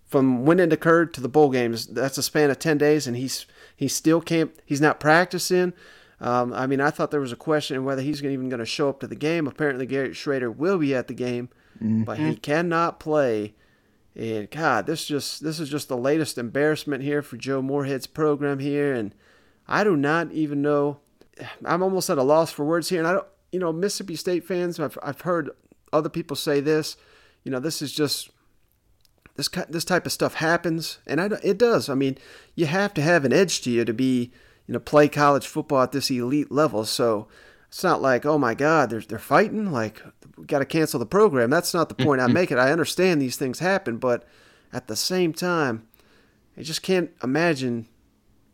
from 0.04 0.44
when 0.44 0.60
it 0.60 0.72
occurred 0.72 1.14
to 1.14 1.20
the 1.20 1.28
bowl 1.28 1.50
games. 1.50 1.86
That's 1.86 2.18
a 2.18 2.22
span 2.22 2.50
of 2.50 2.58
ten 2.58 2.78
days, 2.78 3.06
and 3.06 3.16
he's 3.16 3.46
he 3.74 3.88
still 3.88 4.20
can't. 4.20 4.52
He's 4.64 4.80
not 4.80 5.00
practicing. 5.00 5.72
Um, 6.20 6.52
I 6.52 6.66
mean, 6.66 6.80
I 6.80 6.90
thought 6.90 7.10
there 7.10 7.20
was 7.20 7.32
a 7.32 7.36
question 7.36 7.84
whether 7.84 8.02
he's 8.02 8.22
even 8.22 8.48
going 8.50 8.60
to 8.60 8.66
show 8.66 8.88
up 8.90 9.00
to 9.00 9.06
the 9.06 9.14
game. 9.16 9.46
Apparently, 9.46 9.86
Garrett 9.86 10.12
Shrader 10.12 10.54
will 10.54 10.78
be 10.78 10.94
at 10.94 11.08
the 11.08 11.14
game, 11.14 11.48
but 12.04 12.18
he 12.18 12.36
cannot 12.36 13.00
play. 13.00 13.54
And 14.14 14.50
God, 14.50 14.86
this 14.86 15.06
just 15.06 15.42
this 15.42 15.58
is 15.60 15.70
just 15.70 15.88
the 15.88 15.96
latest 15.96 16.36
embarrassment 16.36 17.02
here 17.02 17.22
for 17.22 17.36
Joe 17.36 17.62
Moorhead's 17.62 18.06
program 18.06 18.58
here, 18.58 18.92
and 18.92 19.14
I 19.66 19.82
do 19.84 19.96
not 19.96 20.30
even 20.32 20.60
know. 20.60 20.98
I'm 21.64 21.82
almost 21.82 22.10
at 22.10 22.18
a 22.18 22.22
loss 22.22 22.52
for 22.52 22.64
words 22.64 22.88
here, 22.90 22.98
and 22.98 23.08
I 23.08 23.12
don't. 23.12 23.26
You 23.52 23.60
know, 23.60 23.72
Mississippi 23.72 24.16
State 24.16 24.44
fans, 24.44 24.78
I've 24.78 24.98
I've 25.02 25.22
heard 25.22 25.50
other 25.92 26.08
people 26.08 26.36
say 26.36 26.60
this. 26.60 26.96
You 27.44 27.50
know, 27.50 27.60
this 27.60 27.80
is 27.80 27.92
just 27.92 28.30
this 29.36 29.48
this 29.68 29.84
type 29.84 30.06
of 30.06 30.12
stuff 30.12 30.34
happens, 30.34 30.98
and 31.06 31.20
I, 31.20 31.30
it 31.42 31.56
does. 31.56 31.88
I 31.88 31.94
mean, 31.94 32.18
you 32.54 32.66
have 32.66 32.92
to 32.94 33.02
have 33.02 33.24
an 33.24 33.32
edge 33.32 33.62
to 33.62 33.70
you 33.70 33.84
to 33.84 33.94
be, 33.94 34.32
you 34.70 34.74
know, 34.74 34.78
play 34.78 35.08
college 35.08 35.48
football 35.48 35.82
at 35.82 35.90
this 35.90 36.12
elite 36.12 36.52
level. 36.52 36.84
So 36.84 37.26
it's 37.66 37.82
not 37.82 38.00
like, 38.00 38.24
oh 38.24 38.38
my 38.38 38.54
God, 38.54 38.88
they're 38.88 39.00
they're 39.00 39.18
fighting. 39.18 39.72
Like 39.72 40.00
we 40.38 40.44
got 40.44 40.60
to 40.60 40.64
cancel 40.64 41.00
the 41.00 41.06
program. 41.06 41.50
That's 41.50 41.74
not 41.74 41.88
the 41.88 41.96
mm-hmm. 41.96 42.06
point 42.06 42.20
I'm 42.20 42.32
making. 42.32 42.56
I 42.56 42.70
understand 42.70 43.20
these 43.20 43.36
things 43.36 43.58
happen, 43.58 43.96
but 43.96 44.24
at 44.72 44.86
the 44.86 44.94
same 44.94 45.32
time, 45.32 45.88
I 46.56 46.62
just 46.62 46.82
can't 46.82 47.10
imagine 47.20 47.88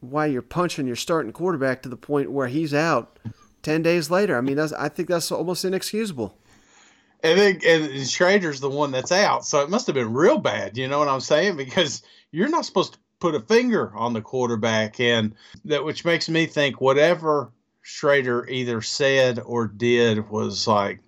why 0.00 0.24
you're 0.24 0.40
punching 0.40 0.86
your 0.86 0.96
starting 0.96 1.32
quarterback 1.32 1.82
to 1.82 1.90
the 1.90 1.98
point 1.98 2.32
where 2.32 2.48
he's 2.48 2.72
out 2.72 3.18
ten 3.62 3.82
days 3.82 4.10
later. 4.10 4.38
I 4.38 4.40
mean, 4.40 4.56
that's, 4.56 4.72
I 4.72 4.88
think 4.88 5.10
that's 5.10 5.30
almost 5.30 5.66
inexcusable. 5.66 6.38
And 7.22 7.38
then 7.38 7.60
and 7.66 7.92
Shrader's 8.06 8.60
the 8.60 8.70
one 8.70 8.90
that's 8.90 9.12
out, 9.12 9.44
so 9.44 9.60
it 9.60 9.68
must 9.68 9.86
have 9.86 9.94
been 9.94 10.14
real 10.14 10.38
bad. 10.38 10.78
You 10.78 10.88
know 10.88 10.98
what 10.98 11.08
I'm 11.08 11.20
saying? 11.20 11.58
Because 11.58 12.02
you're 12.30 12.48
not 12.48 12.64
supposed 12.64 12.94
to 12.94 12.98
put 13.20 13.34
a 13.34 13.40
finger 13.40 13.92
on 13.94 14.12
the 14.12 14.20
quarterback, 14.20 15.00
and 15.00 15.34
that 15.64 15.84
which 15.84 16.04
makes 16.04 16.28
me 16.28 16.46
think 16.46 16.80
whatever 16.80 17.52
Shrader 17.84 18.48
either 18.48 18.82
said 18.82 19.40
or 19.44 19.66
did 19.66 20.28
was 20.28 20.66
like, 20.66 21.00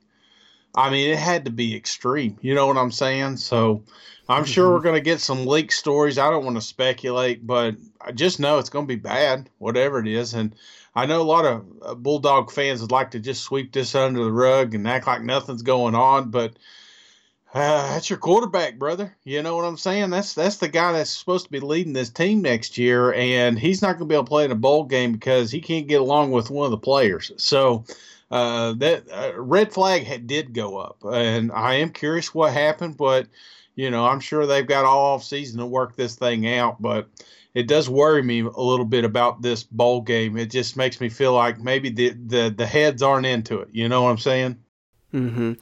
I 0.74 0.90
mean, 0.90 1.10
it 1.10 1.18
had 1.18 1.44
to 1.46 1.50
be 1.50 1.74
extreme. 1.74 2.38
You 2.40 2.54
know 2.54 2.66
what 2.66 2.76
I'm 2.76 2.92
saying? 2.92 3.38
So 3.38 3.82
I'm 4.28 4.44
sure 4.44 4.70
we're 4.70 4.80
going 4.80 4.94
to 4.94 5.00
get 5.00 5.20
some 5.20 5.46
leak 5.46 5.72
stories. 5.72 6.18
I 6.18 6.30
don't 6.30 6.44
want 6.44 6.56
to 6.56 6.62
speculate, 6.62 7.46
but 7.46 7.74
I 8.00 8.12
just 8.12 8.38
know 8.38 8.58
it's 8.58 8.70
going 8.70 8.86
to 8.86 8.94
be 8.94 9.00
bad, 9.00 9.50
whatever 9.58 9.98
it 9.98 10.06
is. 10.06 10.34
And 10.34 10.54
I 10.94 11.06
know 11.06 11.20
a 11.20 11.24
lot 11.24 11.46
of 11.46 11.64
uh, 11.82 11.94
Bulldog 11.94 12.52
fans 12.52 12.80
would 12.80 12.92
like 12.92 13.12
to 13.12 13.20
just 13.20 13.42
sweep 13.42 13.72
this 13.72 13.94
under 13.94 14.22
the 14.22 14.32
rug 14.32 14.74
and 14.74 14.86
act 14.86 15.06
like 15.06 15.22
nothing's 15.22 15.62
going 15.62 15.94
on, 15.94 16.30
but 16.30 16.58
uh, 17.54 17.92
that's 17.94 18.11
your 18.11 18.18
quarterback, 18.18 18.78
brother. 18.78 19.16
You 19.24 19.42
know 19.42 19.56
what 19.56 19.64
I'm 19.64 19.78
saying? 19.78 20.11
That's 20.11 20.34
that's 20.34 20.58
the 20.58 20.68
guy 20.68 20.92
that's 20.92 21.11
supposed 21.11 21.46
to 21.46 21.50
be 21.50 21.61
leading 21.61 21.94
this 21.94 22.11
team 22.11 22.42
next 22.42 22.76
year, 22.76 23.14
and 23.14 23.58
he's 23.58 23.80
not 23.80 23.92
going 23.92 24.00
to 24.00 24.04
be 24.06 24.14
able 24.14 24.24
to 24.24 24.28
play 24.28 24.44
in 24.44 24.50
a 24.50 24.56
bowl 24.56 24.84
game 24.84 25.12
because 25.12 25.50
he 25.50 25.61
can't 25.61 25.88
get 25.88 26.00
along 26.00 26.30
with 26.30 26.50
one 26.50 26.66
of 26.66 26.70
the 26.70 26.78
players. 26.78 27.32
So 27.38 27.84
uh, 28.30 28.74
that 28.74 29.11
uh, 29.11 29.40
red 29.40 29.72
flag 29.72 30.04
had, 30.04 30.26
did 30.26 30.52
go 30.52 30.76
up, 30.76 30.98
and 31.04 31.50
I 31.50 31.76
am 31.76 31.88
curious 31.90 32.34
what 32.34 32.52
happened, 32.52 32.98
but 32.98 33.26
you 33.76 33.90
know 33.90 34.04
I'm 34.04 34.20
sure 34.20 34.46
they've 34.46 34.66
got 34.66 34.84
all 34.84 35.14
off 35.14 35.24
season 35.24 35.58
to 35.61 35.66
work 35.66 35.96
this 35.96 36.16
thing 36.16 36.46
out, 36.46 36.82
but 36.82 37.08
it 37.54 37.66
does 37.66 37.88
worry 37.88 38.22
me 38.22 38.40
a 38.40 38.61
little 38.61 38.84
bit 38.84 39.04
about 39.04 39.40
this 39.40 39.64
bowl 39.64 40.02
game. 40.02 40.37
It 40.37 40.50
just 40.50 40.76
makes 40.76 41.00
me 41.00 41.08
feel 41.08 41.32
like 41.32 41.58
maybe 41.58 41.88
the 41.88 42.11
the, 42.11 42.54
the 42.54 42.66
heads 42.66 43.02
aren't 43.02 43.26
into 43.26 43.61
it. 43.61 43.70
You 43.72 43.88
know 43.88 44.02
what 44.02 44.11
I'm 44.11 44.18
saying? 44.18 44.58
Hmm 45.10 45.54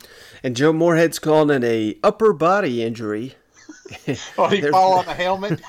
And 0.43 0.57
Joe 0.57 0.73
Moorhead's 0.73 1.19
calling 1.19 1.63
it 1.63 1.65
a 1.65 1.99
upper 2.03 2.33
body 2.33 2.83
injury. 2.83 3.35
Oh, 4.37 4.49
he 4.49 4.61
fall 4.73 4.95
on 4.95 5.07
the 5.07 5.15
helmet. 5.15 5.61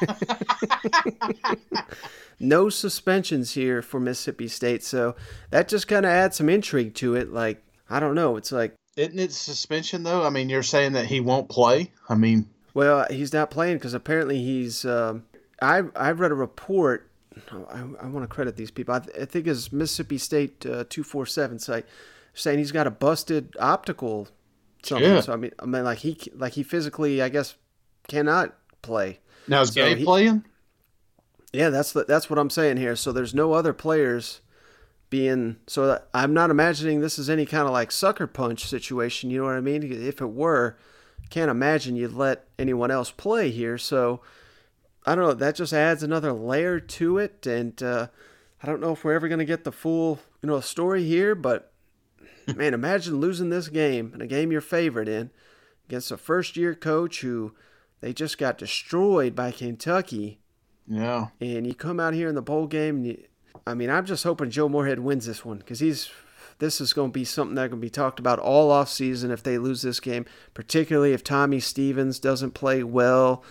no 2.39 2.69
suspensions 2.69 3.53
here 3.53 3.81
for 3.83 3.99
Mississippi 3.99 4.47
State, 4.47 4.83
so 4.83 5.15
that 5.51 5.67
just 5.67 5.87
kind 5.87 6.05
of 6.05 6.11
adds 6.11 6.37
some 6.37 6.49
intrigue 6.49 6.95
to 6.95 7.15
it. 7.15 7.31
Like 7.31 7.63
I 7.89 7.99
don't 7.99 8.15
know, 8.15 8.35
it's 8.37 8.51
like 8.51 8.73
Isn't 8.95 9.19
it 9.19 9.31
suspension 9.33 10.03
though? 10.03 10.23
I 10.23 10.29
mean, 10.29 10.49
you're 10.49 10.63
saying 10.63 10.93
that 10.93 11.05
he 11.05 11.19
won't 11.19 11.49
play. 11.49 11.91
I 12.09 12.15
mean, 12.15 12.49
well, 12.73 13.05
he's 13.09 13.33
not 13.33 13.51
playing 13.51 13.77
because 13.77 13.93
apparently 13.93 14.43
he's. 14.43 14.83
Um, 14.85 15.25
I 15.61 15.83
I've 15.95 16.19
read 16.19 16.31
a 16.31 16.35
report. 16.35 17.09
I, 17.51 17.83
I 18.01 18.07
want 18.07 18.23
to 18.23 18.27
credit 18.27 18.55
these 18.55 18.71
people. 18.71 18.95
I, 18.95 18.99
th- 18.99 19.15
I 19.15 19.25
think 19.25 19.45
it's 19.45 19.71
Mississippi 19.71 20.17
State 20.17 20.65
uh, 20.65 20.85
two 20.89 21.03
four 21.03 21.25
seven 21.27 21.59
site 21.59 21.85
saying 22.37 22.59
he's 22.59 22.71
got 22.71 22.87
a 22.87 22.91
busted 22.91 23.55
optical 23.59 24.27
something. 24.83 25.09
Yeah. 25.09 25.19
So 25.21 25.33
I 25.33 25.35
mean, 25.35 25.51
I 25.59 25.65
mean, 25.65 25.83
like 25.83 25.99
he 25.99 26.17
like 26.35 26.53
he 26.53 26.63
physically, 26.63 27.21
I 27.21 27.29
guess, 27.29 27.55
cannot 28.07 28.55
play. 28.81 29.19
now 29.47 29.61
is 29.61 29.69
So 29.69 29.75
Gay 29.83 29.95
he- 29.95 30.03
playing? 30.05 30.45
Yeah, 31.53 31.69
that's 31.69 31.93
the, 31.93 32.03
that's 32.03 32.29
what 32.29 32.37
I'm 32.37 32.49
saying 32.49 32.77
here. 32.77 32.95
So 32.95 33.11
there's 33.11 33.33
no 33.33 33.53
other 33.53 33.73
players 33.73 34.41
being 35.09 35.55
so 35.67 36.01
I'm 36.13 36.33
not 36.33 36.49
imagining 36.51 36.99
this 36.99 37.17
is 37.17 37.29
any 37.29 37.45
kind 37.45 37.65
of 37.65 37.71
like 37.71 37.91
sucker 37.91 38.27
punch 38.27 38.65
situation. 38.67 39.29
You 39.31 39.39
know 39.39 39.45
what 39.45 39.55
I 39.55 39.61
mean? 39.61 39.81
If 39.83 40.21
it 40.21 40.25
were, 40.27 40.77
can't 41.29 41.49
imagine 41.49 41.95
you'd 41.95 42.13
let 42.13 42.45
anyone 42.59 42.91
else 42.91 43.11
play 43.11 43.49
here. 43.49 43.77
So 43.77 44.21
I 45.05 45.15
don't 45.15 45.23
know. 45.23 45.33
That 45.33 45.55
just 45.55 45.71
adds 45.73 46.03
another 46.03 46.33
layer 46.33 46.81
to 46.81 47.17
it, 47.17 47.47
and 47.47 47.81
uh, 47.81 48.07
I 48.61 48.67
don't 48.67 48.81
know 48.81 48.91
if 48.91 49.05
we're 49.05 49.13
ever 49.13 49.29
going 49.29 49.39
to 49.39 49.45
get 49.45 49.63
the 49.63 49.71
full 49.71 50.19
you 50.43 50.47
know 50.47 50.59
story 50.59 51.05
here. 51.05 51.33
But 51.33 51.71
man, 52.55 52.73
imagine 52.73 53.19
losing 53.19 53.49
this 53.49 53.67
game 53.67 54.11
and 54.13 54.21
a 54.21 54.27
game 54.27 54.51
you're 54.51 54.61
favored 54.61 55.07
in 55.07 55.31
against 55.87 56.11
a 56.11 56.17
first 56.17 56.57
year 56.57 56.75
coach 56.75 57.21
who 57.21 57.53
they 58.01 58.13
just 58.13 58.37
got 58.37 58.57
destroyed 58.57 59.35
by 59.35 59.51
Kentucky. 59.51 60.39
Yeah. 60.87 61.27
And 61.41 61.65
you 61.67 61.73
come 61.73 61.99
out 61.99 62.13
here 62.13 62.29
in 62.29 62.35
the 62.35 62.41
bowl 62.41 62.67
game, 62.67 62.97
and 62.97 63.05
you, 63.07 63.23
I 63.65 63.73
mean, 63.73 63.89
I'm 63.89 64.05
just 64.05 64.23
hoping 64.23 64.49
Joe 64.49 64.69
Moorhead 64.69 64.99
wins 64.99 65.25
this 65.25 65.43
one 65.43 65.57
because 65.57 65.79
he's 65.79 66.09
this 66.59 66.81
is 66.81 66.93
going 66.93 67.09
to 67.11 67.13
be 67.13 67.25
something 67.25 67.55
that 67.55 67.69
can 67.69 67.79
be 67.79 67.89
talked 67.89 68.19
about 68.19 68.39
all 68.39 68.71
off 68.71 68.89
season 68.89 69.29
if 69.29 69.43
they 69.43 69.57
lose 69.57 69.81
this 69.83 69.99
game, 69.99 70.25
particularly 70.53 71.13
if 71.13 71.23
Tommy 71.23 71.59
Stevens 71.59 72.19
doesn't 72.19 72.51
play 72.51 72.83
well. 72.83 73.43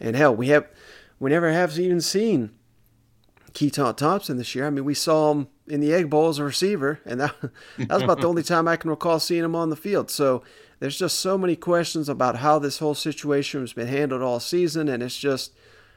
And 0.00 0.16
hell, 0.16 0.34
we 0.34 0.48
have 0.48 0.66
we 1.18 1.30
never 1.30 1.52
have 1.52 1.78
even 1.78 2.00
seen 2.00 2.50
Keytaon 3.54 3.96
Thompson 3.96 4.36
this 4.36 4.54
year. 4.54 4.66
I 4.66 4.70
mean, 4.70 4.84
we 4.84 4.94
saw 4.94 5.32
him 5.32 5.48
in 5.66 5.80
the 5.80 5.94
Egg 5.94 6.10
Bowl 6.10 6.28
as 6.28 6.38
a 6.38 6.44
receiver, 6.44 7.00
and 7.06 7.20
that, 7.20 7.34
that 7.78 7.88
was 7.88 8.02
about 8.02 8.20
the 8.20 8.28
only 8.28 8.42
time 8.42 8.68
I 8.68 8.76
can 8.76 8.90
recall 8.90 9.18
seeing 9.18 9.44
him 9.44 9.56
on 9.56 9.70
the 9.70 9.76
field. 9.76 10.10
So 10.10 10.42
there's 10.80 10.98
just 10.98 11.20
so 11.20 11.38
many 11.38 11.56
questions 11.56 12.08
about 12.08 12.36
how 12.36 12.58
this 12.58 12.78
whole 12.78 12.94
situation 12.94 13.60
has 13.60 13.72
been 13.72 13.86
handled 13.86 14.22
all 14.22 14.40
season, 14.40 14.88
and 14.88 15.02
it's 15.02 15.18
just 15.18 15.54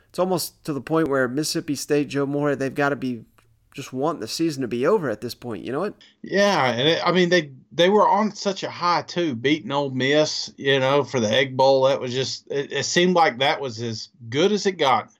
it's 0.10 0.20
almost 0.20 0.64
to 0.66 0.74
the 0.74 0.82
point 0.82 1.10
where 1.10 1.28
Mississippi 1.28 1.76
State, 1.76 2.08
Joe 2.08 2.26
Moore, 2.26 2.56
they've 2.56 2.74
got 2.74 2.90
to 2.90 2.96
be 2.96 3.26
just 3.74 3.94
wanting 3.94 4.22
the 4.22 4.28
season 4.28 4.62
to 4.62 4.68
be 4.68 4.88
over 4.88 5.10
at 5.10 5.22
this 5.22 5.36
point. 5.36 5.64
You 5.64 5.72
know 5.72 5.80
what? 5.80 5.94
Yeah, 6.24 6.72
and 6.72 6.88
it, 6.88 7.02
I 7.06 7.12
mean 7.12 7.30
they 7.30 7.52
they 7.72 7.90
were 7.90 8.08
on 8.08 8.34
such 8.36 8.64
a 8.64 8.70
high 8.70 9.02
too, 9.02 9.36
beating 9.36 9.72
Ole 9.72 9.90
Miss. 9.90 10.54
You 10.58 10.80
know, 10.80 11.04
for 11.04 11.20
the 11.20 11.30
Egg 11.30 11.58
Bowl, 11.58 11.84
that 11.84 12.00
was 12.00 12.14
just 12.14 12.50
it, 12.52 12.72
it 12.72 12.86
seemed 12.86 13.16
like 13.16 13.40
that 13.40 13.62
was 13.62 13.82
as 13.82 14.10
good 14.30 14.52
as 14.52 14.66
it 14.68 14.74
got. 14.74 15.12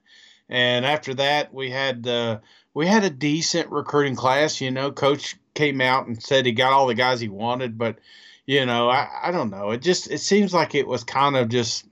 And 0.48 0.86
after 0.86 1.14
that, 1.14 1.52
we 1.52 1.70
had 1.70 2.06
uh, 2.06 2.38
we 2.74 2.86
had 2.86 3.04
a 3.04 3.10
decent 3.10 3.70
recruiting 3.70 4.16
class. 4.16 4.60
You 4.60 4.70
know, 4.70 4.90
Coach 4.90 5.36
came 5.54 5.80
out 5.80 6.06
and 6.06 6.22
said 6.22 6.46
he 6.46 6.52
got 6.52 6.72
all 6.72 6.86
the 6.86 6.94
guys 6.94 7.20
he 7.20 7.28
wanted, 7.28 7.76
but 7.76 7.98
you 8.46 8.64
know, 8.64 8.88
I, 8.88 9.08
I 9.24 9.30
don't 9.30 9.50
know. 9.50 9.72
It 9.72 9.82
just 9.82 10.10
it 10.10 10.20
seems 10.20 10.54
like 10.54 10.74
it 10.74 10.86
was 10.86 11.04
kind 11.04 11.36
of 11.36 11.48
just 11.48 11.84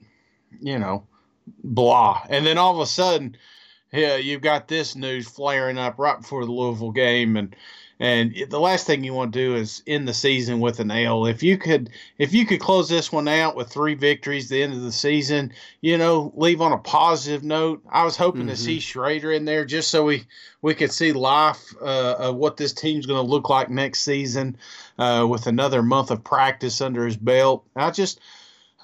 you 0.59 0.79
know 0.79 1.05
blah. 1.63 2.21
And 2.29 2.45
then 2.45 2.57
all 2.57 2.73
of 2.73 2.79
a 2.79 2.85
sudden, 2.85 3.37
yeah, 3.91 4.15
you've 4.15 4.41
got 4.41 4.67
this 4.67 4.95
news 4.95 5.27
flaring 5.27 5.77
up 5.77 5.99
right 5.99 6.19
before 6.19 6.45
the 6.45 6.51
Louisville 6.51 6.91
game, 6.91 7.37
and 7.37 7.55
and 7.99 8.35
the 8.49 8.59
last 8.59 8.85
thing 8.85 9.03
you 9.03 9.13
want 9.13 9.33
to 9.33 9.39
do 9.39 9.55
is 9.55 9.81
end 9.87 10.07
the 10.07 10.13
season 10.13 10.59
with 10.59 10.79
an 10.79 10.91
L. 10.91 11.25
If 11.25 11.41
you 11.41 11.57
could, 11.57 11.89
if 12.19 12.31
you 12.31 12.45
could 12.45 12.59
close 12.59 12.87
this 12.87 13.11
one 13.11 13.27
out 13.27 13.55
with 13.55 13.69
three 13.69 13.95
victories, 13.95 14.49
the 14.49 14.61
end 14.61 14.73
of 14.73 14.81
the 14.81 14.91
season, 14.91 15.51
you 15.81 15.97
know, 15.97 16.31
leave 16.35 16.61
on 16.61 16.73
a 16.73 16.77
positive 16.77 17.43
note. 17.43 17.81
I 17.89 18.03
was 18.03 18.15
hoping 18.15 18.41
mm-hmm. 18.41 18.49
to 18.49 18.55
see 18.55 18.77
Shrader 18.77 19.35
in 19.35 19.45
there 19.45 19.65
just 19.65 19.89
so 19.89 20.05
we 20.05 20.25
we 20.61 20.75
could 20.75 20.91
see 20.91 21.11
life 21.11 21.73
uh, 21.81 22.15
of 22.19 22.35
what 22.35 22.57
this 22.57 22.73
team's 22.73 23.07
going 23.07 23.23
to 23.23 23.31
look 23.31 23.49
like 23.49 23.69
next 23.69 24.01
season, 24.01 24.57
uh, 24.99 25.25
with 25.27 25.47
another 25.47 25.81
month 25.81 26.11
of 26.11 26.23
practice 26.23 26.81
under 26.81 27.05
his 27.05 27.17
belt. 27.17 27.65
I 27.75 27.89
just 27.89 28.19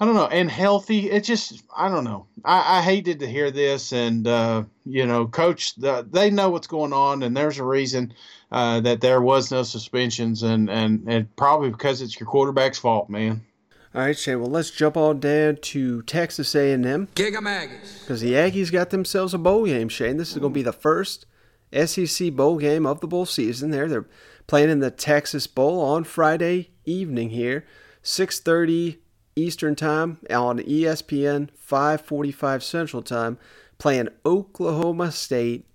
I 0.00 0.06
don't 0.06 0.16
know, 0.16 0.26
and 0.26 0.50
healthy. 0.50 1.08
It 1.08 1.22
just, 1.22 1.62
I 1.76 1.88
don't 1.88 2.02
know. 2.02 2.26
I, 2.44 2.78
I 2.78 2.82
hated 2.82 3.20
to 3.20 3.28
hear 3.28 3.52
this, 3.52 3.92
and 3.92 4.26
uh, 4.26 4.64
you 4.84 5.06
know, 5.06 5.28
coach, 5.28 5.76
the, 5.76 6.04
they 6.10 6.30
know 6.30 6.50
what's 6.50 6.66
going 6.66 6.92
on, 6.92 7.22
and 7.22 7.36
there's 7.36 7.60
a 7.60 7.64
reason 7.64 8.12
uh, 8.54 8.78
that 8.78 9.00
there 9.00 9.20
was 9.20 9.50
no 9.50 9.64
suspensions, 9.64 10.44
and, 10.44 10.70
and 10.70 11.02
and 11.08 11.34
probably 11.34 11.70
because 11.70 12.00
it's 12.00 12.20
your 12.20 12.28
quarterback's 12.28 12.78
fault, 12.78 13.10
man. 13.10 13.44
All 13.92 14.00
right, 14.00 14.16
Shane. 14.16 14.38
Well, 14.38 14.48
let's 14.48 14.70
jump 14.70 14.96
on 14.96 15.18
down 15.18 15.56
to 15.56 16.02
Texas 16.02 16.54
A&M. 16.54 17.08
Giga 17.14 17.38
Aggies. 17.38 18.00
Because 18.00 18.20
the 18.20 18.34
Aggies 18.34 18.70
got 18.70 18.90
themselves 18.90 19.34
a 19.34 19.38
bowl 19.38 19.66
game, 19.66 19.88
Shane. 19.88 20.18
This 20.18 20.30
is 20.30 20.38
going 20.38 20.52
to 20.52 20.54
be 20.54 20.62
the 20.62 20.72
first 20.72 21.26
SEC 21.72 22.32
bowl 22.32 22.58
game 22.58 22.86
of 22.86 23.00
the 23.00 23.08
bowl 23.08 23.26
season. 23.26 23.72
There, 23.72 23.88
they're 23.88 24.06
playing 24.46 24.70
in 24.70 24.78
the 24.78 24.92
Texas 24.92 25.48
Bowl 25.48 25.80
on 25.80 26.04
Friday 26.04 26.70
evening 26.84 27.30
here, 27.30 27.64
6:30 28.04 28.98
Eastern 29.34 29.74
Time 29.74 30.18
on 30.30 30.60
ESPN, 30.60 31.48
5:45 31.68 32.62
Central 32.62 33.02
Time, 33.02 33.36
playing 33.78 34.10
Oklahoma 34.24 35.10
State, 35.10 35.66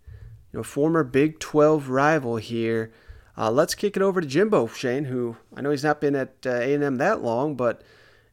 you 0.52 0.60
know, 0.60 0.64
former 0.64 1.04
Big 1.04 1.40
12 1.40 1.90
rival 1.90 2.38
here. 2.38 2.92
Uh, 3.38 3.52
let's 3.52 3.76
kick 3.76 3.96
it 3.96 4.04
over 4.04 4.20
to 4.20 4.28
Jimbo 4.28 4.68
Shane, 4.68 5.06
who 5.06 5.38
I 5.56 5.62
know 5.62 5.72
he's 5.72 5.84
not 5.84 6.02
been 6.02 6.16
at 6.16 6.36
uh, 6.46 6.50
A&M 6.50 6.98
that 6.98 7.22
long, 7.22 7.56
but 7.56 7.82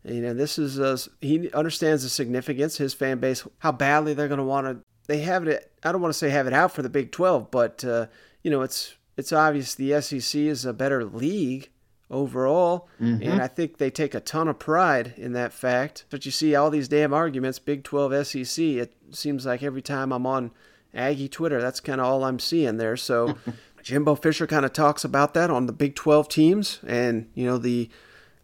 you 0.05 0.21
know 0.21 0.35
this 0.35 0.59
is 0.59 0.81
uh, 0.81 0.97
he 1.21 1.51
understands 1.53 2.03
the 2.03 2.09
significance. 2.09 2.77
His 2.77 2.95
fan 2.95 3.19
base, 3.19 3.47
how 3.59 3.73
badly 3.73 4.15
they're 4.15 4.29
going 4.29 4.39
to 4.39 4.45
want 4.45 4.67
to. 4.67 4.79
They 5.07 5.19
have 5.21 5.47
it. 5.47 5.71
I 5.85 5.93
don't 5.93 6.01
want 6.01 6.13
to 6.13 6.19
say 6.19 6.31
have 6.31 6.49
it 6.49 6.53
out 6.53 6.73
for 6.73 6.83
the 6.83 6.89
Big 6.89 7.13
12, 7.13 7.51
but 7.51 7.85
uh, 7.85 8.07
you 8.43 8.51
know 8.51 8.63
it's 8.63 8.97
it's 9.17 9.33
obvious 9.33 9.75
the 9.75 10.01
SEC 10.01 10.41
is 10.41 10.65
a 10.65 10.73
better 10.73 11.05
league 11.05 11.71
overall. 12.11 12.89
Mm-hmm. 13.01 13.31
And 13.31 13.43
I 13.43 13.49
think 13.49 13.79
they 13.79 13.91
take 13.91 14.15
a 14.15 14.21
ton 14.21 14.49
of 14.49 14.59
pride 14.59 15.15
in 15.17 15.33
that 15.33 15.53
fact. 15.53 16.05
But 16.11 16.25
you 16.25 16.33
see 16.33 16.55
all 16.55 16.71
these 16.71 16.89
damn 16.89 17.13
arguments, 17.13 17.59
Big 17.59 17.85
12 17.85 18.27
SEC, 18.27 18.65
it 18.65 18.95
seems 19.11 19.47
like 19.47 19.63
every 19.63 19.83
time 19.83 20.13
I'm 20.13 20.27
on 20.27 20.51
Aggie 20.95 21.29
Twitter, 21.29 21.61
that's 21.61 21.81
kind 21.81 22.01
of 22.01 22.07
all 22.07 22.25
I'm 22.25 22.39
seeing 22.39 22.77
there. 22.79 22.97
So 22.97 23.37
Jimbo 23.83 24.15
Fisher 24.17 24.47
kind 24.47 24.65
of 24.65 24.73
talks 24.73 25.05
about 25.05 25.35
that 25.35 25.51
on 25.51 25.67
the 25.67 25.73
Big 25.73 25.95
12 25.95 26.29
teams. 26.29 26.81
And, 26.87 27.29
you 27.35 27.45
know, 27.45 27.59
the 27.59 27.89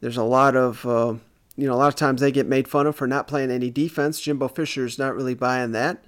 there's 0.00 0.16
a 0.16 0.24
lot 0.24 0.56
of. 0.56 0.86
Uh, 0.86 1.14
you 1.56 1.66
know, 1.66 1.74
a 1.74 1.76
lot 1.76 1.88
of 1.88 1.96
times 1.96 2.20
they 2.20 2.32
get 2.32 2.46
made 2.46 2.66
fun 2.66 2.86
of 2.86 2.96
for 2.96 3.06
not 3.06 3.28
playing 3.28 3.50
any 3.50 3.70
defense. 3.70 4.20
Jimbo 4.20 4.48
Fisher's 4.48 4.98
not 4.98 5.14
really 5.14 5.34
buying 5.34 5.72
that. 5.72 6.02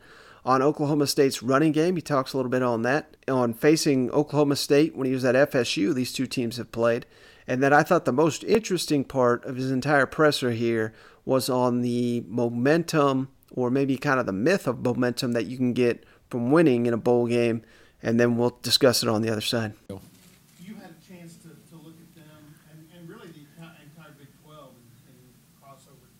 On 0.44 0.62
Oklahoma 0.62 1.06
State's 1.06 1.42
running 1.42 1.72
game, 1.72 1.96
he 1.96 2.02
talks 2.02 2.32
a 2.32 2.36
little 2.36 2.50
bit 2.50 2.62
on 2.62 2.82
that. 2.82 3.16
On 3.28 3.54
facing 3.54 4.10
Oklahoma 4.10 4.56
State 4.56 4.94
when 4.94 5.06
he 5.06 5.12
was 5.12 5.24
at 5.24 5.50
FSU, 5.50 5.94
these 5.94 6.12
two 6.12 6.26
teams 6.26 6.56
have 6.58 6.72
played. 6.72 7.06
And 7.46 7.62
then 7.62 7.72
I 7.72 7.82
thought 7.82 8.04
the 8.04 8.12
most 8.12 8.44
interesting 8.44 9.04
part 9.04 9.44
of 9.44 9.56
his 9.56 9.70
entire 9.70 10.06
presser 10.06 10.50
here 10.50 10.94
was 11.24 11.48
on 11.48 11.82
the 11.82 12.24
momentum, 12.26 13.28
or 13.52 13.70
maybe 13.70 13.96
kind 13.96 14.20
of 14.20 14.26
the 14.26 14.32
myth 14.32 14.66
of 14.66 14.84
momentum 14.84 15.32
that 15.32 15.46
you 15.46 15.56
can 15.56 15.72
get 15.72 16.04
from 16.34 16.50
winning 16.50 16.86
in 16.86 16.92
a 16.92 16.96
bowl 16.96 17.28
game. 17.28 17.62
And 18.02 18.18
then 18.18 18.36
we'll 18.36 18.58
discuss 18.60 19.04
it 19.04 19.08
on 19.08 19.22
the 19.22 19.30
other 19.30 19.40
side. 19.40 19.72
You 19.88 20.74
had 20.74 20.90
a 20.90 21.08
chance 21.08 21.36
to, 21.36 21.48
to 21.70 21.76
look 21.76 21.94
at 21.94 22.12
them 22.16 22.54
and, 22.72 22.88
and 22.98 23.08
really 23.08 23.28
the 23.28 23.46
entire 23.62 24.10
Big 24.18 24.26
12 24.42 24.70
and, 25.06 25.62
crossover. 25.62 26.10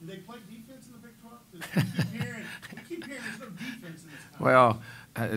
Do 0.00 0.06
they 0.06 0.16
play 0.18 0.36
defense 0.50 0.86
in 0.88 0.92
the 0.92 0.98
Big 0.98 1.18
12? 1.22 1.38
We 1.54 1.60
keep 1.60 2.22
hearing, 2.22 2.44
we 2.76 2.82
keep 2.86 3.06
hearing 3.06 3.22
there's 3.24 3.40
no 3.40 3.46
defense 3.46 4.04
in 4.04 4.10
this 4.10 4.20
conference. 4.32 4.38
Well, 4.38 4.82
uh, 5.16 5.28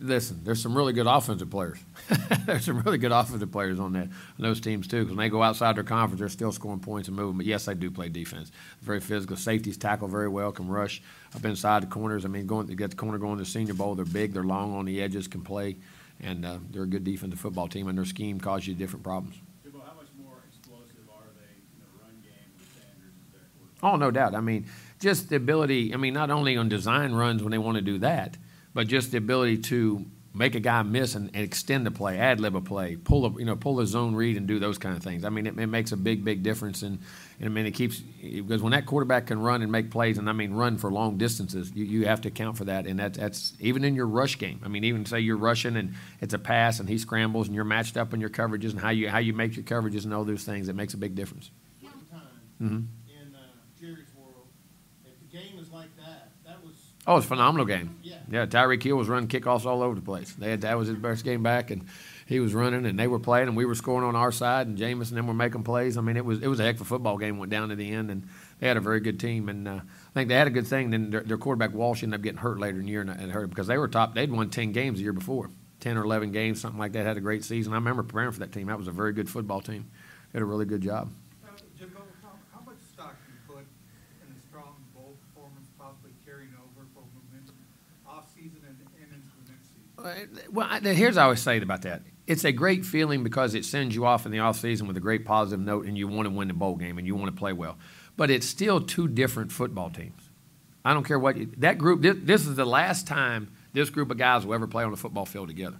listen, 0.00 0.40
there's 0.44 0.62
some 0.62 0.76
really 0.76 0.92
good 0.92 1.06
offensive 1.06 1.48
players. 1.50 1.78
there's 2.46 2.66
some 2.66 2.80
really 2.82 2.98
good 2.98 3.12
offensive 3.12 3.50
players 3.50 3.80
on 3.80 3.94
that 3.94 4.04
on 4.04 4.12
those 4.40 4.60
teams 4.60 4.86
too. 4.86 5.04
Because 5.04 5.16
when 5.16 5.24
they 5.24 5.30
go 5.30 5.42
outside 5.42 5.74
their 5.74 5.84
conference, 5.84 6.20
they're 6.20 6.28
still 6.28 6.52
scoring 6.52 6.80
points 6.80 7.08
and 7.08 7.16
moving. 7.16 7.38
But 7.38 7.46
yes, 7.46 7.64
they 7.64 7.74
do 7.74 7.90
play 7.90 8.10
defense. 8.10 8.52
Very 8.82 9.00
physical. 9.00 9.36
Safeties 9.36 9.78
tackle 9.78 10.06
very 10.06 10.28
well. 10.28 10.52
Can 10.52 10.68
rush 10.68 11.02
up 11.34 11.44
inside 11.44 11.82
the 11.82 11.86
corners. 11.86 12.24
I 12.24 12.28
mean, 12.28 12.46
going 12.46 12.68
to 12.68 12.74
get 12.74 12.90
the 12.90 12.96
corner 12.96 13.18
going 13.18 13.38
to 13.38 13.44
the 13.44 13.50
Senior 13.50 13.74
Bowl. 13.74 13.94
They're 13.94 14.04
big. 14.04 14.32
They're 14.32 14.44
long 14.44 14.74
on 14.74 14.84
the 14.84 15.02
edges. 15.02 15.28
Can 15.28 15.42
play, 15.42 15.76
and 16.20 16.44
uh, 16.44 16.58
they're 16.70 16.84
a 16.84 16.86
good 16.86 17.04
defensive 17.04 17.40
football 17.40 17.68
team. 17.68 17.88
And 17.88 17.98
their 17.98 18.04
scheme 18.04 18.40
causes 18.40 18.68
you 18.68 18.74
different 18.74 19.04
problems. 19.04 19.36
how 19.64 19.94
much 19.94 20.08
more 20.22 20.36
explosive 20.48 21.08
are 21.10 21.26
they 21.36 21.54
in 21.56 21.80
the 21.80 22.02
run 22.02 22.14
game 22.22 22.52
with 22.56 22.68
Sanders 22.74 23.14
as 23.18 23.32
their 23.32 23.90
Oh, 23.90 23.96
no 23.96 24.10
doubt. 24.10 24.34
I 24.34 24.40
mean, 24.40 24.66
just 25.00 25.30
the 25.30 25.36
ability. 25.36 25.92
I 25.92 25.96
mean, 25.96 26.14
not 26.14 26.30
only 26.30 26.56
on 26.56 26.68
design 26.68 27.12
runs 27.12 27.42
when 27.42 27.50
they 27.50 27.58
want 27.58 27.76
to 27.76 27.82
do 27.82 27.98
that 27.98 28.36
but 28.74 28.88
just 28.88 29.12
the 29.12 29.18
ability 29.18 29.58
to 29.58 30.04
make 30.34 30.56
a 30.56 30.60
guy 30.60 30.82
miss 30.82 31.14
and, 31.14 31.30
and 31.32 31.44
extend 31.44 31.86
the 31.86 31.90
play, 31.92 32.18
ad 32.18 32.40
lib 32.40 32.56
a 32.56 32.60
play, 32.60 32.96
pull 32.96 33.24
a 33.24 33.30
you 33.38 33.46
know 33.46 33.56
pull 33.56 33.80
a 33.80 33.86
zone 33.86 34.14
read 34.14 34.36
and 34.36 34.46
do 34.46 34.58
those 34.58 34.76
kind 34.76 34.96
of 34.96 35.02
things. 35.02 35.24
I 35.24 35.30
mean, 35.30 35.46
it, 35.46 35.58
it 35.58 35.68
makes 35.68 35.92
a 35.92 35.96
big 35.96 36.24
big 36.24 36.42
difference, 36.42 36.82
and 37.38 37.48
I 37.48 37.52
mean 37.52 37.66
it 37.66 37.72
keeps 37.72 37.98
because 37.98 38.62
when 38.62 38.72
that 38.72 38.86
quarterback 38.86 39.26
can 39.26 39.40
run 39.40 39.62
and 39.62 39.70
make 39.70 39.90
plays, 39.90 40.18
and 40.18 40.28
I 40.28 40.32
mean 40.32 40.54
run 40.54 40.78
for 40.78 40.90
long 40.90 41.18
distances, 41.18 41.72
you, 41.74 41.84
you 41.84 42.06
have 42.06 42.20
to 42.22 42.28
account 42.28 42.56
for 42.56 42.64
that, 42.64 42.86
and 42.86 42.98
that, 42.98 43.14
that's 43.14 43.52
even 43.60 43.84
in 43.84 43.94
your 43.94 44.06
rush 44.06 44.38
game. 44.38 44.60
I 44.64 44.68
mean, 44.68 44.84
even 44.84 45.04
say 45.06 45.20
you're 45.20 45.36
rushing 45.36 45.76
and 45.76 45.94
it's 46.20 46.34
a 46.34 46.38
pass 46.38 46.80
and 46.80 46.88
he 46.88 46.98
scrambles 46.98 47.46
and 47.46 47.54
you're 47.54 47.64
matched 47.64 47.96
up 47.96 48.14
in 48.14 48.20
your 48.20 48.30
coverages 48.30 48.70
and 48.70 48.80
how 48.80 48.90
you 48.90 49.08
how 49.08 49.18
you 49.18 49.32
make 49.32 49.56
your 49.56 49.64
coverages 49.64 50.04
and 50.04 50.14
all 50.14 50.24
those 50.24 50.44
things, 50.44 50.68
it 50.68 50.76
makes 50.76 50.94
a 50.94 50.98
big 50.98 51.14
difference. 51.14 51.50
Mm-hmm. 52.62 52.74
In 52.74 53.34
uh, 53.34 53.38
Jerry's 53.80 54.06
world, 54.16 54.46
if 55.04 55.18
the 55.18 55.36
game 55.36 55.58
is 55.58 55.70
like 55.70 55.94
that, 55.96 56.30
that 56.46 56.64
was 56.64 56.74
oh, 57.06 57.16
it's 57.16 57.26
a 57.26 57.28
phenomenal 57.28 57.66
game. 57.66 57.96
Yeah. 58.02 58.14
Yeah, 58.30 58.46
Tyreek 58.46 58.82
Hill 58.82 58.96
was 58.96 59.08
running 59.08 59.28
kickoffs 59.28 59.66
all 59.66 59.82
over 59.82 59.94
the 59.94 60.00
place. 60.00 60.32
They 60.32 60.50
had, 60.50 60.62
that 60.62 60.78
was 60.78 60.88
his 60.88 60.96
best 60.96 61.24
game 61.24 61.42
back, 61.42 61.70
and 61.70 61.86
he 62.26 62.40
was 62.40 62.54
running, 62.54 62.86
and 62.86 62.98
they 62.98 63.06
were 63.06 63.18
playing, 63.18 63.48
and 63.48 63.56
we 63.56 63.66
were 63.66 63.74
scoring 63.74 64.06
on 64.06 64.16
our 64.16 64.32
side, 64.32 64.66
and 64.66 64.78
Jameis 64.78 65.08
and 65.08 65.18
them 65.18 65.26
were 65.26 65.34
making 65.34 65.62
plays. 65.62 65.98
I 65.98 66.00
mean, 66.00 66.16
it 66.16 66.24
was 66.24 66.42
it 66.42 66.48
was 66.48 66.58
a 66.60 66.62
heck 66.62 66.76
of 66.76 66.80
a 66.80 66.84
football 66.84 67.18
game. 67.18 67.38
Went 67.38 67.50
down 67.50 67.68
to 67.68 67.76
the 67.76 67.92
end, 67.92 68.10
and 68.10 68.26
they 68.60 68.68
had 68.68 68.76
a 68.76 68.80
very 68.80 69.00
good 69.00 69.20
team, 69.20 69.48
and 69.48 69.68
uh, 69.68 69.80
I 69.80 70.12
think 70.14 70.28
they 70.28 70.34
had 70.34 70.46
a 70.46 70.50
good 70.50 70.66
thing. 70.66 70.90
Then 70.90 71.10
their, 71.10 71.20
their 71.20 71.38
quarterback 71.38 71.74
Walsh 71.74 72.02
ended 72.02 72.20
up 72.20 72.22
getting 72.22 72.38
hurt 72.38 72.58
later 72.58 72.78
in 72.78 72.86
the 72.86 72.90
year, 72.90 73.02
and, 73.02 73.10
and 73.10 73.30
hurt 73.30 73.50
because 73.50 73.66
they 73.66 73.76
were 73.76 73.88
top. 73.88 74.14
They'd 74.14 74.30
won 74.30 74.50
ten 74.50 74.72
games 74.72 74.98
the 74.98 75.04
year 75.04 75.12
before. 75.12 75.50
10 75.80 75.98
or 75.98 76.04
11 76.04 76.32
games, 76.32 76.62
something 76.62 76.78
like 76.78 76.92
that. 76.92 77.04
Had 77.04 77.18
a 77.18 77.20
great 77.20 77.44
season. 77.44 77.74
I 77.74 77.76
remember 77.76 78.02
preparing 78.02 78.32
for 78.32 78.38
that 78.38 78.52
team. 78.52 78.68
That 78.68 78.78
was 78.78 78.88
a 78.88 78.92
very 78.92 79.12
good 79.12 79.28
football 79.28 79.60
team. 79.60 79.90
Did 80.32 80.40
a 80.40 80.44
really 80.46 80.64
good 80.64 80.80
job. 80.80 81.10
How, 81.42 82.30
how 82.54 82.64
much 82.64 82.78
stock 82.90 83.14
do 83.26 83.32
you 83.34 83.38
put 83.46 83.66
in 84.22 84.34
a 84.34 84.40
strong 84.48 84.76
bowl 84.94 85.18
performance 85.28 85.68
possibly 85.78 86.12
carrying 86.24 86.54
over 86.56 86.86
for 86.94 87.02
momentum 87.12 87.56
off 88.06 88.32
season 88.34 88.62
and, 88.66 88.78
and 88.96 89.12
into 89.12 89.28
the 89.44 89.52
next 89.52 90.38
season? 90.38 90.54
Well, 90.54 90.94
here's 90.94 91.16
what 91.16 91.20
I 91.20 91.24
always 91.24 91.42
say 91.42 91.58
about 91.58 91.82
that. 91.82 92.00
It's 92.26 92.44
a 92.44 92.52
great 92.52 92.86
feeling 92.86 93.22
because 93.22 93.54
it 93.54 93.64
sends 93.64 93.94
you 93.94 94.06
off 94.06 94.24
in 94.24 94.32
the 94.32 94.38
off 94.38 94.58
season 94.58 94.86
with 94.86 94.96
a 94.96 95.00
great 95.00 95.24
positive 95.24 95.64
note, 95.64 95.86
and 95.86 95.96
you 95.98 96.08
want 96.08 96.26
to 96.26 96.34
win 96.34 96.48
the 96.48 96.54
bowl 96.54 96.76
game 96.76 96.96
and 96.96 97.06
you 97.06 97.14
want 97.14 97.34
to 97.34 97.38
play 97.38 97.52
well. 97.52 97.76
But 98.16 98.30
it's 98.30 98.46
still 98.46 98.80
two 98.80 99.08
different 99.08 99.52
football 99.52 99.90
teams. 99.90 100.30
I 100.84 100.94
don't 100.94 101.04
care 101.04 101.18
what 101.18 101.36
you, 101.36 101.50
that 101.58 101.78
group. 101.78 102.02
This, 102.02 102.16
this 102.20 102.46
is 102.46 102.56
the 102.56 102.64
last 102.64 103.06
time 103.06 103.50
this 103.72 103.90
group 103.90 104.10
of 104.10 104.18
guys 104.18 104.46
will 104.46 104.54
ever 104.54 104.66
play 104.66 104.84
on 104.84 104.90
the 104.90 104.96
football 104.96 105.26
field 105.26 105.48
together. 105.48 105.78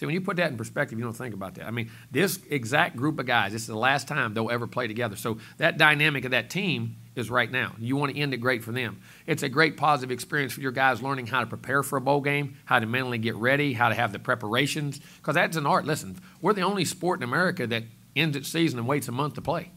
See, 0.00 0.06
when 0.06 0.14
you 0.14 0.22
put 0.22 0.38
that 0.38 0.50
in 0.50 0.56
perspective, 0.56 0.98
you 0.98 1.04
don't 1.04 1.12
think 1.12 1.34
about 1.34 1.56
that. 1.56 1.66
I 1.66 1.70
mean, 1.70 1.90
this 2.10 2.38
exact 2.48 2.96
group 2.96 3.18
of 3.18 3.26
guys, 3.26 3.52
this 3.52 3.60
is 3.60 3.68
the 3.68 3.76
last 3.76 4.08
time 4.08 4.32
they'll 4.32 4.50
ever 4.50 4.66
play 4.66 4.86
together. 4.86 5.14
So 5.14 5.36
that 5.58 5.76
dynamic 5.76 6.24
of 6.24 6.30
that 6.30 6.48
team 6.48 6.96
is 7.14 7.28
right 7.28 7.50
now. 7.50 7.74
You 7.78 7.96
want 7.96 8.14
to 8.14 8.18
end 8.18 8.32
it 8.32 8.38
great 8.38 8.64
for 8.64 8.72
them. 8.72 9.02
It's 9.26 9.42
a 9.42 9.48
great 9.50 9.76
positive 9.76 10.10
experience 10.10 10.54
for 10.54 10.62
your 10.62 10.72
guys 10.72 11.02
learning 11.02 11.26
how 11.26 11.40
to 11.40 11.46
prepare 11.46 11.82
for 11.82 11.98
a 11.98 12.00
bowl 12.00 12.22
game, 12.22 12.56
how 12.64 12.78
to 12.78 12.86
mentally 12.86 13.18
get 13.18 13.36
ready, 13.36 13.74
how 13.74 13.90
to 13.90 13.94
have 13.94 14.10
the 14.10 14.18
preparations. 14.18 14.98
Because 15.18 15.34
that's 15.34 15.58
an 15.58 15.66
art. 15.66 15.84
Listen, 15.84 16.18
we're 16.40 16.54
the 16.54 16.62
only 16.62 16.86
sport 16.86 17.18
in 17.18 17.22
America 17.22 17.66
that 17.66 17.84
ends 18.16 18.38
its 18.38 18.48
season 18.48 18.78
and 18.78 18.88
waits 18.88 19.08
a 19.08 19.12
month 19.12 19.34
to 19.34 19.42
play. 19.42 19.70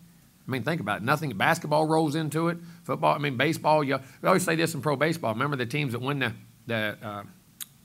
I 0.47 0.51
mean, 0.51 0.63
think 0.63 0.79
about 0.79 1.01
it. 1.01 1.03
Nothing. 1.03 1.37
Basketball 1.37 1.85
rolls 1.85 2.15
into 2.15 2.47
it. 2.47 2.59
Football. 2.85 3.13
I 3.13 3.17
mean, 3.17 3.35
baseball. 3.35 3.83
You, 3.83 3.99
we 4.21 4.27
always 4.29 4.45
say 4.45 4.55
this 4.55 4.73
in 4.73 4.81
pro 4.81 4.95
baseball. 4.95 5.33
Remember 5.33 5.57
the 5.57 5.65
teams 5.65 5.91
that 5.91 5.99
win 5.99 6.19
the 6.19 6.33
the 6.65 6.97
uh, 7.03 7.23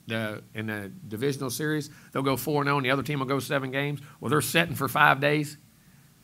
the 0.09 0.43
in 0.53 0.67
the 0.67 0.91
divisional 1.07 1.49
series, 1.49 1.89
they'll 2.11 2.21
go 2.21 2.37
four 2.37 2.61
and 2.61 2.69
oh, 2.69 2.73
zero. 2.73 2.81
the 2.81 2.91
other 2.91 3.03
team 3.03 3.19
will 3.19 3.25
go 3.25 3.39
seven 3.39 3.71
games. 3.71 4.01
Well, 4.19 4.29
they're 4.29 4.41
sitting 4.41 4.75
for 4.75 4.87
five 4.87 5.19
days, 5.19 5.57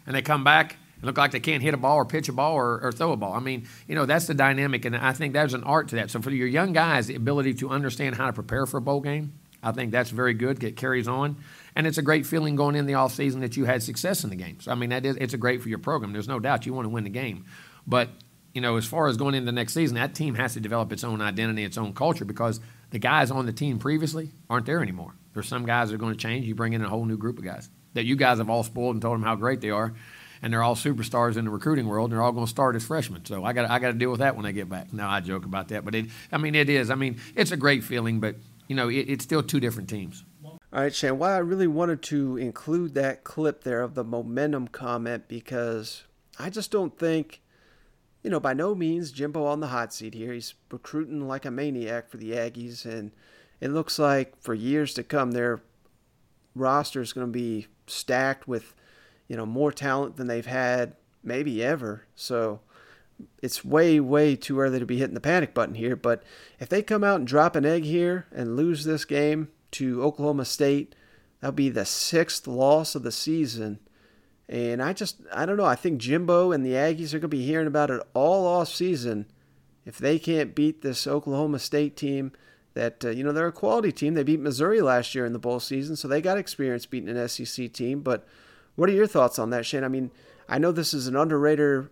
and 0.06 0.16
they 0.16 0.22
come 0.22 0.44
back 0.44 0.78
and 0.96 1.06
look 1.06 1.18
like 1.18 1.32
they 1.32 1.40
can't 1.40 1.64
hit 1.64 1.74
a 1.74 1.78
ball 1.78 1.96
or 1.98 2.06
pitch 2.06 2.30
a 2.30 2.34
ball 2.34 2.54
or, 2.54 2.82
or 2.82 2.92
throw 2.92 3.12
a 3.12 3.18
ball. 3.18 3.34
I 3.34 3.40
mean, 3.40 3.68
you 3.88 3.96
know, 3.96 4.06
that's 4.06 4.28
the 4.28 4.34
dynamic, 4.34 4.86
and 4.86 4.96
I 4.96 5.14
think 5.14 5.34
there's 5.34 5.54
an 5.54 5.64
art 5.64 5.90
to 5.90 5.96
that. 5.96 6.12
So 6.12 6.22
for 6.22 6.32
your 6.32 6.48
young 6.48 6.74
guys, 6.74 7.08
the 7.08 7.16
ability 7.16 7.54
to 7.56 7.70
understand 7.70 8.16
how 8.16 8.28
to 8.28 8.34
prepare 8.34 8.66
for 8.66 8.78
a 8.78 8.82
bowl 8.82 9.02
game, 9.02 9.34
I 9.64 9.72
think 9.72 9.92
that's 9.92 10.12
very 10.12 10.34
good. 10.34 10.64
It 10.64 10.78
carries 10.78 11.08
on, 11.08 11.38
and 11.76 11.88
it's 11.88 11.98
a 11.98 12.04
great 12.04 12.26
feeling 12.26 12.56
going 12.56 12.76
in 12.76 12.86
the 12.86 12.94
off 12.94 13.14
season 13.14 13.42
that 13.42 13.58
you 13.58 13.66
had 13.66 13.82
success 13.82 14.24
in 14.24 14.30
the 14.30 14.36
games. 14.36 14.68
I 14.68 14.76
mean, 14.76 14.90
that 14.90 15.06
is 15.06 15.16
it's 15.18 15.34
a 15.34 15.38
great 15.38 15.62
for 15.62 15.70
your 15.70 15.80
program. 15.80 16.14
There's 16.14 16.28
no 16.28 16.40
doubt 16.40 16.66
you 16.66 16.74
want 16.74 16.86
to 16.86 16.90
win 16.90 17.04
the 17.04 17.10
game, 17.10 17.46
but 17.88 18.10
you 18.56 18.62
know, 18.62 18.78
as 18.78 18.86
far 18.86 19.08
as 19.08 19.18
going 19.18 19.36
into 19.36 19.46
the 19.46 19.52
next 19.52 19.74
season, 19.74 19.96
that 19.96 20.16
team 20.16 20.36
has 20.36 20.54
to 20.54 20.62
develop 20.62 20.94
its 20.94 21.04
own 21.04 21.22
identity, 21.22 21.66
its 21.66 21.78
own 21.78 21.94
culture, 21.94 22.24
because 22.24 22.62
the 22.96 23.00
guys 23.00 23.30
on 23.30 23.46
the 23.46 23.52
team 23.52 23.78
previously 23.78 24.32
aren't 24.50 24.66
there 24.66 24.82
anymore. 24.82 25.14
There's 25.34 25.50
some 25.50 25.66
guys 25.66 25.90
that 25.90 25.96
are 25.96 25.98
going 25.98 26.14
to 26.14 26.18
change. 26.18 26.46
You 26.46 26.56
bring 26.56 26.72
in 26.72 26.82
a 26.82 26.88
whole 26.88 27.04
new 27.04 27.18
group 27.18 27.38
of 27.38 27.44
guys 27.44 27.70
that 27.94 28.06
you 28.06 28.16
guys 28.16 28.38
have 28.38 28.50
all 28.50 28.64
spoiled 28.64 28.96
and 28.96 29.02
told 29.02 29.16
them 29.16 29.24
how 29.24 29.36
great 29.36 29.60
they 29.60 29.70
are, 29.70 29.94
and 30.42 30.54
they're 30.54 30.64
all 30.64 30.78
superstars 30.78 31.36
in 31.36 31.44
the 31.44 31.52
recruiting 31.52 31.88
world. 31.88 32.10
and 32.10 32.14
They're 32.14 32.24
all 32.24 32.32
going 32.32 32.46
to 32.46 32.50
start 32.50 32.74
as 32.78 32.86
freshmen. 32.86 33.26
So 33.26 33.44
I 33.44 33.52
got 33.52 33.70
I 33.70 33.80
got 33.80 33.88
to 33.88 33.96
deal 33.96 34.12
with 34.12 34.22
that 34.22 34.38
when 34.38 34.46
they 34.46 34.54
get 34.54 34.70
back. 34.70 34.94
No, 34.94 35.06
I 35.06 35.20
joke 35.20 35.44
about 35.44 35.68
that, 35.68 35.84
but 35.84 35.94
it, 35.94 36.06
I 36.32 36.38
mean 36.38 36.56
it 36.56 36.70
is. 36.70 36.90
I 36.90 36.96
mean 36.96 37.20
it's 37.36 37.52
a 37.52 37.58
great 37.58 37.84
feeling, 37.84 38.22
but 38.22 38.38
you 38.70 38.78
know 38.78 38.88
it, 38.88 39.10
it's 39.10 39.26
still 39.26 39.44
two 39.44 39.60
different 39.60 39.90
teams. 39.90 40.24
All 40.46 40.60
right, 40.72 40.96
Shane. 40.96 41.20
Why 41.20 41.34
I 41.34 41.40
really 41.40 41.68
wanted 41.68 42.02
to 42.04 42.38
include 42.38 42.94
that 42.94 43.26
clip 43.26 43.66
there 43.66 43.82
of 43.82 43.96
the 43.96 44.06
momentum 44.06 44.70
comment 44.70 45.28
because 45.28 46.06
I 46.40 46.50
just 46.50 46.72
don't 46.72 46.98
think 46.98 47.42
you 48.26 48.32
know, 48.32 48.40
by 48.40 48.56
no 48.56 48.74
means 48.74 49.12
Jimbo 49.12 49.46
on 49.46 49.60
the 49.60 49.68
hot 49.68 49.94
seat 49.94 50.16
here. 50.16 50.34
He's 50.34 50.56
recruiting 50.72 51.28
like 51.28 51.46
a 51.46 51.52
maniac 51.52 52.10
for 52.10 52.18
the 52.18 52.32
Aggies, 52.32 52.84
and 52.84 53.12
it 53.62 53.70
looks 53.70 54.00
like 54.00 54.42
for 54.42 54.56
years 54.56 54.96
to 54.96 55.04
come, 55.04 55.30
their 55.30 55.62
roster 56.56 57.02
is 57.02 57.14
going 57.14 57.28
to 57.28 57.32
be 57.32 57.68
stacked 57.86 58.48
with, 58.48 58.74
you 59.28 59.38
know, 59.38 59.46
more 59.46 59.72
talent 59.72 60.16
than 60.16 60.26
they've 60.26 60.44
had 60.44 60.96
maybe 61.24 61.64
ever. 61.64 62.08
So 62.16 62.62
it's 63.44 63.64
way, 63.64 64.00
way 64.00 64.36
too 64.36 64.60
early 64.60 64.80
to 64.80 64.88
be 64.88 64.98
hitting 64.98 65.14
the 65.14 65.22
panic 65.22 65.54
button 65.54 65.76
here. 65.76 65.96
But 65.96 66.24
if 66.60 66.68
they 66.68 66.82
come 66.82 67.04
out 67.04 67.20
and 67.20 67.28
drop 67.28 67.56
an 67.56 67.64
egg 67.64 67.84
here 67.84 68.26
and 68.32 68.56
lose 68.56 68.86
this 68.86 69.06
game 69.06 69.50
to 69.74 70.02
Oklahoma 70.02 70.46
State, 70.46 70.96
that'll 71.42 71.54
be 71.54 71.70
the 71.70 71.86
sixth 71.86 72.48
loss 72.48 72.96
of 72.96 73.04
the 73.04 73.12
season 73.12 73.78
and 74.48 74.82
I 74.82 74.94
just, 74.94 75.18
I 75.34 75.46
don't 75.46 75.58
know. 75.58 75.66
I 75.66 75.76
think 75.76 76.00
Jimbo 76.00 76.52
and 76.52 76.66
the 76.66 76.74
Aggies 76.74 77.14
are 77.14 77.20
going 77.20 77.22
to 77.22 77.28
be 77.30 77.46
hearing 77.46 77.68
about 77.68 77.90
it 77.90 78.02
all 78.14 78.46
off 78.46 78.70
season. 78.70 79.26
If 79.86 79.98
they 79.98 80.20
can't 80.20 80.56
beat 80.56 80.82
this 80.82 81.08
Oklahoma 81.08 81.60
State 81.60 81.96
team, 81.96 82.32
that 82.76 83.04
uh, 83.04 83.10
you 83.10 83.24
know 83.24 83.32
they're 83.32 83.48
a 83.48 83.52
quality 83.52 83.92
team. 83.92 84.14
They 84.14 84.24
beat 84.24 84.40
Missouri 84.40 84.82
last 84.82 85.16
year 85.16 85.26
in 85.26 85.34
the 85.34 85.40
bowl 85.40 85.60
season, 85.60 85.96
so 85.96 86.08
they 86.08 86.22
got 86.22 86.38
experience 86.38 86.86
beating 86.86 87.10
an 87.10 87.28
SEC 87.28 87.72
team. 87.74 88.02
But 88.02 88.28
what 88.76 88.90
are 88.90 88.94
your 88.94 89.08
thoughts 89.08 89.40
on 89.40 89.50
that, 89.50 89.66
Shane? 89.66 89.84
I 89.84 89.88
mean, 89.88 90.12
I 90.48 90.60
know 90.60 90.72
this 90.72 90.94
is 90.94 91.08
an 91.08 91.16
underrated, 91.16 91.90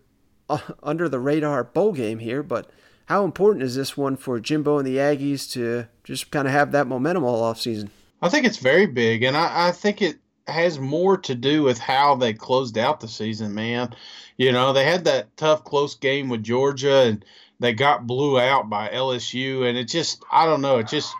uh, 0.50 0.60
under 0.84 1.10
the 1.10 1.20
radar 1.20 1.64
bowl 1.64 1.94
game 1.94 2.20
here, 2.20 2.44
but 2.44 2.70
how 3.06 3.26
important 3.26 3.64
is 3.64 3.76
this 3.76 3.98
one 3.98 4.16
for 4.16 4.40
Jimbo 4.40 4.78
and 4.78 4.88
the 4.88 4.98
Aggies 4.98 5.52
to 5.54 5.88
just 6.04 6.32
kind 6.32 6.48
of 6.48 6.54
have 6.54 6.72
that 6.72 6.88
momentum 6.88 7.24
all 7.24 7.42
off 7.44 7.60
season? 7.60 7.90
I 8.22 8.30
think 8.30 8.46
it's 8.46 8.58
very 8.58 8.86
big, 8.86 9.24
and 9.24 9.36
I, 9.36 9.68
I 9.68 9.72
think 9.72 10.02
it 10.02 10.18
has 10.48 10.80
more 10.80 11.18
to 11.18 11.36
do 11.36 11.64
with 11.64 11.80
how 11.80 12.16
they 12.16 12.34
closed 12.34 12.78
out 12.78 13.00
the 13.00 13.08
season, 13.08 13.54
man. 13.54 13.96
You 14.38 14.52
know, 14.52 14.74
they 14.74 14.86
had 14.86 15.06
that 15.06 15.36
tough, 15.38 15.64
close 15.64 15.96
game 15.96 16.30
with 16.30 16.44
Georgia, 16.44 17.04
and 17.04 17.24
they 17.60 17.74
got 17.74 18.08
blew 18.08 18.40
out 18.40 18.70
by 18.70 18.90
LSU, 18.90 19.68
and 19.68 19.78
it 19.78 19.88
just, 19.88 20.24
I 20.32 20.46
don't 20.46 20.62
know, 20.62 20.80
it 20.80 20.88
just. 20.88 21.14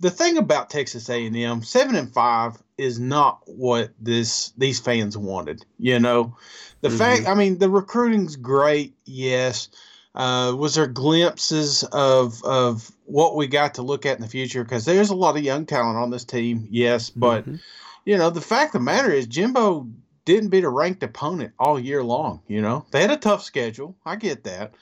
The 0.00 0.10
thing 0.10 0.36
about 0.36 0.68
Texas 0.68 1.08
A&M, 1.08 1.62
seven 1.62 1.94
and 1.94 2.12
five 2.12 2.60
is 2.76 2.98
not 2.98 3.40
what 3.46 3.90
this 4.00 4.52
these 4.58 4.80
fans 4.80 5.16
wanted. 5.16 5.64
You 5.78 6.00
know, 6.00 6.36
the 6.80 6.88
mm-hmm. 6.88 6.98
fact, 6.98 7.28
I 7.28 7.34
mean, 7.34 7.58
the 7.58 7.70
recruiting's 7.70 8.34
great, 8.34 8.94
yes. 9.04 9.68
Uh, 10.14 10.54
was 10.56 10.74
there 10.74 10.88
glimpses 10.88 11.84
of 11.84 12.42
of 12.42 12.90
what 13.04 13.36
we 13.36 13.46
got 13.46 13.74
to 13.74 13.82
look 13.82 14.04
at 14.04 14.16
in 14.16 14.22
the 14.22 14.28
future? 14.28 14.64
Because 14.64 14.84
there's 14.84 15.10
a 15.10 15.14
lot 15.14 15.36
of 15.36 15.42
young 15.42 15.66
talent 15.66 15.98
on 15.98 16.10
this 16.10 16.24
team, 16.24 16.66
yes, 16.70 17.10
but. 17.10 17.42
Mm-hmm 17.42 17.56
you 18.04 18.18
know, 18.18 18.30
the 18.30 18.40
fact 18.40 18.74
of 18.74 18.80
the 18.80 18.84
matter 18.84 19.10
is 19.10 19.26
Jimbo 19.26 19.88
didn't 20.24 20.50
beat 20.50 20.64
a 20.64 20.68
ranked 20.68 21.02
opponent 21.02 21.52
all 21.58 21.78
year 21.78 22.02
long. 22.02 22.42
You 22.46 22.62
know, 22.62 22.86
they 22.90 23.00
had 23.00 23.10
a 23.10 23.16
tough 23.16 23.42
schedule. 23.42 23.96
I 24.04 24.16
get 24.16 24.44
that, 24.44 24.74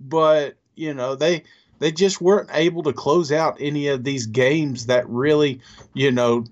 but 0.00 0.56
you 0.74 0.94
know 0.94 1.14
they 1.14 1.44
they 1.78 1.92
just 1.92 2.20
weren't 2.20 2.50
able 2.52 2.82
to 2.84 2.92
close 2.92 3.32
out 3.32 3.58
any 3.60 3.88
of 3.88 4.04
these 4.04 4.26
games 4.26 4.86
that 4.86 5.08
really, 5.08 5.60
you 5.94 6.10
know, 6.10 6.44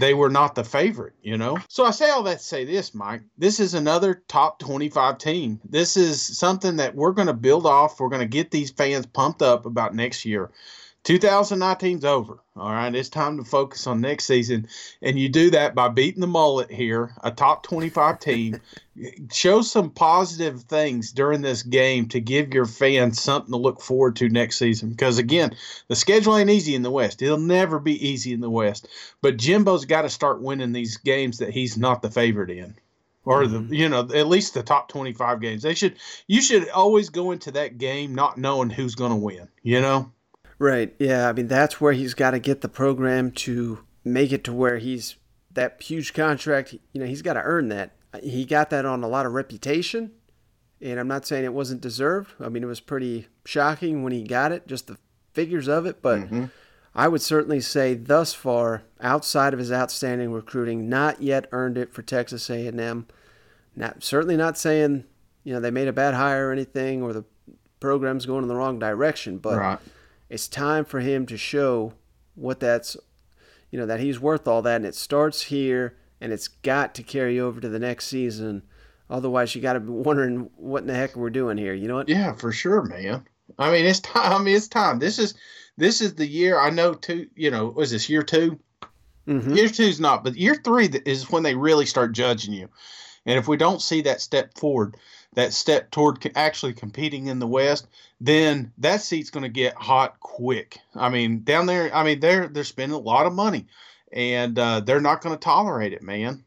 they 0.00 0.12
were 0.14 0.28
not 0.28 0.54
the 0.54 0.64
favorite, 0.64 1.14
you 1.22 1.36
know? 1.38 1.58
So 1.68 1.84
I 1.84 1.92
say 1.92 2.10
all 2.10 2.22
that 2.24 2.38
to 2.38 2.44
say 2.44 2.64
this, 2.64 2.94
Mike. 2.94 3.22
This 3.38 3.58
is 3.58 3.74
another 3.74 4.22
top 4.28 4.58
25 4.58 5.18
team. 5.18 5.60
This 5.64 5.96
is 5.96 6.20
something 6.22 6.76
that 6.76 6.94
we're 6.94 7.12
going 7.12 7.26
to 7.28 7.34
build 7.34 7.66
off. 7.66 7.98
We're 7.98 8.10
going 8.10 8.20
to 8.20 8.26
get 8.26 8.50
these 8.50 8.70
fans 8.70 9.06
pumped 9.06 9.42
up 9.42 9.66
about 9.66 9.94
next 9.94 10.24
year. 10.24 10.50
2019's 11.04 12.04
over. 12.04 12.38
All 12.56 12.72
right, 12.72 12.94
it's 12.94 13.08
time 13.08 13.38
to 13.38 13.44
focus 13.44 13.86
on 13.86 14.00
next 14.00 14.26
season, 14.26 14.68
and 15.00 15.18
you 15.18 15.28
do 15.28 15.50
that 15.50 15.74
by 15.74 15.88
beating 15.88 16.20
the 16.20 16.26
mullet 16.26 16.70
here, 16.70 17.14
a 17.22 17.30
top 17.30 17.62
25 17.62 18.18
team. 18.18 18.60
Show 19.32 19.62
some 19.62 19.90
positive 19.90 20.62
things 20.62 21.12
during 21.12 21.40
this 21.40 21.62
game 21.62 22.08
to 22.08 22.20
give 22.20 22.52
your 22.52 22.66
fans 22.66 23.22
something 23.22 23.52
to 23.52 23.58
look 23.58 23.80
forward 23.80 24.16
to 24.16 24.28
next 24.28 24.58
season. 24.58 24.90
Because 24.90 25.18
again, 25.18 25.54
the 25.86 25.96
schedule 25.96 26.36
ain't 26.36 26.50
easy 26.50 26.74
in 26.74 26.82
the 26.82 26.90
West. 26.90 27.22
It'll 27.22 27.38
never 27.38 27.78
be 27.78 28.08
easy 28.08 28.32
in 28.32 28.40
the 28.40 28.50
West. 28.50 28.88
But 29.22 29.36
Jimbo's 29.36 29.84
got 29.84 30.02
to 30.02 30.10
start 30.10 30.42
winning 30.42 30.72
these 30.72 30.96
games 30.96 31.38
that 31.38 31.50
he's 31.50 31.78
not 31.78 32.02
the 32.02 32.10
favorite 32.10 32.50
in 32.50 32.74
or 33.28 33.46
the 33.46 33.58
mm-hmm. 33.58 33.74
you 33.74 33.88
know 33.88 34.08
at 34.14 34.26
least 34.26 34.54
the 34.54 34.62
top 34.62 34.88
25 34.88 35.40
games 35.40 35.62
they 35.62 35.74
should 35.74 35.96
you 36.26 36.40
should 36.40 36.68
always 36.70 37.10
go 37.10 37.30
into 37.30 37.50
that 37.50 37.76
game 37.76 38.14
not 38.14 38.38
knowing 38.38 38.70
who's 38.70 38.94
going 38.94 39.10
to 39.10 39.16
win 39.16 39.48
you 39.62 39.80
know 39.80 40.10
Right. 40.58 40.94
Yeah. 40.98 41.28
I 41.28 41.32
mean, 41.32 41.48
that's 41.48 41.80
where 41.80 41.92
he's 41.92 42.14
got 42.14 42.32
to 42.32 42.38
get 42.38 42.60
the 42.60 42.68
program 42.68 43.30
to 43.32 43.84
make 44.04 44.32
it 44.32 44.44
to 44.44 44.52
where 44.52 44.78
he's 44.78 45.16
that 45.52 45.80
huge 45.82 46.14
contract. 46.14 46.74
You 46.92 47.00
know, 47.00 47.06
he's 47.06 47.22
got 47.22 47.34
to 47.34 47.42
earn 47.42 47.68
that. 47.68 47.92
He 48.22 48.44
got 48.44 48.70
that 48.70 48.84
on 48.84 49.04
a 49.04 49.08
lot 49.08 49.26
of 49.26 49.32
reputation, 49.32 50.12
and 50.80 50.98
I'm 50.98 51.08
not 51.08 51.26
saying 51.26 51.44
it 51.44 51.52
wasn't 51.52 51.82
deserved. 51.82 52.32
I 52.40 52.48
mean, 52.48 52.62
it 52.62 52.66
was 52.66 52.80
pretty 52.80 53.28
shocking 53.44 54.02
when 54.02 54.12
he 54.12 54.22
got 54.22 54.50
it, 54.50 54.66
just 54.66 54.86
the 54.86 54.96
figures 55.34 55.68
of 55.68 55.84
it. 55.84 56.00
But 56.00 56.20
mm-hmm. 56.20 56.46
I 56.94 57.06
would 57.06 57.20
certainly 57.20 57.60
say 57.60 57.94
thus 57.94 58.32
far, 58.32 58.82
outside 59.00 59.52
of 59.52 59.58
his 59.58 59.70
outstanding 59.70 60.32
recruiting, 60.32 60.88
not 60.88 61.22
yet 61.22 61.48
earned 61.52 61.76
it 61.76 61.92
for 61.92 62.02
Texas 62.02 62.48
A&M. 62.48 63.06
Not 63.76 64.02
certainly 64.02 64.36
not 64.36 64.56
saying 64.56 65.04
you 65.44 65.52
know 65.52 65.60
they 65.60 65.70
made 65.70 65.86
a 65.86 65.92
bad 65.92 66.14
hire 66.14 66.48
or 66.48 66.52
anything, 66.52 67.02
or 67.02 67.12
the 67.12 67.24
program's 67.78 68.26
going 68.26 68.42
in 68.42 68.48
the 68.48 68.56
wrong 68.56 68.78
direction, 68.78 69.38
but. 69.38 69.58
Right 69.58 69.78
it's 70.28 70.48
time 70.48 70.84
for 70.84 71.00
him 71.00 71.26
to 71.26 71.36
show 71.36 71.94
what 72.34 72.60
that's, 72.60 72.96
you 73.70 73.78
know, 73.78 73.86
that 73.86 74.00
he's 74.00 74.20
worth 74.20 74.46
all 74.46 74.62
that. 74.62 74.76
And 74.76 74.86
it 74.86 74.94
starts 74.94 75.42
here 75.42 75.96
and 76.20 76.32
it's 76.32 76.48
got 76.48 76.94
to 76.96 77.02
carry 77.02 77.38
over 77.40 77.60
to 77.60 77.68
the 77.68 77.78
next 77.78 78.06
season. 78.06 78.62
Otherwise, 79.10 79.54
you 79.54 79.62
got 79.62 79.74
to 79.74 79.80
be 79.80 79.90
wondering 79.90 80.50
what 80.56 80.82
in 80.82 80.86
the 80.86 80.94
heck 80.94 81.16
we're 81.16 81.30
doing 81.30 81.56
here. 81.56 81.74
You 81.74 81.88
know 81.88 81.96
what? 81.96 82.08
Yeah, 82.08 82.34
for 82.34 82.52
sure, 82.52 82.82
man. 82.82 83.24
I 83.58 83.72
mean, 83.72 83.86
it's 83.86 84.00
time. 84.00 84.32
I 84.40 84.42
mean, 84.42 84.56
it's 84.56 84.68
time. 84.68 84.98
This 84.98 85.18
is 85.18 85.34
this 85.76 86.00
is 86.00 86.14
the 86.14 86.26
year. 86.26 86.58
I 86.58 86.70
know. 86.70 86.92
Two. 86.92 87.28
You 87.34 87.50
know, 87.50 87.68
was 87.68 87.90
this 87.90 88.08
year 88.08 88.22
two? 88.22 88.58
Mm-hmm. 89.26 89.54
Year 89.54 89.68
two's 89.68 90.00
not, 90.00 90.24
but 90.24 90.36
year 90.36 90.54
three 90.54 90.88
is 91.04 91.30
when 91.30 91.42
they 91.42 91.54
really 91.54 91.84
start 91.84 92.12
judging 92.12 92.54
you. 92.54 92.68
And 93.26 93.38
if 93.38 93.46
we 93.46 93.58
don't 93.58 93.82
see 93.82 94.00
that 94.02 94.22
step 94.22 94.56
forward, 94.56 94.96
that 95.34 95.52
step 95.52 95.90
toward 95.90 96.30
actually 96.34 96.72
competing 96.72 97.26
in 97.26 97.38
the 97.38 97.46
West, 97.46 97.86
then 98.20 98.72
that 98.78 99.02
seat's 99.02 99.30
going 99.30 99.42
to 99.42 99.48
get 99.48 99.74
hot 99.74 100.18
quick. 100.20 100.78
I 100.94 101.08
mean, 101.08 101.44
down 101.44 101.66
there, 101.66 101.94
I 101.94 102.04
mean, 102.04 102.20
they're 102.20 102.48
they're 102.48 102.64
spending 102.64 102.96
a 102.96 103.00
lot 103.00 103.26
of 103.26 103.32
money, 103.32 103.66
and 104.12 104.58
uh, 104.58 104.80
they're 104.80 105.00
not 105.00 105.20
going 105.20 105.36
to 105.36 105.40
tolerate 105.40 105.92
it, 105.92 106.02
man. 106.02 106.44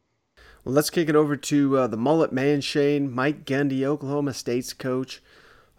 Well, 0.63 0.75
let's 0.75 0.89
kick 0.89 1.09
it 1.09 1.15
over 1.15 1.35
to 1.35 1.77
uh, 1.77 1.87
the 1.87 1.97
mullet 1.97 2.31
man, 2.31 2.61
Shane 2.61 3.11
Mike 3.11 3.45
Gundy, 3.45 3.83
Oklahoma 3.83 4.33
State's 4.33 4.73
coach, 4.73 5.21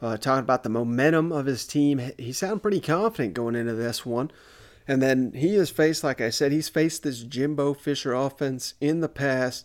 uh, 0.01 0.17
talking 0.17 0.43
about 0.43 0.65
the 0.65 0.69
momentum 0.69 1.31
of 1.31 1.47
his 1.47 1.67
team. 1.67 2.13
He 2.19 2.33
sounded 2.33 2.63
pretty 2.63 2.81
confident 2.81 3.35
going 3.35 3.55
into 3.55 3.75
this 3.75 4.05
one. 4.05 4.31
And 4.89 5.01
then 5.01 5.33
he 5.35 5.55
has 5.55 5.71
faced, 5.71 6.03
like 6.03 6.21
I 6.21 6.31
said, 6.31 6.51
he's 6.51 6.69
faced 6.69 7.05
this 7.05 7.23
Jimbo 7.23 7.75
Fisher 7.75 8.13
offense 8.13 8.75
in 8.81 9.01
the 9.01 9.09
past 9.09 9.65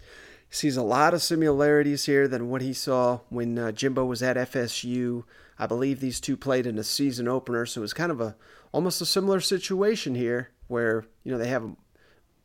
sees 0.49 0.77
a 0.77 0.83
lot 0.83 1.13
of 1.13 1.21
similarities 1.21 2.05
here 2.05 2.27
than 2.27 2.49
what 2.49 2.61
he 2.61 2.73
saw 2.73 3.19
when 3.29 3.57
uh, 3.57 3.71
Jimbo 3.71 4.05
was 4.05 4.23
at 4.23 4.37
FSU. 4.37 5.23
I 5.59 5.67
believe 5.67 5.99
these 5.99 6.19
two 6.19 6.37
played 6.37 6.65
in 6.65 6.77
a 6.77 6.83
season 6.83 7.27
opener, 7.27 7.65
so 7.65 7.81
it 7.81 7.83
was 7.83 7.93
kind 7.93 8.11
of 8.11 8.21
a 8.21 8.35
almost 8.71 9.01
a 9.01 9.05
similar 9.05 9.39
situation 9.39 10.15
here, 10.15 10.51
where 10.67 11.05
you 11.23 11.31
know 11.31 11.37
they 11.37 11.49
have 11.49 11.75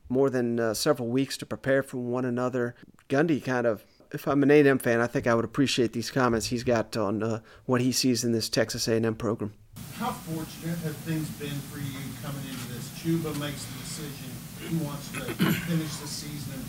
more 0.09 0.31
than 0.31 0.61
uh, 0.61 0.75
several 0.75 1.09
weeks 1.09 1.37
to 1.39 1.47
prepare 1.47 1.83
for 1.83 1.99
one 1.99 2.25
another. 2.25 2.75
Gundy 3.09 3.43
kind 3.43 3.67
of, 3.67 3.85
if 4.13 4.27
I'm 4.29 4.43
an 4.43 4.51
A&M 4.51 4.79
fan, 4.79 5.01
I 5.01 5.07
think 5.07 5.27
I 5.27 5.35
would 5.35 5.45
appreciate 5.45 5.93
these 5.93 6.11
comments 6.11 6.47
he's 6.47 6.65
got 6.65 6.97
on 6.97 7.23
uh, 7.23 7.41
what 7.65 7.81
he 7.81 7.93
sees 7.93 8.25
in 8.25 8.33
this 8.33 8.49
Texas 8.49 8.89
A&M 8.89 9.15
program. 9.15 9.55
How 9.97 10.13
fortunate 10.13 10.79
have 10.81 10.97
things 10.97 11.29
been 11.31 11.59
for 11.71 11.79
you 11.79 11.99
coming 12.23 12.45
into 12.45 12.69
this? 12.73 12.89
Chuba 13.01 13.39
makes 13.41 13.65
the 13.65 13.79
decision 13.79 14.31
he 14.69 14.77
wants 14.85 15.11
to 15.13 15.21
finish 15.21 15.97
the 15.97 16.07
season 16.07 16.62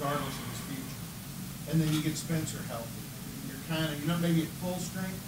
regardless 0.00 0.28
of 0.28 0.48
his 0.48 0.60
future. 0.66 1.70
And 1.70 1.80
then 1.80 1.92
you 1.94 2.02
get 2.02 2.16
Spencer 2.16 2.58
healthy. 2.68 2.88
You're 3.48 3.58
kind 3.68 3.92
of, 3.92 3.98
you're 3.98 4.08
not 4.08 4.20
maybe 4.20 4.42
at 4.42 4.48
full 4.48 4.78
strength, 4.78 5.20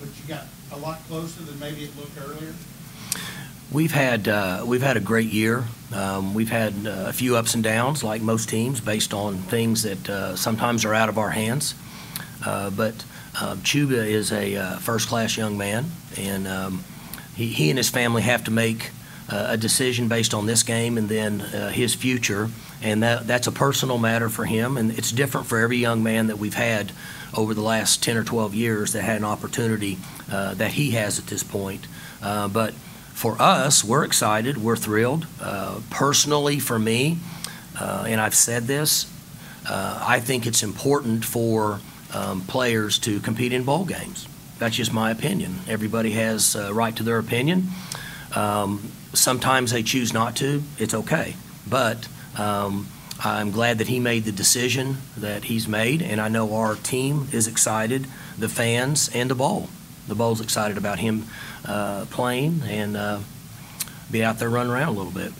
but 0.00 0.08
you 0.08 0.26
got 0.26 0.46
a 0.72 0.78
lot 0.78 1.06
closer 1.08 1.42
than 1.42 1.58
maybe 1.58 1.84
it 1.84 1.96
looked 1.96 2.18
earlier. 2.18 2.54
We've 3.70 3.92
had 3.92 4.28
uh, 4.28 4.62
we've 4.66 4.82
had 4.82 4.96
a 4.96 5.00
great 5.00 5.30
year. 5.30 5.64
Um, 5.92 6.34
we've 6.34 6.50
had 6.50 6.74
uh, 6.86 7.06
a 7.08 7.12
few 7.12 7.36
ups 7.36 7.54
and 7.54 7.62
downs, 7.62 8.04
like 8.04 8.22
most 8.22 8.48
teams, 8.48 8.80
based 8.80 9.14
on 9.14 9.38
things 9.38 9.82
that 9.82 10.08
uh, 10.08 10.36
sometimes 10.36 10.84
are 10.84 10.94
out 10.94 11.08
of 11.08 11.18
our 11.18 11.30
hands. 11.30 11.74
Uh, 12.44 12.70
but 12.70 12.94
um, 13.40 13.58
Chuba 13.60 14.06
is 14.06 14.32
a 14.32 14.56
uh, 14.56 14.76
first-class 14.78 15.36
young 15.36 15.56
man, 15.56 15.86
and 16.16 16.46
um, 16.46 16.84
he, 17.34 17.46
he 17.46 17.70
and 17.70 17.78
his 17.78 17.88
family 17.88 18.22
have 18.22 18.44
to 18.44 18.50
make 18.50 18.90
uh, 19.30 19.46
a 19.50 19.56
decision 19.56 20.08
based 20.08 20.34
on 20.34 20.46
this 20.46 20.62
game 20.62 20.98
and 20.98 21.08
then 21.08 21.40
his 21.72 21.94
future 21.94 22.50
and 22.84 23.02
that 23.02 23.26
that's 23.26 23.46
a 23.46 23.52
personal 23.52 23.98
matter 23.98 24.28
for 24.28 24.44
him, 24.44 24.76
and 24.76 24.96
it's 24.96 25.10
different 25.10 25.46
for 25.46 25.58
every 25.58 25.78
young 25.78 26.02
man 26.02 26.26
that 26.28 26.38
we've 26.38 26.54
had 26.54 26.92
over 27.34 27.54
the 27.54 27.62
last 27.62 28.02
10 28.02 28.16
or 28.16 28.22
12 28.22 28.54
years 28.54 28.92
that 28.92 29.02
had 29.02 29.16
an 29.16 29.24
opportunity 29.24 29.98
uh, 30.30 30.54
that 30.54 30.72
he 30.72 30.92
has 30.92 31.18
at 31.18 31.26
this 31.26 31.42
point. 31.42 31.86
Uh, 32.22 32.46
but 32.46 32.74
for 33.14 33.40
us, 33.40 33.82
we're 33.82 34.04
excited, 34.04 34.58
we're 34.58 34.76
thrilled. 34.76 35.26
Uh, 35.40 35.80
personally, 35.90 36.60
for 36.60 36.78
me, 36.78 37.18
uh, 37.80 38.04
and 38.06 38.20
I've 38.20 38.34
said 38.34 38.64
this, 38.64 39.10
uh, 39.68 40.04
I 40.06 40.20
think 40.20 40.46
it's 40.46 40.62
important 40.62 41.24
for 41.24 41.80
um, 42.12 42.42
players 42.42 42.98
to 43.00 43.18
compete 43.18 43.52
in 43.52 43.64
bowl 43.64 43.86
games. 43.86 44.28
That's 44.58 44.76
just 44.76 44.92
my 44.92 45.10
opinion. 45.10 45.56
Everybody 45.66 46.10
has 46.12 46.54
a 46.54 46.72
right 46.72 46.94
to 46.96 47.02
their 47.02 47.18
opinion. 47.18 47.68
Um, 48.36 48.92
sometimes 49.14 49.72
they 49.72 49.82
choose 49.82 50.12
not 50.12 50.36
to. 50.36 50.62
It's 50.78 50.94
okay. 50.94 51.34
But 51.68 52.06
um, 52.36 52.88
I'm 53.20 53.50
glad 53.50 53.78
that 53.78 53.88
he 53.88 54.00
made 54.00 54.24
the 54.24 54.32
decision 54.32 54.98
that 55.16 55.44
he's 55.44 55.68
made, 55.68 56.02
and 56.02 56.20
I 56.20 56.28
know 56.28 56.54
our 56.56 56.74
team 56.74 57.28
is 57.32 57.46
excited, 57.46 58.06
the 58.36 58.48
fans 58.48 59.08
and 59.14 59.30
the 59.30 59.34
bowl. 59.34 59.68
The 60.08 60.14
bowl's 60.14 60.40
excited 60.40 60.76
about 60.76 60.98
him 60.98 61.26
uh, 61.64 62.06
playing 62.10 62.62
and 62.66 62.96
uh, 62.96 63.20
be 64.10 64.22
out 64.22 64.38
there 64.38 64.50
running 64.50 64.72
around 64.72 64.88
a 64.88 64.92
little 64.92 65.12
bit. 65.12 65.32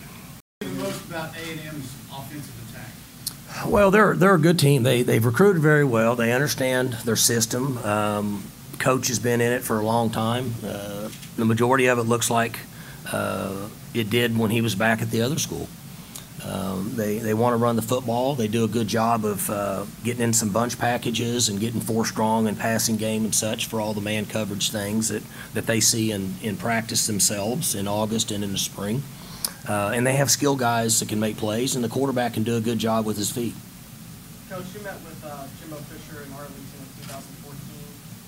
Most 0.76 1.05
about 1.09 1.36
A&M's 1.36 1.95
offensive 2.11 2.70
attack. 2.70 3.70
Well, 3.70 3.90
they're 3.90 4.16
they're 4.16 4.34
a 4.34 4.40
good 4.40 4.59
team. 4.59 4.82
They 4.82 5.03
they've 5.03 5.24
recruited 5.24 5.61
very 5.61 5.84
well. 5.84 6.16
They 6.16 6.32
understand 6.32 6.95
their 7.05 7.16
system. 7.16 7.76
Um, 7.78 8.45
coach 8.78 9.09
has 9.09 9.18
been 9.18 9.40
in 9.40 9.53
it 9.53 9.62
for 9.62 9.78
a 9.78 9.84
long 9.84 10.11
time. 10.11 10.55
Uh, 10.64 11.11
the 11.36 11.45
majority 11.45 11.86
of 11.86 11.99
it 11.99 12.05
looks 12.05 12.30
like 12.30 12.61
uh, 13.12 13.68
it 13.92 14.09
did 14.09 14.38
when 14.38 14.51
he 14.51 14.61
was 14.61 14.74
back 14.74 15.03
at 15.03 15.11
the 15.11 15.20
other 15.20 15.38
school. 15.38 15.68
Um, 16.45 16.95
they 16.95 17.18
they 17.18 17.32
want 17.32 17.55
to 17.55 17.57
run 17.57 17.74
the 17.76 17.82
football. 17.82 18.34
They 18.34 18.49
do 18.49 18.64
a 18.64 18.68
good 18.68 18.86
job 18.86 19.24
of 19.24 19.49
uh, 19.49 19.86
getting 20.03 20.22
in 20.22 20.32
some 20.34 20.51
bunch 20.51 20.78
packages 20.78 21.49
and 21.49 21.59
getting 21.59 21.80
four 21.80 22.05
strong 22.05 22.47
and 22.49 22.59
passing 22.59 22.97
game 22.97 23.24
and 23.24 23.34
such 23.34 23.66
for 23.66 23.80
all 23.80 23.95
the 23.95 24.03
man 24.03 24.26
coverage 24.26 24.70
things 24.70 25.09
that, 25.09 25.22
that 25.55 25.66
they 25.66 25.80
see 25.80 26.12
in, 26.12 26.34
in 26.42 26.59
practice 26.59 27.07
themselves 27.07 27.74
in 27.74 27.88
August 27.88 28.30
and 28.30 28.45
in 28.45 28.53
the 28.53 28.59
spring. 28.59 29.03
Uh, 29.66 29.92
and 29.95 30.07
they 30.07 30.12
have 30.12 30.30
skill 30.30 30.55
guys 30.55 31.01
that 31.01 31.09
can 31.09 31.18
make 31.18 31.38
plays, 31.38 31.74
and 31.74 31.82
the 31.82 31.88
quarterback 31.88 32.34
can 32.34 32.42
do 32.42 32.57
a 32.57 32.61
good 32.61 32.78
job 32.78 33.07
with 33.07 33.16
his 33.16 33.30
feet. 33.30 33.55
Coach, 34.51 34.66
you 34.74 34.80
met 34.80 35.01
with 35.01 35.24
uh, 35.24 35.47
Jimbo 35.59 35.76
Fisher 35.88 36.22
in 36.22 36.32
Arlington 36.34 36.61
in 36.61 37.09
2014. 37.09 37.57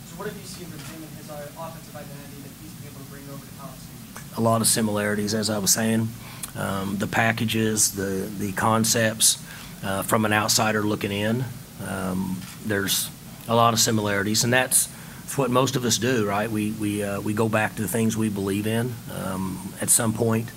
So, 0.08 0.16
what 0.16 0.28
have 0.28 0.36
you 0.36 0.46
seen 0.48 0.66
from 0.68 0.80
him 0.94 1.04
and 1.04 1.16
his 1.18 1.28
uh, 1.28 1.44
offensive 1.60 1.94
identity 1.94 2.40
that 2.40 2.52
he's 2.62 2.72
been 2.80 2.88
able 2.88 3.04
to 3.04 3.10
bring 3.12 3.28
over 3.28 3.44
to 3.44 3.52
college? 3.60 4.38
A 4.38 4.40
lot 4.40 4.62
of 4.62 4.66
similarities, 4.66 5.34
as 5.34 5.50
I 5.50 5.58
was 5.58 5.70
saying 5.70 6.08
um, 6.56 6.96
the 6.96 7.06
packages, 7.06 7.92
the 7.92 8.28
the 8.38 8.52
concepts 8.52 9.42
uh, 9.84 10.02
from 10.02 10.24
an 10.24 10.32
outsider 10.32 10.82
looking 10.82 11.12
in. 11.12 11.44
Um, 11.86 12.40
there's 12.64 13.10
a 13.48 13.54
lot 13.54 13.74
of 13.74 13.80
similarities, 13.80 14.44
and 14.44 14.52
that's, 14.52 14.88
what 15.36 15.50
most 15.50 15.76
of 15.76 15.84
us 15.84 15.98
do, 15.98 16.26
right? 16.26 16.50
We 16.50 16.72
we 16.72 17.02
uh, 17.02 17.20
we 17.20 17.34
go 17.34 17.48
back 17.48 17.76
to 17.76 17.82
the 17.82 17.88
things 17.88 18.16
we 18.16 18.30
believe 18.30 18.66
in. 18.66 18.94
Um, 19.12 19.72
at 19.82 19.90
some 19.90 20.14
point, 20.14 20.50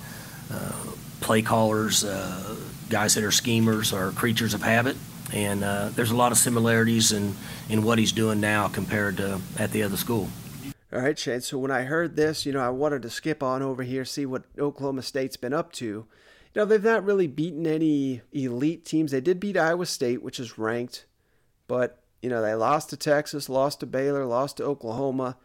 uh, 0.50 0.72
play 1.20 1.42
callers, 1.42 2.02
uh, 2.02 2.56
guys 2.88 3.14
that 3.14 3.24
are 3.24 3.30
schemers, 3.30 3.92
are 3.92 4.10
creatures 4.12 4.54
of 4.54 4.62
habit, 4.62 4.96
and 5.34 5.62
uh, 5.62 5.90
there's 5.90 6.12
a 6.12 6.16
lot 6.16 6.32
of 6.32 6.38
similarities 6.38 7.12
in 7.12 7.34
in 7.68 7.82
what 7.82 7.98
he's 7.98 8.12
doing 8.12 8.40
now 8.40 8.68
compared 8.68 9.18
to 9.18 9.40
at 9.58 9.70
the 9.72 9.82
other 9.82 9.98
school. 9.98 10.28
All 10.92 11.00
right, 11.00 11.16
Shane. 11.16 11.40
So 11.40 11.56
when 11.58 11.70
I 11.70 11.82
heard 11.82 12.16
this, 12.16 12.44
you 12.44 12.52
know, 12.52 12.60
I 12.60 12.70
wanted 12.70 13.02
to 13.02 13.10
skip 13.10 13.42
on 13.44 13.62
over 13.62 13.84
here, 13.84 14.04
see 14.04 14.26
what 14.26 14.44
Oklahoma 14.58 15.02
State's 15.02 15.36
been 15.36 15.52
up 15.52 15.70
to. 15.74 15.84
You 15.84 16.06
know, 16.56 16.64
they've 16.64 16.82
not 16.82 17.04
really 17.04 17.28
beaten 17.28 17.64
any 17.64 18.22
elite 18.32 18.84
teams. 18.84 19.12
They 19.12 19.20
did 19.20 19.38
beat 19.38 19.56
Iowa 19.56 19.86
State, 19.86 20.20
which 20.20 20.40
is 20.40 20.58
ranked, 20.58 21.06
but, 21.68 22.02
you 22.20 22.28
know, 22.28 22.42
they 22.42 22.54
lost 22.54 22.90
to 22.90 22.96
Texas, 22.96 23.48
lost 23.48 23.80
to 23.80 23.86
Baylor, 23.86 24.24
lost 24.26 24.56
to 24.56 24.64
Oklahoma. 24.64 25.36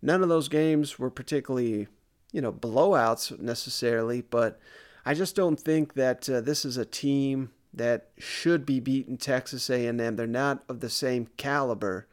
None 0.00 0.22
of 0.22 0.30
those 0.30 0.48
games 0.48 0.98
were 0.98 1.10
particularly, 1.10 1.86
you 2.32 2.40
know, 2.40 2.52
blowouts 2.52 3.38
necessarily, 3.38 4.22
but 4.22 4.58
I 5.04 5.12
just 5.12 5.36
don't 5.36 5.60
think 5.60 5.94
that 5.94 6.30
uh, 6.30 6.40
this 6.40 6.64
is 6.64 6.78
a 6.78 6.86
team 6.86 7.50
that 7.74 8.08
should 8.16 8.64
be 8.64 8.80
beating 8.80 9.18
Texas 9.18 9.68
A&M. 9.68 10.16
They're 10.16 10.26
not 10.26 10.64
of 10.66 10.80
the 10.80 10.88
same 10.88 11.28
caliber, 11.36 12.06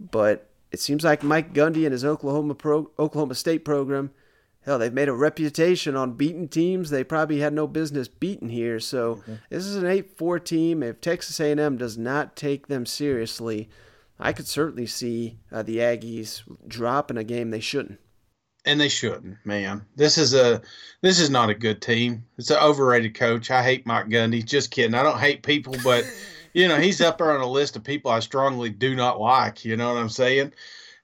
but 0.00 0.49
it 0.70 0.80
seems 0.80 1.04
like 1.04 1.22
Mike 1.22 1.52
Gundy 1.52 1.84
and 1.84 1.92
his 1.92 2.04
Oklahoma 2.04 2.54
pro, 2.54 2.90
Oklahoma 2.98 3.34
State 3.34 3.64
program, 3.64 4.10
hell, 4.62 4.78
they've 4.78 4.92
made 4.92 5.08
a 5.08 5.14
reputation 5.14 5.96
on 5.96 6.12
beating 6.12 6.48
teams 6.48 6.90
they 6.90 7.04
probably 7.04 7.40
had 7.40 7.52
no 7.52 7.66
business 7.66 8.08
beating 8.08 8.50
here. 8.50 8.78
So 8.78 9.16
mm-hmm. 9.16 9.34
this 9.48 9.66
is 9.66 9.76
an 9.76 9.86
eight-four 9.86 10.38
team. 10.40 10.82
If 10.82 11.00
Texas 11.00 11.40
A&M 11.40 11.76
does 11.76 11.98
not 11.98 12.36
take 12.36 12.68
them 12.68 12.86
seriously, 12.86 13.68
I 14.18 14.32
could 14.32 14.46
certainly 14.46 14.86
see 14.86 15.38
uh, 15.50 15.62
the 15.62 15.78
Aggies 15.78 16.42
dropping 16.68 17.16
a 17.16 17.24
game 17.24 17.50
they 17.50 17.60
shouldn't. 17.60 17.98
And 18.66 18.78
they 18.78 18.90
shouldn't, 18.90 19.38
man. 19.46 19.86
This 19.96 20.18
is 20.18 20.34
a 20.34 20.60
this 21.00 21.18
is 21.18 21.30
not 21.30 21.48
a 21.48 21.54
good 21.54 21.80
team. 21.80 22.26
It's 22.36 22.50
an 22.50 22.58
overrated 22.58 23.14
coach. 23.14 23.50
I 23.50 23.62
hate 23.62 23.86
Mike 23.86 24.08
Gundy. 24.08 24.44
Just 24.44 24.70
kidding. 24.70 24.94
I 24.94 25.02
don't 25.02 25.18
hate 25.18 25.42
people, 25.42 25.76
but 25.82 26.04
you 26.52 26.68
know, 26.68 26.78
he's 26.78 27.00
up 27.00 27.18
there 27.18 27.32
on 27.32 27.40
a 27.40 27.50
list 27.50 27.76
of 27.76 27.84
people 27.84 28.10
I 28.10 28.20
strongly 28.20 28.70
do 28.70 28.94
not 28.94 29.20
like. 29.20 29.64
You 29.64 29.76
know 29.76 29.92
what 29.92 30.00
I'm 30.00 30.08
saying? 30.08 30.52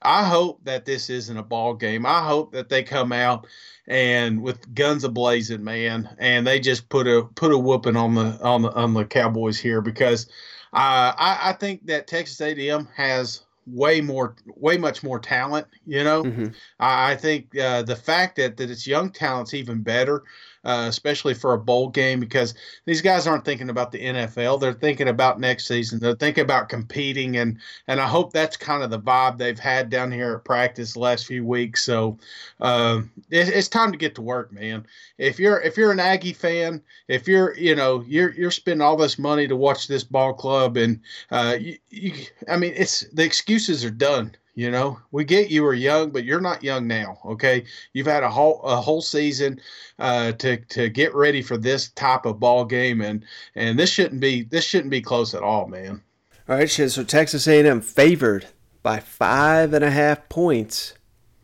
I 0.02 0.24
hope 0.24 0.60
that 0.64 0.84
this 0.84 1.10
isn't 1.10 1.36
a 1.36 1.42
ball 1.42 1.74
game. 1.74 2.06
I 2.06 2.22
hope 2.22 2.52
that 2.52 2.68
they 2.68 2.82
come 2.82 3.12
out 3.12 3.46
and 3.88 4.42
with 4.42 4.74
guns 4.74 5.04
a 5.04 5.08
blazing, 5.08 5.64
man, 5.64 6.14
and 6.18 6.46
they 6.46 6.60
just 6.60 6.88
put 6.88 7.06
a 7.06 7.22
put 7.34 7.52
a 7.52 7.58
whooping 7.58 7.96
on 7.96 8.14
the 8.14 8.38
on 8.42 8.62
the 8.62 8.72
on 8.72 8.94
the 8.94 9.04
Cowboys 9.04 9.58
here 9.58 9.80
because 9.80 10.26
uh, 10.72 11.12
I 11.16 11.38
I 11.42 11.52
think 11.52 11.86
that 11.86 12.06
Texas 12.06 12.40
A&M 12.40 12.88
has 12.94 13.42
way 13.66 14.00
more 14.00 14.36
way 14.46 14.76
much 14.76 15.02
more 15.02 15.18
talent. 15.18 15.66
You 15.86 16.04
know, 16.04 16.24
mm-hmm. 16.24 16.46
I, 16.78 17.12
I 17.12 17.16
think 17.16 17.56
uh, 17.56 17.82
the 17.82 17.96
fact 17.96 18.36
that 18.36 18.56
that 18.56 18.70
it's 18.70 18.86
young 18.86 19.10
talent's 19.10 19.54
even 19.54 19.82
better 19.82 20.24
uh, 20.66 20.86
especially 20.88 21.32
for 21.32 21.54
a 21.54 21.58
bowl 21.58 21.88
game, 21.88 22.18
because 22.18 22.54
these 22.84 23.00
guys 23.00 23.26
aren't 23.26 23.44
thinking 23.44 23.70
about 23.70 23.92
the 23.92 24.02
NFL. 24.02 24.60
They're 24.60 24.72
thinking 24.72 25.06
about 25.08 25.38
next 25.38 25.68
season. 25.68 26.00
They're 26.00 26.16
thinking 26.16 26.42
about 26.42 26.68
competing, 26.68 27.36
and 27.36 27.58
and 27.86 28.00
I 28.00 28.06
hope 28.06 28.32
that's 28.32 28.56
kind 28.56 28.82
of 28.82 28.90
the 28.90 28.98
vibe 28.98 29.38
they've 29.38 29.58
had 29.58 29.88
down 29.88 30.10
here 30.10 30.34
at 30.34 30.44
practice 30.44 30.92
the 30.92 30.98
last 30.98 31.26
few 31.26 31.46
weeks. 31.46 31.84
So 31.84 32.18
uh, 32.60 33.02
it, 33.30 33.48
it's 33.48 33.68
time 33.68 33.92
to 33.92 33.98
get 33.98 34.16
to 34.16 34.22
work, 34.22 34.52
man. 34.52 34.84
If 35.18 35.38
you're 35.38 35.60
if 35.60 35.76
you're 35.76 35.92
an 35.92 36.00
Aggie 36.00 36.32
fan, 36.32 36.82
if 37.06 37.28
you're 37.28 37.56
you 37.56 37.76
know 37.76 38.02
you're 38.06 38.32
you're 38.32 38.50
spending 38.50 38.84
all 38.84 38.96
this 38.96 39.18
money 39.18 39.46
to 39.46 39.54
watch 39.54 39.86
this 39.86 40.04
ball 40.04 40.34
club, 40.34 40.76
and 40.76 41.00
uh, 41.30 41.56
you, 41.60 41.78
you, 41.90 42.12
I 42.50 42.56
mean 42.56 42.72
it's 42.76 43.02
the 43.12 43.24
excuses 43.24 43.84
are 43.84 43.90
done. 43.90 44.34
You 44.56 44.70
know, 44.70 44.98
we 45.10 45.24
get 45.24 45.50
you 45.50 45.62
were 45.62 45.74
young, 45.74 46.10
but 46.10 46.24
you're 46.24 46.40
not 46.40 46.62
young 46.62 46.86
now. 46.86 47.18
Okay, 47.26 47.64
you've 47.92 48.06
had 48.06 48.22
a 48.22 48.30
whole 48.30 48.62
a 48.62 48.76
whole 48.76 49.02
season 49.02 49.60
uh, 49.98 50.32
to 50.32 50.56
to 50.56 50.88
get 50.88 51.14
ready 51.14 51.42
for 51.42 51.58
this 51.58 51.90
type 51.90 52.24
of 52.24 52.40
ball 52.40 52.64
game, 52.64 53.02
and 53.02 53.22
and 53.54 53.78
this 53.78 53.90
shouldn't 53.90 54.22
be 54.22 54.44
this 54.44 54.64
shouldn't 54.64 54.90
be 54.90 55.02
close 55.02 55.34
at 55.34 55.42
all, 55.42 55.68
man. 55.68 56.00
All 56.48 56.56
right, 56.56 56.70
so 56.70 57.04
Texas 57.04 57.46
A&M 57.46 57.82
favored 57.82 58.46
by 58.82 58.98
five 58.98 59.74
and 59.74 59.84
a 59.84 59.90
half 59.90 60.26
points. 60.30 60.94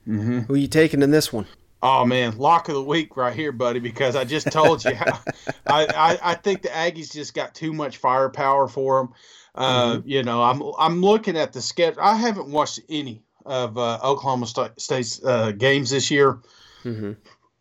Mm-hmm. 0.09 0.39
Who 0.41 0.55
are 0.55 0.59
you 0.59 0.69
taking 0.69 1.03
in 1.03 1.11
this 1.11 1.31
one? 1.31 1.47
Oh 1.83 2.05
man, 2.05 2.39
lock 2.39 2.69
of 2.69 2.75
the 2.75 2.83
week 2.83 3.17
right 3.17 3.35
here, 3.35 3.51
buddy. 3.51 3.81
Because 3.81 4.15
I 4.15 4.25
just 4.25 4.53
told 4.53 4.85
you, 4.85 4.95
how, 4.95 5.19
I, 5.67 5.87
I 5.87 6.19
I 6.31 6.35
think 6.35 6.63
the 6.63 6.69
Aggies 6.69 7.13
just 7.13 7.35
got 7.35 7.55
too 7.55 7.73
much 7.73 7.97
firepower 7.97 8.69
for 8.69 9.01
them. 9.01 9.15
Uh, 9.55 9.97
mm-hmm. 9.97 10.09
You 10.09 10.23
know, 10.23 10.43
I'm 10.43 10.63
I'm 10.79 11.01
looking 11.01 11.37
at 11.37 11.53
the 11.53 11.61
schedule. 11.61 12.01
I 12.01 12.15
haven't 12.15 12.49
watched 12.49 12.81
any 12.89 13.23
of 13.45 13.77
uh, 13.77 13.99
Oklahoma 14.03 14.47
State's 14.79 15.25
uh, 15.25 15.51
games 15.51 15.91
this 15.91 16.09
year, 16.09 16.39
mm-hmm. 16.85 17.13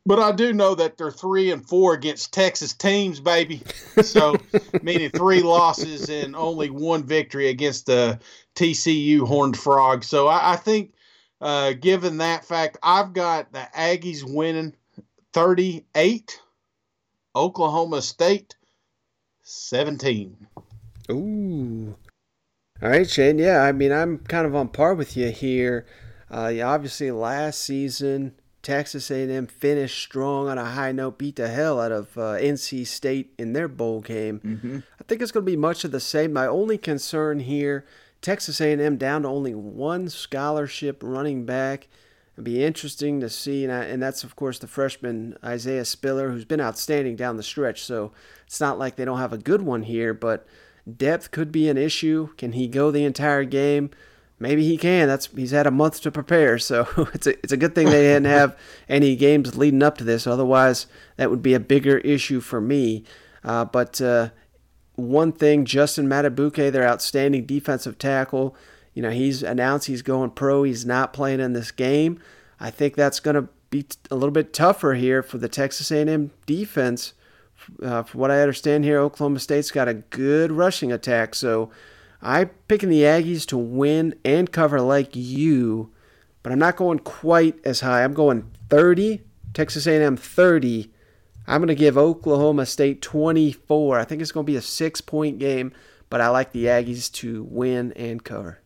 but 0.06 0.20
I 0.20 0.32
do 0.32 0.54
know 0.54 0.76
that 0.76 0.98
they're 0.98 1.10
three 1.10 1.52
and 1.52 1.68
four 1.68 1.94
against 1.96 2.32
Texas 2.32 2.74
teams, 2.74 3.20
baby. 3.20 3.64
So, 4.04 4.38
meaning 4.84 5.10
three 5.10 5.42
losses 5.42 6.10
and 6.10 6.36
only 6.36 6.70
one 6.70 7.04
victory 7.04 7.50
against 7.50 7.88
the 7.88 8.20
TCU 8.54 9.28
Horned 9.28 9.58
Frog. 9.58 10.04
So, 10.04 10.28
I, 10.28 10.54
I 10.54 10.56
think, 10.58 10.94
uh, 11.42 11.74
given 11.74 12.18
that 12.18 12.46
fact, 12.46 12.78
I've 12.84 13.14
got 13.14 13.52
the 13.52 13.68
Aggies 13.76 14.24
winning 14.24 14.76
38, 15.34 16.40
Oklahoma 17.36 18.02
State 18.02 18.56
17. 19.42 20.48
Ooh. 21.10 21.96
All 22.82 22.90
right, 22.90 23.10
Shane. 23.10 23.38
Yeah, 23.38 23.62
I 23.62 23.72
mean, 23.72 23.92
I'm 23.92 24.20
kind 24.20 24.46
of 24.46 24.56
on 24.56 24.70
par 24.70 24.94
with 24.94 25.18
you 25.18 25.30
here. 25.30 25.86
Uh, 26.34 26.48
yeah, 26.48 26.68
obviously, 26.68 27.12
last 27.12 27.62
season 27.62 28.34
Texas 28.62 29.10
A&M 29.10 29.48
finished 29.48 30.02
strong 30.02 30.48
on 30.48 30.58
a 30.58 30.66
high 30.66 30.92
note, 30.92 31.18
beat 31.18 31.36
the 31.36 31.48
hell 31.48 31.80
out 31.80 31.92
of 31.92 32.18
uh, 32.18 32.34
NC 32.34 32.86
State 32.86 33.34
in 33.38 33.54
their 33.54 33.68
bowl 33.68 34.02
game. 34.02 34.40
Mm-hmm. 34.40 34.80
I 35.00 35.04
think 35.08 35.22
it's 35.22 35.32
going 35.32 35.46
to 35.46 35.52
be 35.52 35.58
much 35.58 35.84
of 35.84 35.92
the 35.92 36.00
same. 36.00 36.34
My 36.34 36.46
only 36.46 36.78
concern 36.78 37.40
here, 37.40 37.86
Texas 38.22 38.62
A&M 38.62 38.98
down 38.98 39.24
to 39.24 39.28
only 39.28 39.54
one 39.54 40.10
scholarship 40.10 41.02
running 41.02 41.46
back. 41.46 41.88
It'd 42.36 42.46
be 42.46 42.64
interesting 42.64 43.20
to 43.20 43.30
see, 43.30 43.64
and, 43.64 43.74
I, 43.74 43.84
and 43.84 44.02
that's 44.02 44.24
of 44.24 44.36
course 44.36 44.60
the 44.60 44.68
freshman 44.68 45.38
Isaiah 45.44 45.86
Spiller, 45.86 46.32
who's 46.32 46.46
been 46.46 46.62
outstanding 46.62 47.16
down 47.16 47.38
the 47.38 47.44
stretch. 47.44 47.84
So 47.84 48.12
it's 48.46 48.62
not 48.62 48.80
like 48.80 48.96
they 48.96 49.06
don't 49.06 49.20
have 49.20 49.34
a 49.34 49.38
good 49.38 49.62
one 49.64 49.84
here, 49.84 50.14
but 50.14 50.48
Depth 50.98 51.32
could 51.32 51.52
be 51.52 51.70
an 51.70 51.78
issue. 51.78 52.30
Can 52.38 52.54
he 52.54 52.68
go 52.68 52.92
the 52.92 53.04
entire 53.04 53.44
game? 53.44 53.90
Maybe 54.40 54.66
he 54.66 54.78
can. 54.78 55.08
That's 55.08 55.28
he's 55.28 55.52
had 55.52 55.68
a 55.68 55.72
month 55.72 56.02
to 56.02 56.12
prepare, 56.12 56.58
so 56.58 56.88
it's 57.14 57.28
a 57.28 57.32
it's 57.44 57.54
a 57.54 57.58
good 57.58 57.76
thing 57.76 57.86
they 57.86 58.02
didn't 58.02 58.26
have 58.26 58.58
any 58.90 59.16
games 59.16 59.56
leading 59.56 59.84
up 59.84 59.98
to 60.00 60.04
this. 60.04 60.26
Otherwise, 60.26 60.88
that 61.18 61.30
would 61.30 61.44
be 61.44 61.54
a 61.54 61.60
bigger 61.60 62.00
issue 62.00 62.40
for 62.40 62.60
me. 62.60 63.04
Uh, 63.44 63.66
but 63.66 64.02
uh, 64.02 64.30
one 64.96 65.32
thing, 65.32 65.66
Justin 65.66 66.08
Madubuike, 66.08 66.72
their 66.72 66.88
outstanding 66.88 67.46
defensive 67.46 67.98
tackle, 67.98 68.56
you 68.94 69.02
know, 69.02 69.10
he's 69.10 69.42
announced 69.42 69.88
he's 69.88 70.02
going 70.02 70.32
pro. 70.32 70.64
He's 70.64 70.86
not 70.86 71.14
playing 71.14 71.40
in 71.40 71.54
this 71.54 71.72
game. 71.72 72.20
I 72.60 72.70
think 72.70 72.96
that's 72.96 73.20
going 73.20 73.36
to 73.36 73.48
be 73.70 73.86
a 74.10 74.16
little 74.16 74.32
bit 74.32 74.54
tougher 74.54 74.96
here 74.96 75.24
for 75.24 75.38
the 75.38 75.48
Texas 75.48 75.92
A&M 75.92 76.32
defense 76.46 77.14
uh, 77.82 78.04
from 78.04 78.20
what 78.20 78.32
I 78.32 78.42
understand 78.42 78.84
here, 78.84 79.00
Oklahoma 79.00 79.40
State's 79.40 79.72
got 79.72 79.88
a 79.88 79.94
good 79.94 80.52
rushing 80.52 80.92
attack. 80.92 81.36
So 81.36 81.70
I'm 82.22 82.50
picking 82.68 82.90
the 82.90 83.02
Aggies 83.02 83.46
to 83.48 83.58
win 83.58 84.16
and 84.24 84.52
cover 84.52 84.82
like 84.82 85.16
you, 85.16 85.92
but 86.44 86.52
I'm 86.52 86.60
not 86.60 86.76
going 86.76 87.00
quite 87.00 87.56
as 87.66 87.82
high. 87.82 88.04
I'm 88.04 88.14
going 88.14 88.50
30, 88.70 89.22
Texas 89.54 89.88
A&M 89.88 90.18
30. 90.18 90.92
I'm 91.48 91.60
going 91.60 91.68
to 91.68 91.76
give 91.76 91.98
Oklahoma 91.98 92.66
State 92.66 93.02
24. 93.02 94.00
I 94.00 94.04
think 94.04 94.22
it's 94.22 94.32
going 94.32 94.46
to 94.46 94.52
be 94.52 94.58
a 94.58 94.62
six-point 94.62 95.40
game, 95.40 95.74
but 96.10 96.22
I 96.22 96.30
like 96.30 96.52
the 96.52 96.66
Aggies 96.66 97.12
to 97.14 97.44
win 97.44 97.94
and 97.94 98.24
cover. 98.24 98.60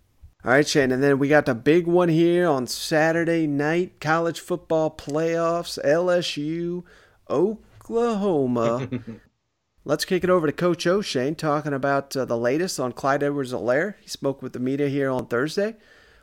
All 0.43 0.51
right, 0.51 0.67
Shane, 0.67 0.91
and 0.91 1.01
then 1.01 1.17
we 1.17 1.27
got 1.27 1.47
the 1.47 1.55
big 1.55 1.87
one 1.87 2.09
here 2.09 2.47
on 2.47 2.67
Saturday 2.67 3.47
night, 3.47 3.99
college 3.99 4.39
football 4.39 4.91
playoffs, 4.91 5.83
LSU, 5.83 6.83
Oklahoma. 7.29 8.87
Let's 9.85 10.05
kick 10.05 10.23
it 10.23 10.29
over 10.29 10.45
to 10.45 10.53
Coach 10.53 10.85
O'Shane 10.85 11.35
talking 11.35 11.73
about 11.73 12.15
uh, 12.15 12.25
the 12.25 12.37
latest 12.37 12.79
on 12.79 12.91
Clyde 12.91 13.23
Edwards-Helaire. 13.23 13.95
He 14.01 14.07
spoke 14.07 14.41
with 14.41 14.53
the 14.53 14.59
media 14.59 14.87
here 14.87 15.09
on 15.09 15.27
Thursday 15.27 15.75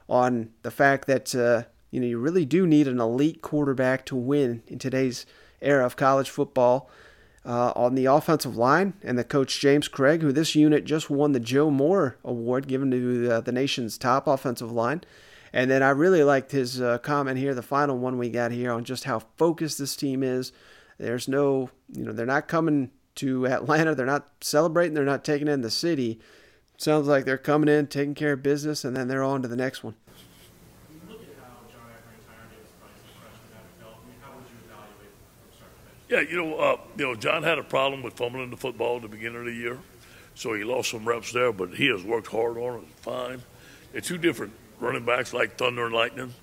on 0.09 0.51
the 0.63 0.71
fact 0.71 1.07
that 1.07 1.35
uh, 1.35 1.63
you 1.91 2.01
know 2.01 2.07
you 2.07 2.19
really 2.19 2.45
do 2.45 2.67
need 2.67 2.87
an 2.87 3.01
elite 3.01 3.43
quarterback 3.43 4.05
to 4.07 4.17
win 4.17 4.63
in 4.67 4.79
today's 4.79 5.27
era 5.63 5.85
of 5.85 5.97
college 5.97 6.31
football. 6.31 6.91
Uh, 7.45 7.73
on 7.75 7.97
the 7.97 8.05
offensive 8.05 8.57
line, 8.57 8.95
and 9.03 9.19
the 9.19 9.25
coach 9.25 9.59
James 9.59 9.89
Cregg, 9.89 10.23
who 10.23 10.31
this 10.31 10.55
unit 10.55 10.85
just 10.85 11.11
won 11.11 11.33
the 11.33 11.41
Joe 11.41 11.73
Moore 11.73 12.17
Award 12.23 12.69
given 12.69 12.93
to 12.93 13.29
uh, 13.33 13.41
the 13.41 13.51
nation's 13.51 13.99
top 13.99 14.29
offensive 14.29 14.71
line. 14.71 15.03
And 15.53 15.69
then 15.69 15.83
I 15.83 15.91
really 15.91 16.23
liked 16.23 16.53
his 16.53 16.81
uh, 16.81 16.99
comment 16.99 17.39
here, 17.39 17.53
the 17.53 17.61
final 17.61 17.99
one 17.99 18.17
we 18.17 18.31
got 18.31 18.53
here, 18.53 18.71
on 18.71 18.85
just 18.85 19.03
how 19.03 19.25
focused 19.37 19.79
this 19.79 19.97
team 19.97 20.23
is 20.23 20.53
there's 20.99 21.27
no, 21.27 21.71
you 21.93 22.05
know, 22.05 22.13
they're 22.13 22.27
not 22.27 22.49
coming 22.49 22.91
to 23.17 23.47
Atlanta. 23.47 23.95
They're 23.95 24.07
not 24.07 24.29
celebrating. 24.41 24.95
They're 24.95 25.05
not 25.05 25.25
taking 25.25 25.49
in 25.49 25.63
the 25.63 25.71
city. 25.71 26.21
Sounds 26.79 27.07
like 27.07 27.25
they're 27.25 27.39
coming 27.39 27.69
in, 27.69 27.87
taking 27.87 28.15
care 28.15 28.33
of 28.33 28.43
business, 28.43 28.85
and 28.85 28.97
then 28.97 29.09
they're 29.09 29.23
on 29.23 29.43
to 29.43 29.49
the 29.49 29.57
next 29.57 29.85
one. 29.85 29.95
Yeah, 36.13 36.21
you 36.21 36.37
know, 36.37 36.57
uh, 36.57 36.77
you 36.99 37.07
know, 37.07 37.15
John 37.15 37.43
had 37.43 37.59
a 37.59 37.63
problem 37.63 38.03
with 38.03 38.13
fumbling 38.13 38.51
the 38.51 38.57
football 38.59 38.97
at 38.97 39.03
the 39.03 39.09
beginning 39.09 39.39
of 39.39 39.45
the 39.47 39.55
year, 39.55 39.79
so 40.35 40.53
he 40.53 40.63
lost 40.63 40.91
some 40.91 41.09
reps 41.09 41.33
there. 41.33 41.53
But 41.55 41.71
he 41.73 41.87
has 41.87 42.05
worked 42.05 42.27
hard 42.27 42.59
on 42.59 42.81
it. 42.81 42.85
Fine. 42.97 43.41
It's 43.95 44.09
two 44.09 44.19
different 44.19 44.53
running 44.79 45.07
backs 45.07 45.33
like 45.33 45.57
Thunder 45.57 45.87
and 45.87 45.95
Lightning. 45.95 46.35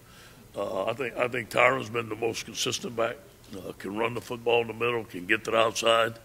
Uh, 0.55 0.85
I 0.85 0.93
think 0.93 1.15
I 1.15 1.27
think 1.27 1.51
Tyrion's 1.51 1.91
been 1.91 2.09
the 2.09 2.15
most 2.15 2.45
consistent 2.45 2.95
back 2.95 3.17
uh, 3.55 3.71
can 3.73 3.95
run 3.95 4.15
the 4.15 4.21
football 4.21 4.61
in 4.61 4.67
the 4.69 4.73
middle, 4.73 5.03
can 5.03 5.27
get 5.27 5.43
to 5.43 5.51
the 5.51 5.57
outside. 5.57 6.15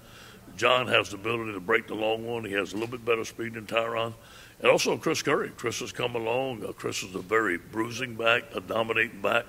John 0.56 0.86
has 0.86 1.10
the 1.10 1.16
ability 1.16 1.52
to 1.52 1.60
break 1.60 1.86
the 1.86 1.94
long 1.94 2.26
one. 2.26 2.46
He 2.46 2.52
has 2.52 2.72
a 2.72 2.76
little 2.76 2.92
bit 2.92 3.04
better 3.04 3.26
speed 3.26 3.52
than 3.52 3.66
Tyrion. 3.66 4.14
And 4.60 4.70
also 4.70 4.96
Chris 4.96 5.20
Curry. 5.20 5.50
Chris 5.50 5.80
has 5.80 5.92
come 5.92 6.14
along. 6.14 6.64
Uh, 6.64 6.72
Chris 6.72 7.02
is 7.02 7.14
a 7.14 7.18
very 7.18 7.58
bruising 7.58 8.14
back, 8.14 8.44
a 8.54 8.60
dominating 8.60 9.20
back. 9.20 9.44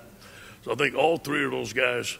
So 0.64 0.72
I 0.72 0.74
think 0.74 0.94
all 0.94 1.16
three 1.16 1.46
of 1.46 1.52
those 1.52 1.72
guys 1.72 2.18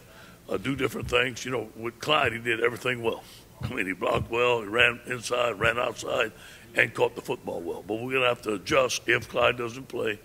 uh, 0.49 0.57
do 0.57 0.75
different 0.75 1.09
things. 1.09 1.45
You 1.45 1.51
know, 1.51 1.69
with 1.75 1.99
Clyde, 1.99 2.33
he 2.33 2.39
did 2.39 2.61
everything 2.61 3.01
well. 3.01 3.23
I 3.61 3.73
mean, 3.73 3.87
he 3.87 3.93
blocked 3.93 4.29
well, 4.29 4.61
he 4.61 4.67
ran 4.67 4.99
inside, 5.07 5.59
ran 5.59 5.79
outside, 5.79 6.31
and 6.75 6.93
caught 6.93 7.15
the 7.15 7.21
football 7.21 7.61
well. 7.61 7.83
But 7.85 7.95
we're 7.95 8.11
going 8.11 8.21
to 8.21 8.27
have 8.27 8.41
to 8.43 8.53
adjust 8.53 9.07
if 9.07 9.27
Clyde 9.27 9.57
doesn't 9.57 9.87
play 9.87 10.19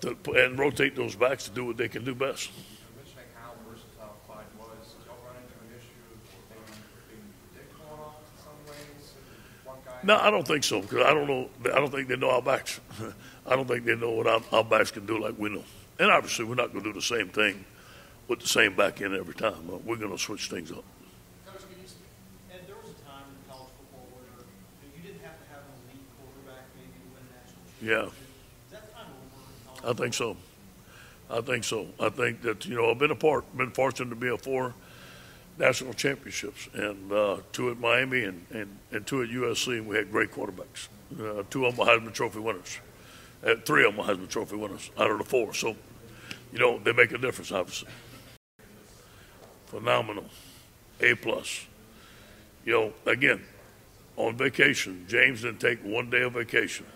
to, 0.00 0.16
and 0.32 0.58
rotate 0.58 0.96
those 0.96 1.14
backs 1.14 1.44
to 1.44 1.50
do 1.50 1.66
what 1.66 1.76
they 1.76 1.88
can 1.88 2.04
do 2.04 2.14
best. 2.14 2.50
No, 10.02 10.18
I 10.18 10.30
don't 10.30 10.46
think 10.46 10.64
so 10.64 10.82
because 10.82 10.98
I 10.98 11.14
don't 11.14 11.26
know. 11.26 11.48
I 11.64 11.76
don't 11.76 11.90
think 11.90 12.08
they 12.08 12.16
know 12.16 12.28
our 12.28 12.42
backs. 12.42 12.78
I 13.46 13.56
don't 13.56 13.66
think 13.66 13.86
they 13.86 13.96
know 13.96 14.10
what 14.10 14.26
our, 14.26 14.42
our 14.52 14.62
backs 14.62 14.90
can 14.90 15.06
do 15.06 15.18
like 15.18 15.38
we 15.38 15.48
know. 15.48 15.64
And 15.98 16.10
obviously, 16.10 16.44
we're 16.44 16.56
not 16.56 16.72
going 16.72 16.84
to 16.84 16.92
do 16.92 16.94
the 16.94 17.02
same 17.02 17.30
thing 17.30 17.64
with 18.28 18.40
the 18.40 18.48
same 18.48 18.74
back 18.74 19.00
in 19.00 19.14
every 19.14 19.34
time. 19.34 19.68
We're 19.84 19.96
going 19.96 20.12
to 20.12 20.18
switch 20.18 20.48
things 20.48 20.70
up. 20.72 20.84
Yeah. 27.82 28.08
I 29.84 29.92
think 29.92 30.14
so. 30.14 30.36
I 31.30 31.40
think 31.42 31.64
so. 31.64 31.86
I 32.00 32.08
think 32.08 32.40
that 32.42 32.64
you 32.64 32.74
know 32.74 32.90
I've 32.90 32.98
been 32.98 33.10
a 33.10 33.16
part, 33.16 33.44
been 33.56 33.70
fortunate 33.70 34.08
to 34.10 34.16
be 34.16 34.28
a 34.28 34.38
four 34.38 34.72
national 35.58 35.92
championships, 35.92 36.68
and 36.72 37.12
uh, 37.12 37.36
two 37.52 37.70
at 37.70 37.78
Miami 37.78 38.24
and, 38.24 38.46
and, 38.50 38.78
and 38.90 39.06
two 39.06 39.22
at 39.22 39.28
USC, 39.28 39.78
and 39.78 39.86
we 39.86 39.96
had 39.96 40.10
great 40.10 40.32
quarterbacks. 40.32 40.88
Uh, 41.12 41.42
two 41.50 41.66
of 41.66 41.76
them 41.76 41.86
were 41.86 41.92
Heisman 41.92 42.12
Trophy 42.12 42.40
winners. 42.40 42.78
Uh, 43.46 43.54
three 43.64 43.84
of 43.84 43.94
them 43.94 44.06
were 44.06 44.12
Heisman 44.12 44.28
Trophy 44.28 44.56
winners 44.56 44.90
out 44.98 45.10
of 45.10 45.18
the 45.18 45.24
four. 45.24 45.54
So, 45.54 45.76
you 46.52 46.58
know, 46.58 46.78
they 46.78 46.92
make 46.92 47.12
a 47.12 47.18
difference, 47.18 47.52
obviously. 47.52 47.88
Phenomenal. 49.74 50.26
A 51.00 51.16
plus. 51.16 51.66
You 52.64 52.72
know, 52.72 52.92
again, 53.06 53.42
on 54.16 54.36
vacation, 54.36 55.04
James 55.08 55.42
didn't 55.42 55.58
take 55.58 55.80
one 55.80 56.10
day 56.10 56.22
of 56.22 56.34
vacation. 56.34 56.86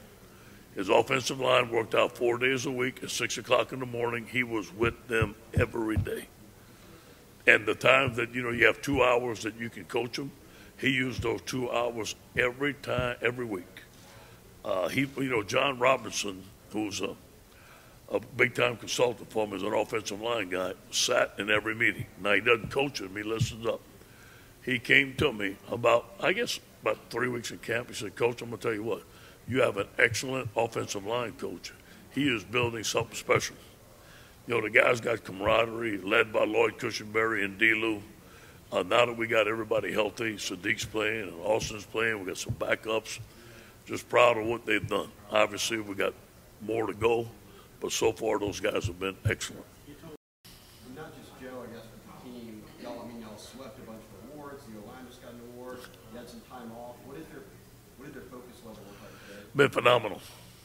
His 0.77 0.89
offensive 0.89 1.41
line 1.41 1.73
worked 1.73 1.97
out 1.97 2.17
four 2.17 2.39
days 2.39 2.67
a 2.67 2.71
week 2.71 3.03
at 3.03 3.11
six 3.11 3.37
o'clock 3.37 3.73
in 3.73 3.81
the 3.81 3.87
morning. 3.87 4.29
He 4.31 4.45
was 4.45 4.73
with 4.73 5.09
them 5.09 5.35
every 5.55 5.97
day. 5.97 6.29
And 7.49 7.67
the 7.67 7.75
times 7.75 8.17
that 8.17 8.33
you 8.33 8.43
know 8.43 8.51
you 8.51 8.67
have 8.67 8.81
two 8.81 9.03
hours 9.03 9.43
that 9.43 9.57
you 9.57 9.71
can 9.71 9.85
coach 9.87 10.13
them, 10.13 10.31
he 10.77 10.91
used 10.91 11.23
those 11.23 11.41
two 11.41 11.69
hours 11.73 12.15
every 12.37 12.75
time, 12.75 13.17
every 13.21 13.45
week. 13.45 13.83
Uh, 14.65 14.87
he, 14.87 15.01
you 15.17 15.31
know, 15.31 15.43
John 15.43 15.81
Robinson, 15.81 16.45
who's 16.71 17.01
a, 17.01 17.17
a 18.11 18.21
big 18.37 18.55
time 18.55 18.77
consultant 18.77 19.31
for 19.31 19.47
him 19.47 19.55
as 19.55 19.63
an 19.63 19.73
offensive 19.73 20.21
line 20.21 20.49
guy, 20.49 20.73
sat 20.91 21.35
in 21.39 21.51
every 21.51 21.75
meeting. 21.75 22.07
Now 22.23 22.35
he 22.35 22.41
doesn't 22.41 22.71
coach 22.71 23.01
them; 23.01 23.15
he 23.17 23.23
listens 23.23 23.67
up. 23.67 23.81
He 24.65 24.79
came 24.79 25.15
to 25.17 25.33
me 25.33 25.57
about, 25.71 26.15
I 26.21 26.33
guess, 26.33 26.61
about 26.83 26.99
three 27.11 27.29
weeks 27.29 27.51
in 27.51 27.59
camp. 27.59 27.89
He 27.89 27.95
said, 27.95 28.17
"Coach, 28.17 28.43
I'm 28.43 28.51
gonna 28.51 28.63
tell 28.63 28.75
you 28.75 28.83
what. 28.83 29.03
You 29.47 29.63
have 29.63 29.79
an 29.79 29.89
excellent 29.99 30.51
offensive 30.57 31.07
line 31.07 31.33
coach. 31.33 31.73
He 32.11 32.29
is 32.29 32.45
building 32.45 32.85
something 32.85 33.17
special. 33.17 33.57
You 34.47 34.55
know, 34.55 34.61
the 34.63 34.71
guy's 34.71 35.01
got 35.01 35.25
camaraderie, 35.25 35.99
led 35.99 36.33
by 36.33 36.45
Lloyd 36.45 36.79
Cushenberry 36.79 37.45
and 37.45 37.59
D. 37.59 38.01
Uh, 38.71 38.83
now 38.83 39.07
that 39.07 39.17
we 39.17 39.27
got 39.27 39.49
everybody 39.49 39.93
healthy, 39.93 40.37
Saahdiq's 40.37 40.85
playing 40.85 41.29
and 41.29 41.41
Austin's 41.43 41.87
playing, 41.87 42.21
we 42.21 42.27
got 42.27 42.37
some 42.37 42.55
backups. 42.55 43.19
Just 43.87 44.09
proud 44.11 44.37
of 44.37 44.47
what 44.47 44.67
they've 44.67 44.87
done. 44.87 45.09
Obviously, 45.31 45.81
we 45.81 45.95
got 45.95 46.13
more 46.61 46.87
to 46.87 46.93
go, 46.93 47.27
but 47.81 47.93
so 47.93 48.13
far 48.13 48.39
those 48.39 48.61
guys 48.61 48.87
have 48.87 48.99
been 48.99 49.17
excellent. 49.29 49.65
Not 50.95 51.17
just 51.17 51.31
Joe, 51.41 51.63
I 51.63 51.73
guess, 51.73 51.85
but 51.87 52.25
the 52.25 52.31
team. 52.31 52.63
Y'all, 52.83 53.03
I 53.05 53.09
mean, 53.09 53.21
y'all 53.21 53.37
swept 53.39 53.79
a 53.79 53.83
bunch 53.83 54.03
of 54.03 54.35
awards. 54.35 54.65
The 54.65 54.87
line 54.87 55.07
just 55.09 55.23
got 55.23 55.33
an 55.33 55.41
award. 55.55 55.79
You 56.13 56.19
had 56.19 56.29
some 56.29 56.43
time 56.51 56.73
off. 56.73 56.97
What 57.05 57.19
is 57.19 57.27
your, 57.33 57.43
what 57.97 58.07
did 58.07 58.15
their 58.15 58.29
focus 58.31 58.57
level 58.65 58.83
look 58.87 59.01
like 59.03 59.11
today? 59.29 59.49
Been 59.55 59.71
phenomenal. 59.71 60.21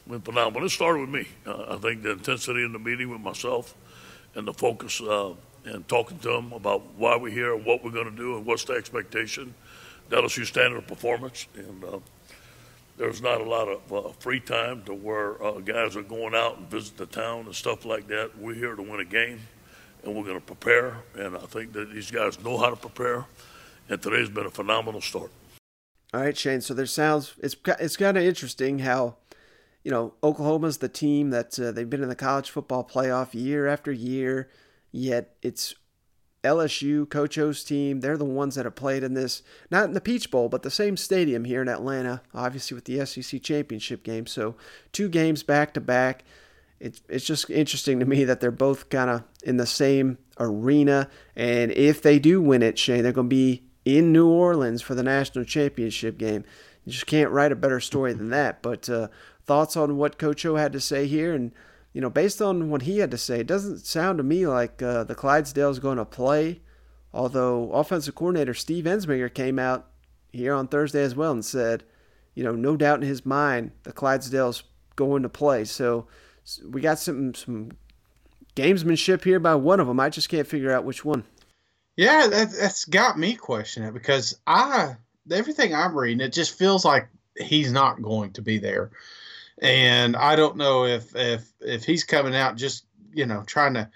Been 0.07 0.21
phenomenal. 0.21 0.65
It 0.65 0.71
started 0.71 1.01
with 1.01 1.09
me. 1.09 1.27
Uh, 1.45 1.75
I 1.75 1.77
think 1.77 2.03
the 2.03 2.11
intensity 2.11 2.63
in 2.63 2.73
the 2.73 2.79
meeting 2.79 3.09
with 3.09 3.21
myself 3.21 3.75
and 4.35 4.47
the 4.47 4.53
focus 4.53 4.99
uh, 5.01 5.33
and 5.65 5.87
talking 5.87 6.19
to 6.19 6.27
them 6.29 6.51
about 6.51 6.81
why 6.97 7.15
we're 7.15 7.31
here, 7.31 7.55
what 7.55 7.83
we're 7.83 7.91
going 7.91 8.09
to 8.09 8.15
do, 8.15 8.35
and 8.37 8.45
what's 8.45 8.65
the 8.65 8.73
expectation. 8.73 9.53
LSU 10.09 10.45
standard 10.45 10.77
of 10.77 10.87
performance. 10.87 11.47
And 11.55 11.83
uh, 11.83 11.99
there's 12.97 13.21
not 13.21 13.41
a 13.41 13.43
lot 13.43 13.67
of 13.67 13.93
uh, 13.93 14.09
free 14.19 14.39
time 14.39 14.83
to 14.83 14.93
where 14.93 15.41
uh, 15.43 15.59
guys 15.59 15.95
are 15.95 16.03
going 16.03 16.35
out 16.35 16.57
and 16.57 16.69
visit 16.69 16.97
the 16.97 17.05
town 17.05 17.45
and 17.45 17.55
stuff 17.55 17.85
like 17.85 18.07
that. 18.07 18.37
We're 18.37 18.53
here 18.53 18.75
to 18.75 18.81
win 18.81 18.99
a 18.99 19.05
game, 19.05 19.39
and 20.03 20.15
we're 20.15 20.23
going 20.23 20.39
to 20.39 20.45
prepare. 20.45 20.97
And 21.15 21.35
I 21.35 21.41
think 21.41 21.73
that 21.73 21.91
these 21.91 22.11
guys 22.11 22.41
know 22.43 22.57
how 22.57 22.69
to 22.69 22.75
prepare. 22.75 23.25
And 23.89 24.01
today's 24.01 24.29
been 24.29 24.45
a 24.45 24.51
phenomenal 24.51 25.01
start. 25.01 25.31
All 26.13 26.21
right, 26.21 26.37
Shane. 26.37 26.61
So 26.61 26.73
there 26.73 26.85
sounds 26.85 27.33
it's 27.41 27.55
it's 27.79 27.97
kind 27.97 28.17
of 28.17 28.23
interesting 28.23 28.79
how 28.79 29.15
you 29.83 29.91
know 29.91 30.13
Oklahoma's 30.23 30.77
the 30.77 30.89
team 30.89 31.31
that 31.31 31.59
uh, 31.59 31.71
they've 31.71 31.89
been 31.89 32.03
in 32.03 32.09
the 32.09 32.15
college 32.15 32.51
football 32.51 32.83
playoff 32.83 33.33
year 33.33 33.67
after 33.67 33.91
year, 33.91 34.49
yet 34.91 35.35
it's 35.41 35.73
LSU, 36.43 37.09
Coach 37.09 37.37
O's 37.37 37.63
team. 37.63 38.01
They're 38.01 38.17
the 38.17 38.25
ones 38.25 38.55
that 38.55 38.65
have 38.65 38.75
played 38.75 39.03
in 39.03 39.13
this, 39.13 39.43
not 39.71 39.85
in 39.85 39.93
the 39.93 40.01
Peach 40.01 40.29
Bowl, 40.29 40.49
but 40.49 40.63
the 40.63 40.69
same 40.69 40.97
stadium 40.97 41.45
here 41.45 41.61
in 41.61 41.69
Atlanta, 41.69 42.21
obviously 42.33 42.75
with 42.75 42.85
the 42.85 43.05
SEC 43.05 43.41
championship 43.41 44.03
game. 44.03 44.27
So 44.27 44.55
two 44.91 45.09
games 45.09 45.43
back 45.43 45.73
to 45.73 45.81
back. 45.81 46.23
It's 46.79 47.01
it's 47.07 47.25
just 47.25 47.49
interesting 47.49 47.99
to 47.99 48.05
me 48.05 48.25
that 48.25 48.41
they're 48.41 48.51
both 48.51 48.89
kind 48.89 49.09
of 49.09 49.23
in 49.43 49.55
the 49.55 49.65
same 49.65 50.17
arena, 50.37 51.09
and 51.33 51.71
if 51.71 52.01
they 52.01 52.19
do 52.19 52.41
win 52.41 52.61
it, 52.61 52.77
Shane, 52.77 53.03
they're 53.03 53.13
going 53.13 53.29
to 53.29 53.35
be 53.35 53.63
in 53.85 54.11
New 54.11 54.27
Orleans 54.27 54.81
for 54.81 54.95
the 54.95 55.03
national 55.03 55.45
championship 55.45 56.17
game. 56.17 56.43
You 56.83 56.91
just 56.91 57.07
can't 57.07 57.31
write 57.31 57.53
a 57.53 57.55
better 57.55 57.79
story 57.79 58.11
than 58.11 58.29
that. 58.31 58.61
But 58.61 58.89
uh, 58.89 59.07
thoughts 59.45 59.77
on 59.77 59.97
what 59.97 60.17
Coach 60.17 60.45
O 60.45 60.55
had 60.55 60.73
to 60.73 60.81
say 60.81 61.07
here, 61.07 61.33
and 61.33 61.53
you 61.93 62.01
know, 62.01 62.09
based 62.09 62.41
on 62.41 62.69
what 62.69 62.81
he 62.83 62.97
had 62.97 63.11
to 63.11 63.17
say, 63.17 63.39
it 63.39 63.47
doesn't 63.47 63.85
sound 63.85 64.17
to 64.17 64.23
me 64.23 64.47
like 64.47 64.81
uh, 64.81 65.03
the 65.03 65.15
Clydesdale's 65.15 65.79
going 65.79 65.97
to 65.97 66.05
play. 66.05 66.61
Although 67.13 67.71
offensive 67.71 68.15
coordinator 68.15 68.55
Steve 68.55 68.85
Ensminger 68.85 69.31
came 69.31 69.59
out 69.59 69.87
here 70.31 70.53
on 70.53 70.67
Thursday 70.67 71.03
as 71.03 71.15
well 71.15 71.31
and 71.31 71.45
said, 71.45 71.83
you 72.33 72.43
know, 72.43 72.53
no 72.53 72.75
doubt 72.75 73.01
in 73.01 73.07
his 73.07 73.25
mind 73.25 73.71
the 73.83 73.91
Clydesdale's 73.91 74.63
going 74.95 75.21
to 75.21 75.29
play. 75.29 75.63
So 75.65 76.07
we 76.67 76.81
got 76.81 76.97
some 76.97 77.35
some 77.35 77.71
gamesmanship 78.55 79.23
here 79.23 79.39
by 79.39 79.55
one 79.55 79.79
of 79.79 79.87
them. 79.87 79.99
I 79.99 80.09
just 80.09 80.29
can't 80.29 80.47
figure 80.47 80.71
out 80.71 80.85
which 80.85 81.05
one. 81.05 81.23
Yeah, 81.95 82.27
that, 82.27 82.51
that's 82.51 82.85
got 82.85 83.19
me 83.19 83.35
questioning 83.35 83.89
it 83.89 83.93
because 83.93 84.39
I 84.47 84.95
everything 85.31 85.75
I'm 85.75 85.95
reading, 85.95 86.25
it 86.25 86.33
just 86.33 86.57
feels 86.57 86.83
like 86.83 87.07
he's 87.37 87.71
not 87.71 88.01
going 88.01 88.33
to 88.33 88.41
be 88.41 88.57
there, 88.57 88.91
and 89.61 90.15
I 90.15 90.35
don't 90.35 90.57
know 90.57 90.85
if 90.85 91.15
if 91.15 91.51
if 91.61 91.83
he's 91.83 92.03
coming 92.03 92.35
out 92.35 92.57
just 92.57 92.85
you 93.13 93.25
know 93.25 93.43
trying 93.45 93.75
to 93.75 93.89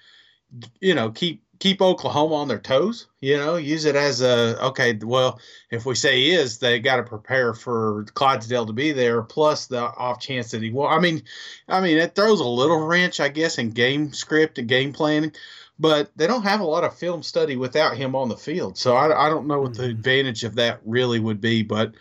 you 0.79 0.95
know 0.95 1.11
keep 1.11 1.43
keep 1.59 1.81
Oklahoma 1.81 2.35
on 2.35 2.47
their 2.47 2.59
toes. 2.59 3.07
You 3.19 3.37
know, 3.37 3.55
use 3.55 3.85
it 3.85 3.95
as 3.95 4.21
a 4.21 4.57
okay. 4.67 4.97
Well, 5.01 5.39
if 5.71 5.85
we 5.85 5.95
say 5.95 6.17
he 6.17 6.31
is, 6.31 6.59
they 6.59 6.79
got 6.79 6.97
to 6.97 7.03
prepare 7.03 7.53
for 7.53 8.05
Clydesdale 8.13 8.67
to 8.67 8.73
be 8.73 8.91
there. 8.91 9.21
Plus 9.23 9.67
the 9.67 9.81
off 9.81 10.19
chance 10.19 10.51
that 10.51 10.61
he 10.61 10.69
will. 10.69 10.87
I 10.87 10.99
mean, 10.99 11.23
I 11.67 11.81
mean 11.81 11.97
it 11.97 12.15
throws 12.15 12.39
a 12.39 12.47
little 12.47 12.85
wrench, 12.85 13.19
I 13.19 13.29
guess, 13.29 13.57
in 13.57 13.71
game 13.71 14.13
script 14.13 14.59
and 14.59 14.67
game 14.67 14.93
planning 14.93 15.33
but 15.79 16.09
they 16.15 16.27
don't 16.27 16.43
have 16.43 16.59
a 16.59 16.65
lot 16.65 16.83
of 16.83 16.97
film 16.97 17.23
study 17.23 17.55
without 17.55 17.97
him 17.97 18.15
on 18.15 18.29
the 18.29 18.37
field. 18.37 18.77
So 18.77 18.95
I, 18.95 19.27
I 19.27 19.29
don't 19.29 19.47
know 19.47 19.61
what 19.61 19.75
the 19.75 19.85
advantage 19.85 20.43
of 20.43 20.55
that 20.55 20.79
really 20.85 21.19
would 21.19 21.41
be, 21.41 21.63
but 21.63 21.93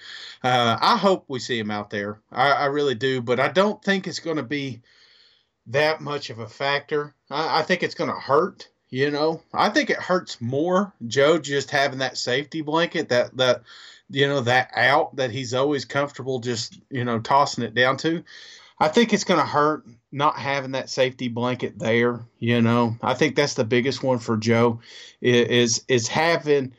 uh, 0.43 0.79
I 0.81 0.97
hope 0.97 1.24
we 1.29 1.39
see 1.39 1.59
him 1.59 1.70
out 1.70 1.91
there. 1.91 2.20
I, 2.33 2.53
I 2.53 2.64
really 2.66 2.95
do, 2.95 3.20
but 3.20 3.41
I 3.41 3.49
don't 3.49 3.83
think 3.83 4.07
it's 4.07 4.20
going 4.20 4.39
to 4.39 4.43
be 4.43 4.83
that 5.68 6.01
much 6.01 6.31
of 6.31 6.39
a 6.39 6.49
factor. 6.49 7.14
I, 7.31 7.61
I 7.61 7.62
think 7.62 7.83
it's 7.83 7.95
going 7.95 8.11
to 8.11 8.16
hurt. 8.16 8.68
You 8.89 9.11
know, 9.11 9.43
I 9.53 9.70
think 9.70 9.91
it 9.91 9.97
hurts 9.97 10.41
more 10.41 10.93
Joe 11.07 11.39
just 11.39 11.70
having 11.72 11.99
that 11.99 12.16
safety 12.16 12.62
blanket 12.62 13.09
that 13.09 13.37
that 13.37 13.62
you 14.09 14.29
know 14.29 14.43
that 14.43 14.70
out 14.77 15.16
that 15.16 15.33
he's 15.33 15.55
always 15.55 15.85
comfortable 15.85 16.39
just 16.39 16.79
you 16.89 17.05
know 17.05 17.18
tossing 17.18 17.64
it 17.64 17.74
down 17.74 17.97
to. 17.99 18.22
I 18.79 18.89
think 18.89 19.12
it's 19.12 19.24
going 19.24 19.41
to 19.41 19.47
hurt 19.47 19.85
not 20.17 20.39
having 20.39 20.73
that 20.73 20.89
safety 20.89 21.29
blanket 21.29 21.79
there. 21.79 22.25
You 22.39 22.62
know, 22.62 22.97
I 23.03 23.12
think 23.12 23.37
that's 23.37 23.53
the 23.53 23.64
biggest 23.64 24.03
one 24.03 24.19
for 24.19 24.39
Joe 24.39 24.81
is 25.21 25.85
is 25.89 26.09
having 26.09 26.73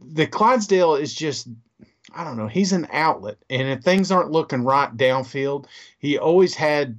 the 0.00 0.26
Clydesdale 0.26 0.96
is 0.96 1.14
just 1.14 1.46
I 2.12 2.24
don't 2.24 2.36
know. 2.36 2.48
He's 2.48 2.72
an 2.72 2.88
outlet, 2.92 3.38
and 3.48 3.68
if 3.68 3.82
things 3.82 4.10
aren't 4.10 4.32
looking 4.32 4.64
right 4.64 4.94
downfield, 4.94 5.66
he 6.00 6.18
always 6.18 6.54
had 6.56 6.98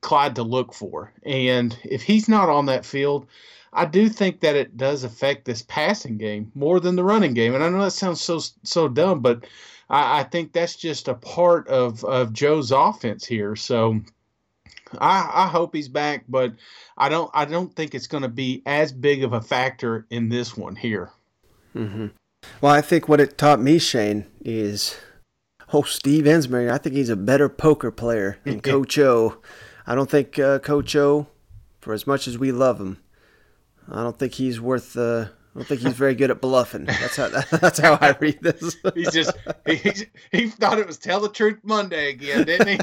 Clyde 0.00 0.34
to 0.34 0.42
look 0.42 0.74
for. 0.74 1.12
And 1.22 1.78
if 1.84 2.02
he's 2.02 2.28
not 2.28 2.48
on 2.48 2.66
that 2.66 2.84
field, 2.84 3.26
I 3.72 3.84
do 3.86 4.08
think 4.08 4.40
that 4.40 4.56
it 4.56 4.76
does 4.76 5.04
affect 5.04 5.44
this 5.44 5.62
passing 5.62 6.18
game 6.18 6.50
more 6.56 6.80
than 6.80 6.96
the 6.96 7.04
running 7.04 7.34
game. 7.34 7.54
And 7.54 7.62
I 7.62 7.68
know 7.68 7.84
that 7.84 7.92
sounds 7.92 8.20
so 8.20 8.40
so 8.64 8.88
dumb, 8.88 9.20
but 9.20 9.44
I, 9.88 10.20
I 10.20 10.22
think 10.24 10.52
that's 10.52 10.74
just 10.74 11.06
a 11.06 11.14
part 11.14 11.68
of 11.68 12.04
of 12.04 12.32
Joe's 12.32 12.72
offense 12.72 13.24
here. 13.24 13.54
So 13.54 14.00
I, 15.00 15.30
I 15.32 15.46
hope 15.46 15.74
he's 15.74 15.88
back, 15.88 16.24
but 16.28 16.52
I 16.96 17.08
don't 17.08 17.30
I 17.34 17.44
don't 17.44 17.74
think 17.74 17.94
it's 17.94 18.06
going 18.06 18.22
to 18.22 18.28
be 18.28 18.62
as 18.66 18.92
big 18.92 19.24
of 19.24 19.32
a 19.32 19.40
factor 19.40 20.06
in 20.10 20.28
this 20.28 20.56
one 20.56 20.76
here. 20.76 21.10
Mm-hmm. 21.74 22.08
Well, 22.60 22.72
I 22.72 22.80
think 22.80 23.08
what 23.08 23.20
it 23.20 23.38
taught 23.38 23.60
me, 23.60 23.78
Shane, 23.78 24.26
is 24.44 24.96
oh 25.72 25.82
Steve 25.82 26.24
Ensminger. 26.24 26.70
I 26.70 26.78
think 26.78 26.94
he's 26.94 27.10
a 27.10 27.16
better 27.16 27.48
poker 27.48 27.90
player 27.90 28.38
than 28.44 28.60
Coach 28.60 28.98
O. 28.98 29.38
I 29.86 29.94
don't 29.94 30.10
think 30.10 30.38
uh, 30.38 30.58
Coach 30.60 30.96
O, 30.96 31.26
for 31.80 31.92
as 31.92 32.06
much 32.06 32.26
as 32.26 32.38
we 32.38 32.52
love 32.52 32.80
him, 32.80 32.98
I 33.88 34.02
don't 34.02 34.18
think 34.18 34.34
he's 34.34 34.60
worth. 34.60 34.96
Uh, 34.96 35.26
I 35.54 35.58
don't 35.58 35.68
think 35.68 35.82
he's 35.82 35.92
very 35.92 36.14
good 36.14 36.30
at 36.30 36.40
bluffing. 36.40 36.84
That's 36.84 37.16
how 37.16 37.28
that's 37.58 37.78
how 37.78 37.98
I 38.00 38.16
read 38.18 38.40
this. 38.40 38.76
he's 38.94 39.12
just 39.12 39.36
he, 39.66 40.08
he 40.32 40.48
thought 40.48 40.78
it 40.78 40.86
was 40.86 40.98
tell 40.98 41.20
the 41.20 41.28
truth 41.28 41.58
Monday 41.62 42.10
again, 42.10 42.44
didn't 42.44 42.68
he? 42.68 42.78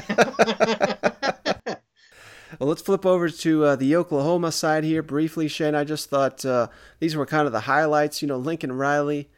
Well, 2.58 2.68
let's 2.68 2.82
flip 2.82 3.06
over 3.06 3.28
to 3.28 3.64
uh, 3.64 3.76
the 3.76 3.96
Oklahoma 3.96 4.52
side 4.52 4.84
here 4.84 5.02
briefly, 5.02 5.48
Shane. 5.48 5.74
I 5.74 5.84
just 5.84 6.10
thought 6.10 6.44
uh, 6.44 6.68
these 7.00 7.16
were 7.16 7.26
kind 7.26 7.46
of 7.46 7.52
the 7.52 7.60
highlights. 7.60 8.22
You 8.22 8.28
know, 8.28 8.36
Lincoln 8.36 8.72
Riley. 8.72 9.30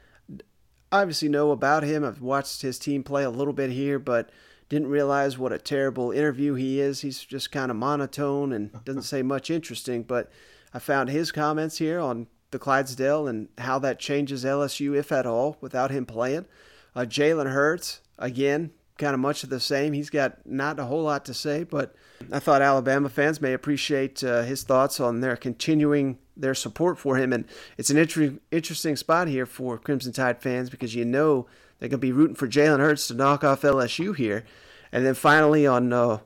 Obviously, 0.91 1.29
know 1.29 1.51
about 1.51 1.83
him. 1.83 2.05
I've 2.05 2.23
watched 2.23 2.63
his 2.63 2.79
team 2.79 3.03
play 3.03 3.25
a 3.25 3.31
little 3.31 3.53
bit 3.53 3.71
here, 3.71 3.99
but 3.99 4.31
didn't 4.69 4.89
realize 4.89 5.37
what 5.37 5.53
a 5.53 5.59
terrible 5.59 6.13
interview 6.13 6.55
he 6.55 6.81
is. 6.81 7.01
He's 7.01 7.23
just 7.25 7.53
kind 7.53 7.71
of 7.71 7.77
monotone 7.77 8.53
and 8.53 8.71
doesn't 8.85 9.03
say 9.03 9.23
much 9.23 9.51
interesting. 9.51 10.03
But 10.03 10.31
I 10.73 10.79
found 10.79 11.09
his 11.09 11.33
comments 11.33 11.79
here 11.79 12.01
on 12.01 12.29
the 12.51 12.59
Clydesdale 12.59 13.27
and 13.27 13.49
how 13.59 13.79
that 13.81 13.99
changes 13.99 14.45
LSU, 14.45 14.97
if 14.97 15.11
at 15.11 15.27
all, 15.27 15.57
without 15.61 15.91
him 15.91 16.07
playing. 16.07 16.47
Uh, 16.95 17.01
Jalen 17.01 17.51
Hurts, 17.51 18.01
again, 18.19 18.71
kind 18.99 19.15
of 19.15 19.21
much 19.21 19.43
of 19.43 19.51
the 19.51 19.61
same. 19.61 19.93
He's 19.93 20.11
got 20.11 20.47
not 20.47 20.79
a 20.79 20.85
whole 20.85 21.03
lot 21.03 21.25
to 21.27 21.35
say, 21.35 21.65
but 21.65 21.95
I 22.33 22.39
thought 22.39 22.63
Alabama 22.63 23.09
fans 23.09 23.41
may 23.41 23.53
appreciate 23.53 24.23
uh, 24.23 24.43
his 24.43 24.63
thoughts 24.63 25.01
on 25.01 25.21
their 25.21 25.37
continuing 25.37 26.19
their 26.37 26.55
support 26.55 26.99
for 26.99 27.17
him. 27.17 27.33
And 27.33 27.45
it's 27.77 27.91
an 27.91 27.97
inter- 27.97 28.39
interesting 28.51 28.97
spot 28.97 29.29
here 29.29 29.47
for 29.47 29.79
Crimson 29.79 30.13
Tide 30.13 30.41
fans 30.41 30.71
because 30.71 30.95
you 30.95 31.05
know 31.05 31.47
they're 31.79 31.89
going 31.89 31.99
to 32.01 32.07
be 32.07 32.13
rooting 32.13 32.37
for 32.37 32.49
Jalen 32.49 32.79
Hurts 32.79 33.09
to 33.09 33.15
knock 33.15 33.45
off 33.45 33.63
LSU 33.63 34.15
here. 34.17 34.45
And 34.93 35.05
then 35.05 35.15
finally, 35.15 35.67
on 35.67 35.93
uh, 35.93 36.19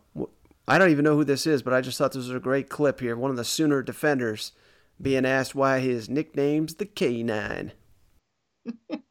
I 0.67 0.77
don't 0.77 0.91
even 0.91 1.05
know 1.05 1.17
who 1.17 1.25
this 1.25 1.47
is, 1.47 1.63
but 1.63 1.73
I 1.73 1.81
just 1.81 1.97
thought 1.97 2.13
this 2.13 2.27
was 2.27 2.31
a 2.31 2.41
great 2.41 2.69
clip 2.69 3.01
here. 3.01 3.17
One 3.17 3.31
of 3.31 3.39
the 3.39 3.45
Sooner 3.45 3.83
defenders 3.83 4.53
being 5.01 5.25
asked 5.25 5.55
why 5.55 5.81
his 5.81 6.11
nickname's 6.11 6.75
the 6.75 6.85
K9. 6.85 7.71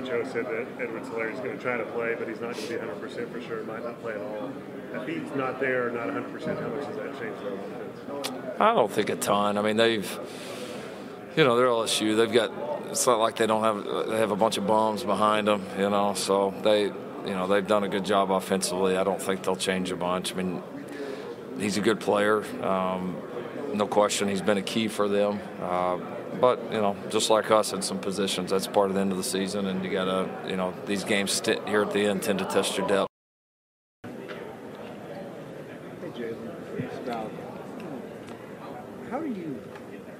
Coach 0.00 0.10
O 0.10 0.24
said 0.24 0.44
that 0.46 0.66
Edwards 0.80 1.08
Helaire 1.08 1.32
is 1.32 1.40
going 1.40 1.56
to 1.56 1.62
try 1.62 1.76
to 1.76 1.84
play, 1.86 2.14
but 2.16 2.28
he's 2.28 2.40
not 2.40 2.54
going 2.54 2.68
to 2.68 2.78
be 2.78 3.08
100% 3.08 3.32
for 3.32 3.40
sure. 3.40 3.64
Might 3.64 3.82
not 3.82 4.00
play 4.00 4.14
at 4.14 4.20
all. 4.20 4.52
If 4.94 5.08
he's 5.08 5.34
not 5.34 5.58
there, 5.58 5.90
not 5.90 6.06
100%, 6.06 6.60
how 6.60 6.68
much 6.68 6.86
does 6.86 6.96
that 6.96 7.20
change 7.20 7.36
their 7.40 7.54
offense? 7.54 8.60
I 8.60 8.74
don't 8.74 8.90
think 8.90 9.10
a 9.10 9.16
ton. 9.16 9.58
I 9.58 9.62
mean, 9.62 9.76
they've, 9.76 10.08
you 11.36 11.42
know, 11.44 11.56
they're 11.56 11.66
LSU. 11.66 12.16
They've 12.16 12.32
got. 12.32 12.52
It's 12.90 13.06
not 13.06 13.18
like 13.18 13.36
they 13.36 13.46
don't 13.46 13.62
have. 13.62 14.08
They 14.08 14.18
have 14.18 14.30
a 14.30 14.36
bunch 14.36 14.56
of 14.56 14.66
bums 14.66 15.02
behind 15.02 15.48
them, 15.48 15.66
you 15.76 15.90
know. 15.90 16.14
So 16.14 16.54
they, 16.62 16.84
you 16.84 16.94
know, 17.24 17.48
they've 17.48 17.66
done 17.66 17.82
a 17.82 17.88
good 17.88 18.04
job 18.04 18.30
offensively. 18.30 18.96
I 18.96 19.04
don't 19.04 19.20
think 19.20 19.42
they'll 19.42 19.56
change 19.56 19.90
a 19.90 19.96
bunch. 19.96 20.32
I 20.32 20.36
mean, 20.36 20.62
he's 21.58 21.76
a 21.76 21.82
good 21.82 22.00
player. 22.00 22.44
Um, 22.64 23.16
no 23.74 23.86
question, 23.86 24.28
he's 24.28 24.42
been 24.42 24.58
a 24.58 24.62
key 24.62 24.88
for 24.88 25.08
them. 25.08 25.40
Uh, 25.60 25.98
but 26.40 26.62
you 26.72 26.80
know, 26.80 26.96
just 27.10 27.30
like 27.30 27.50
us 27.50 27.72
in 27.72 27.82
some 27.82 27.98
positions, 27.98 28.50
that's 28.50 28.66
part 28.66 28.88
of 28.90 28.94
the 28.94 29.00
end 29.00 29.12
of 29.12 29.18
the 29.18 29.24
season, 29.24 29.66
and 29.66 29.84
you 29.84 29.90
gotta, 29.90 30.28
you 30.48 30.56
know, 30.56 30.74
these 30.86 31.04
games 31.04 31.40
here 31.44 31.82
at 31.82 31.92
the 31.92 32.06
end 32.06 32.22
tend 32.22 32.38
to 32.38 32.44
test 32.44 32.76
your 32.76 32.86
depth. 32.86 33.08
Hey 34.04 34.10
Jalen, 36.14 36.50
it's 36.78 36.98
about 36.98 37.30
how 39.10 39.20
do 39.20 39.28
you 39.28 39.60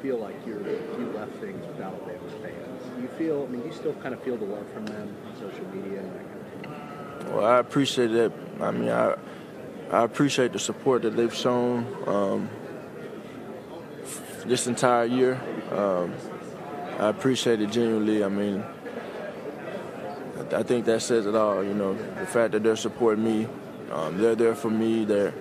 feel 0.03 0.19
like 0.19 0.35
you're 0.47 0.61
you 0.61 1.13
left 1.15 1.35
things 1.37 1.67
with 1.67 1.81
Alabama 1.81 2.31
fans? 2.43 2.83
Do 2.97 3.03
you 3.03 3.09
feel? 3.19 3.47
I 3.49 3.53
mean, 3.53 3.65
you 3.65 3.73
still 3.73 3.95
kind 3.95 4.15
of 4.15 4.23
feel 4.23 4.37
the 4.37 4.45
love 4.45 4.67
from 4.73 4.87
them 4.87 5.15
on 5.27 5.37
social 5.37 5.67
media 5.75 6.01
and 6.01 6.13
that 6.15 6.25
kind 6.29 6.41
of 6.41 7.23
thing? 7.23 7.35
Well, 7.35 7.45
I 7.45 7.59
appreciate 7.59 8.13
it. 8.13 8.33
I 8.61 8.71
mean, 8.71 8.89
I 8.89 9.17
I 9.91 10.05
appreciate 10.05 10.53
the 10.53 10.59
support 10.59 11.03
that 11.03 11.17
they've 11.17 11.35
shown. 11.35 11.87
Um, 12.07 12.51
this 14.45 14.67
entire 14.67 15.05
year. 15.05 15.41
Um, 15.73 16.15
I 16.99 17.09
appreciate 17.09 17.61
it 17.61 17.71
genuinely. 17.71 18.25
I 18.25 18.29
mean, 18.29 18.65
I 20.53 20.63
think 20.63 20.85
that 20.87 21.03
says 21.03 21.27
it 21.27 21.35
all. 21.35 21.63
You 21.63 21.75
know, 21.75 21.95
the 21.95 22.27
fact 22.27 22.53
that 22.53 22.63
they're 22.63 22.77
supporting 22.77 23.25
me, 23.25 23.49
um, 23.93 24.19
they're 24.19 24.35
there 24.35 24.55
for 24.55 24.71
me. 24.71 25.05
They're, 25.05 25.35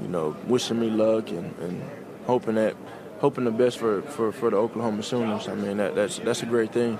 you 0.00 0.08
know, 0.08 0.36
wishing 0.46 0.80
me 0.80 0.90
luck 0.90 1.30
and, 1.30 1.56
and 1.58 1.82
hoping 2.26 2.54
that, 2.54 2.76
hoping 3.18 3.44
the 3.44 3.50
best 3.50 3.78
for, 3.78 4.02
for, 4.02 4.32
for 4.32 4.50
the 4.50 4.56
Oklahoma 4.56 5.02
Sooners. 5.02 5.48
I 5.48 5.54
mean, 5.54 5.76
that, 5.78 5.94
that's 5.94 6.18
that's 6.18 6.42
a 6.42 6.46
great 6.46 6.72
thing. 6.72 6.98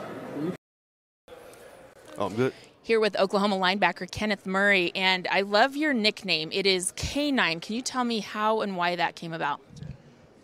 Oh, 2.19 2.27
I'm 2.27 2.35
good. 2.35 2.53
Here 2.83 3.01
with 3.01 3.17
Oklahoma 3.19 3.57
linebacker 3.57 4.11
Kenneth 4.11 4.47
Murray, 4.47 4.91
and 4.95 5.29
I 5.31 5.43
love 5.43 5.77
your 5.77 5.93
nickname. 5.93 6.49
It 6.53 6.67
is 6.67 6.93
K9. 6.93 7.61
Can 7.61 7.77
you 7.77 7.83
tell 7.83 8.03
me 8.03 8.21
how 8.21 8.61
and 8.63 8.77
why 8.77 8.97
that 8.97 9.15
came 9.15 9.33
about? 9.33 9.61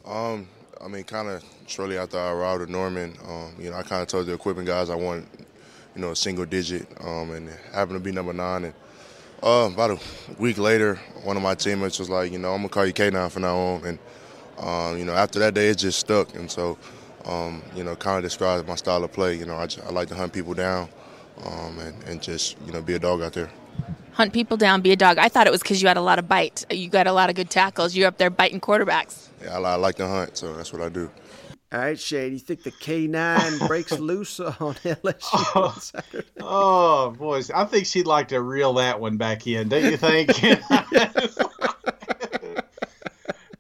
Um, 0.04 0.46
I 0.84 0.88
mean, 0.88 1.04
kind 1.04 1.28
of 1.28 1.42
shortly 1.66 1.96
after 1.96 2.18
I 2.18 2.30
arrived 2.30 2.62
at 2.62 2.68
Norman, 2.68 3.16
um, 3.26 3.54
you 3.58 3.70
know, 3.70 3.76
I 3.76 3.82
kind 3.82 4.02
of 4.02 4.08
told 4.08 4.26
the 4.26 4.34
equipment 4.34 4.66
guys 4.68 4.90
I 4.90 4.94
want, 4.94 5.26
you 5.94 6.02
know, 6.02 6.10
a 6.10 6.16
single 6.16 6.44
digit, 6.44 6.86
um, 7.00 7.30
and 7.30 7.48
happened 7.72 7.98
to 7.98 8.00
be 8.00 8.12
number 8.12 8.34
nine. 8.34 8.64
And 8.64 8.74
uh, 9.42 9.70
about 9.72 9.92
a 9.92 9.98
week 10.38 10.58
later, 10.58 10.96
one 11.22 11.38
of 11.38 11.42
my 11.42 11.54
teammates 11.54 11.98
was 11.98 12.10
like, 12.10 12.32
you 12.32 12.38
know, 12.38 12.52
I'm 12.52 12.58
gonna 12.58 12.68
call 12.68 12.84
you 12.84 12.92
K9 12.92 13.30
from 13.30 13.42
now 13.42 13.56
on. 13.56 13.84
And 13.86 13.98
um, 14.58 14.98
you 14.98 15.06
know, 15.06 15.14
after 15.14 15.38
that 15.38 15.54
day, 15.54 15.68
it 15.68 15.78
just 15.78 16.00
stuck. 16.00 16.34
And 16.34 16.50
so, 16.50 16.76
um, 17.24 17.62
you 17.74 17.82
know, 17.82 17.96
kind 17.96 18.18
of 18.18 18.22
describes 18.22 18.68
my 18.68 18.74
style 18.74 19.02
of 19.04 19.10
play. 19.10 19.36
You 19.36 19.46
know, 19.46 19.54
I, 19.54 19.66
I 19.86 19.90
like 19.90 20.08
to 20.08 20.14
hunt 20.14 20.34
people 20.34 20.52
down, 20.52 20.90
um, 21.46 21.78
and, 21.78 22.04
and 22.04 22.22
just 22.22 22.58
you 22.66 22.72
know, 22.72 22.82
be 22.82 22.92
a 22.92 22.98
dog 22.98 23.22
out 23.22 23.32
there 23.32 23.50
hunt 24.14 24.32
people 24.32 24.56
down, 24.56 24.80
be 24.80 24.92
a 24.92 24.96
dog. 24.96 25.18
I 25.18 25.28
thought 25.28 25.46
it 25.46 25.50
was 25.50 25.60
because 25.60 25.82
you 25.82 25.88
had 25.88 25.96
a 25.96 26.00
lot 26.02 26.18
of 26.18 26.28
bite. 26.28 26.64
You 26.70 26.88
got 26.88 27.06
a 27.06 27.12
lot 27.12 27.30
of 27.30 27.36
good 27.36 27.50
tackles. 27.50 27.94
You're 27.94 28.08
up 28.08 28.16
there 28.16 28.30
biting 28.30 28.60
quarterbacks. 28.60 29.28
Yeah, 29.44 29.58
I, 29.58 29.60
I 29.60 29.74
like 29.76 29.96
to 29.96 30.06
hunt, 30.06 30.36
so 30.36 30.54
that's 30.54 30.72
what 30.72 30.82
I 30.82 30.88
do. 30.88 31.10
All 31.72 31.80
right, 31.80 31.98
Shane, 31.98 32.32
you 32.32 32.38
think 32.38 32.62
the 32.62 32.70
K9 32.70 33.58
breaks 33.68 33.98
loose 33.98 34.38
on 34.38 34.74
LSU? 34.74 35.52
Oh, 35.54 35.76
oh, 36.40 37.10
boys, 37.10 37.50
I 37.50 37.64
think 37.64 37.86
she'd 37.86 38.06
like 38.06 38.28
to 38.28 38.40
reel 38.40 38.74
that 38.74 39.00
one 39.00 39.16
back 39.16 39.46
in, 39.46 39.68
don't 39.68 39.84
you 39.84 39.96
think? 39.96 40.30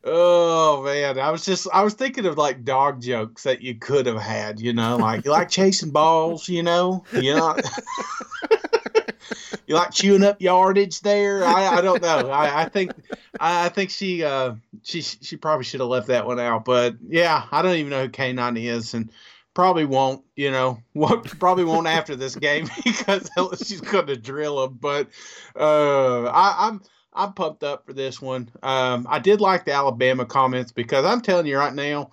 oh 0.04 0.82
man, 0.84 1.18
I 1.18 1.30
was 1.30 1.44
just 1.44 1.66
I 1.72 1.82
was 1.82 1.94
thinking 1.94 2.26
of 2.26 2.38
like 2.38 2.64
dog 2.64 3.02
jokes 3.02 3.42
that 3.42 3.62
you 3.62 3.74
could 3.74 4.06
have 4.06 4.20
had, 4.20 4.60
you 4.60 4.72
know, 4.72 4.96
like 4.96 5.24
you 5.24 5.32
like 5.32 5.48
chasing 5.48 5.90
balls, 5.90 6.48
you 6.48 6.62
know, 6.62 7.04
you 7.12 7.34
know. 7.34 7.56
You 9.66 9.74
like 9.74 9.92
chewing 9.92 10.22
up 10.22 10.40
yardage 10.40 11.00
there? 11.00 11.44
I, 11.44 11.78
I 11.78 11.80
don't 11.80 12.02
know. 12.02 12.30
I, 12.30 12.62
I 12.62 12.68
think 12.68 12.92
I 13.40 13.68
think 13.68 13.90
she 13.90 14.22
uh, 14.22 14.54
she 14.82 15.00
she 15.00 15.36
probably 15.36 15.64
should 15.64 15.80
have 15.80 15.88
left 15.88 16.08
that 16.08 16.26
one 16.26 16.40
out. 16.40 16.64
But 16.64 16.96
yeah, 17.08 17.46
I 17.50 17.62
don't 17.62 17.76
even 17.76 17.90
know 17.90 18.02
who 18.02 18.08
K9 18.08 18.62
is, 18.62 18.94
and 18.94 19.10
probably 19.54 19.84
won't. 19.84 20.24
You 20.36 20.50
know, 20.50 20.78
probably 21.38 21.64
won't 21.64 21.86
after 21.86 22.16
this 22.16 22.36
game 22.36 22.68
because 22.84 23.28
she's 23.64 23.80
going 23.80 24.06
to 24.06 24.16
drill 24.16 24.64
him. 24.64 24.78
But 24.80 25.08
uh, 25.56 26.24
I, 26.24 26.68
I'm. 26.68 26.82
I'm 27.16 27.32
pumped 27.32 27.62
up 27.62 27.86
for 27.86 27.92
this 27.92 28.20
one. 28.20 28.50
Um, 28.60 29.06
I 29.08 29.20
did 29.20 29.40
like 29.40 29.64
the 29.64 29.72
Alabama 29.72 30.26
comments 30.26 30.72
because 30.72 31.04
I'm 31.04 31.20
telling 31.20 31.46
you 31.46 31.56
right 31.56 31.72
now, 31.72 32.10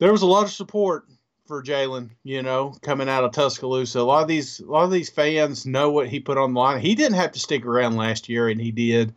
there 0.00 0.12
was 0.12 0.20
a 0.20 0.26
lot 0.26 0.44
of 0.44 0.52
support 0.52 1.06
for 1.48 1.62
Jalen, 1.62 2.10
you 2.22 2.42
know, 2.42 2.74
coming 2.82 3.08
out 3.08 3.24
of 3.24 3.32
Tuscaloosa. 3.32 3.98
A 3.98 4.02
lot 4.02 4.22
of 4.22 4.28
these 4.28 4.60
a 4.60 4.66
lot 4.66 4.84
of 4.84 4.90
these 4.90 5.10
fans 5.10 5.66
know 5.66 5.90
what 5.90 6.08
he 6.08 6.20
put 6.20 6.38
on 6.38 6.52
the 6.52 6.60
line. 6.60 6.80
He 6.80 6.94
didn't 6.94 7.16
have 7.16 7.32
to 7.32 7.40
stick 7.40 7.64
around 7.64 7.96
last 7.96 8.28
year 8.28 8.48
and 8.48 8.60
he 8.60 8.70
did. 8.70 9.14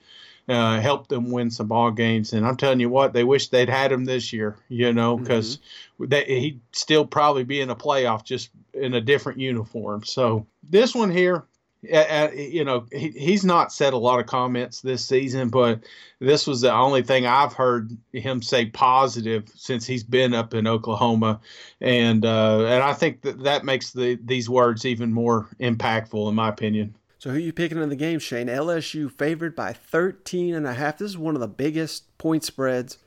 Uh, 0.50 0.82
help 0.82 1.08
them 1.08 1.30
win 1.30 1.52
some 1.52 1.68
ball 1.68 1.92
games, 1.92 2.34
and 2.34 2.46
I'm 2.46 2.58
telling 2.58 2.80
you 2.80 2.90
what, 2.90 3.14
they 3.14 3.24
wish 3.24 3.50
they'd 3.50 3.70
had 3.70 3.92
him 3.92 4.06
this 4.06 4.34
year. 4.34 4.58
You 4.70 4.92
know, 4.92 5.16
because 5.16 5.60
mm-hmm. 6.00 6.32
he'd 6.34 6.60
still 6.72 7.06
probably 7.06 7.44
be 7.44 7.62
in 7.62 7.70
a 7.70 7.76
playoff, 7.76 8.26
just 8.26 8.50
in 8.74 8.96
a 8.96 9.02
different 9.02 9.40
uniform. 9.40 10.04
So 10.04 10.48
this 10.68 10.96
one 10.96 11.12
here, 11.12 11.46
you 11.84 12.64
know, 12.64 12.86
he, 12.92 13.10
he's 13.10 13.44
not 13.44 13.74
said 13.74 13.94
a 13.94 13.98
lot 13.98 14.20
of 14.20 14.28
comments 14.28 14.82
this 14.82 15.06
season, 15.06 15.50
but 15.50 15.80
this 16.20 16.46
was 16.46 16.62
the 16.62 16.72
only 16.72 17.02
thing 17.02 17.26
I've 17.26 17.54
heard 17.54 17.98
him 18.14 18.42
say 18.42 18.68
positive 18.68 19.50
since 19.56 19.86
he's 19.86 20.04
been 20.04 20.34
up 20.34 20.54
in 20.54 20.68
Oklahoma, 20.68 21.40
and 21.80 22.24
uh, 22.24 22.66
and 22.66 22.84
I 22.84 22.94
think 22.94 23.22
that 23.24 23.44
that 23.44 23.66
makes 23.66 23.92
the 23.92 24.20
these 24.24 24.50
words 24.50 24.86
even 24.86 25.12
more 25.12 25.50
impactful, 25.60 26.30
in 26.30 26.36
my 26.36 26.50
opinion. 26.50 26.96
So 27.18 27.30
who 27.30 27.38
are 27.38 27.40
you 27.40 27.54
picking 27.54 27.82
in 27.82 27.90
the 27.90 27.96
game, 27.96 28.20
Shane? 28.20 28.48
LSU 28.48 29.12
favored 29.12 29.56
by 29.56 29.74
13 29.74 30.56
and 30.56 30.66
a 30.66 30.74
half. 30.74 30.98
This 30.98 31.12
is 31.12 31.18
one 31.20 31.36
of 31.36 31.42
the 31.42 31.48
biggest 31.48 32.18
point 32.18 32.44
spreads 32.44 32.98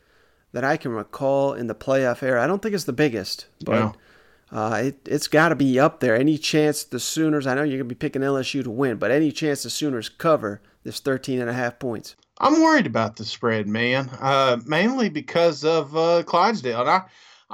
that 0.53 0.63
I 0.63 0.77
can 0.77 0.93
recall 0.93 1.53
in 1.53 1.67
the 1.67 1.75
playoff 1.75 2.23
era. 2.23 2.43
I 2.43 2.47
don't 2.47 2.63
think 2.63 2.75
it's 2.75 2.85
the 2.85 2.93
biggest, 2.93 3.47
but. 3.65 3.73
Yeah 3.73 3.93
uh, 4.55 4.83
it, 4.85 5.01
it's 5.05 5.27
got 5.27 5.49
to 5.49 5.57
be 5.57 5.81
up 5.81 5.99
there. 5.99 6.15
Any 6.15 6.39
chance 6.39 6.85
the 6.85 7.01
Sooners, 7.01 7.45
I 7.45 7.55
know 7.55 7.65
you're 7.65 7.79
going 7.79 7.89
to 7.89 7.95
be 7.95 7.97
picking 7.97 8.23
LSU 8.23 8.63
to 8.63 8.71
win, 8.71 8.99
but 8.99 9.11
any 9.11 9.33
chance 9.33 9.65
the 9.65 9.71
Sooners 9.71 10.09
cover 10.09 10.63
this 10.85 11.01
13 11.01 11.41
and 11.41 11.51
a 11.51 11.53
half 11.53 11.81
points? 11.81 12.15
I'm 12.39 12.63
worried 12.63 12.87
about 12.87 13.17
the 13.17 13.25
spread, 13.25 13.67
man, 13.67 14.09
uh, 14.21 14.59
mainly 14.65 15.09
because 15.09 15.65
of 15.65 15.97
uh, 15.97 16.23
Clydesdale. 16.23 16.83
And 16.83 16.91
I, 16.91 17.03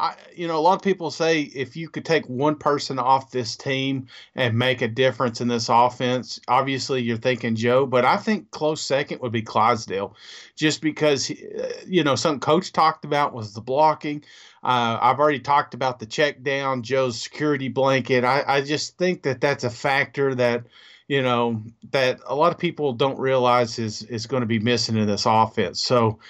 I, 0.00 0.16
you 0.34 0.48
know, 0.48 0.58
a 0.58 0.60
lot 0.60 0.76
of 0.76 0.82
people 0.82 1.10
say 1.10 1.42
if 1.42 1.76
you 1.76 1.90
could 1.90 2.06
take 2.06 2.26
one 2.26 2.56
person 2.56 2.98
off 2.98 3.30
this 3.30 3.54
team 3.54 4.06
and 4.34 4.58
make 4.58 4.80
a 4.80 4.88
difference 4.88 5.42
in 5.42 5.48
this 5.48 5.68
offense, 5.68 6.40
obviously 6.48 7.02
you're 7.02 7.18
thinking 7.18 7.54
Joe, 7.54 7.84
but 7.84 8.06
I 8.06 8.16
think 8.16 8.50
close 8.50 8.80
second 8.80 9.20
would 9.20 9.32
be 9.32 9.42
Clydesdale, 9.42 10.16
just 10.56 10.80
because, 10.80 11.30
uh, 11.30 11.72
you 11.86 12.02
know, 12.02 12.14
something 12.14 12.40
coach 12.40 12.72
talked 12.72 13.04
about 13.04 13.34
was 13.34 13.52
the 13.52 13.60
blocking. 13.60 14.24
Uh, 14.64 14.96
I've 15.02 15.18
already 15.18 15.40
talked 15.40 15.74
about 15.74 15.98
the 15.98 16.06
check 16.06 16.42
down, 16.42 16.82
Joe's 16.82 17.20
security 17.20 17.68
blanket. 17.68 18.24
I, 18.24 18.42
I 18.46 18.60
just 18.62 18.96
think 18.96 19.22
that 19.24 19.42
that's 19.42 19.64
a 19.64 19.70
factor 19.70 20.34
that, 20.34 20.64
you 21.08 21.20
know, 21.20 21.62
that 21.90 22.20
a 22.26 22.34
lot 22.34 22.52
of 22.52 22.58
people 22.58 22.94
don't 22.94 23.18
realize 23.18 23.78
is 23.78 24.02
is 24.04 24.26
going 24.26 24.40
to 24.40 24.46
be 24.46 24.60
missing 24.60 24.96
in 24.96 25.06
this 25.06 25.26
offense. 25.26 25.82
So 25.82 26.20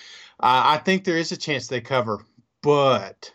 uh, 0.40 0.74
I 0.74 0.78
think 0.78 1.04
there 1.04 1.18
is 1.18 1.30
a 1.30 1.36
chance 1.36 1.68
they 1.68 1.80
cover, 1.80 2.24
but. 2.62 3.32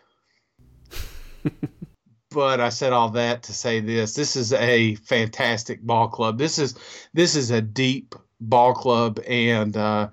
but 2.30 2.60
I 2.60 2.68
said 2.68 2.92
all 2.92 3.10
that 3.10 3.44
to 3.44 3.52
say 3.52 3.80
this. 3.80 4.14
This 4.14 4.36
is 4.36 4.52
a 4.52 4.94
fantastic 4.96 5.82
ball 5.82 6.08
club. 6.08 6.38
This 6.38 6.58
is 6.58 6.74
this 7.12 7.36
is 7.36 7.50
a 7.50 7.60
deep 7.60 8.14
ball 8.40 8.74
club, 8.74 9.20
and 9.26 9.76
uh, 9.76 10.08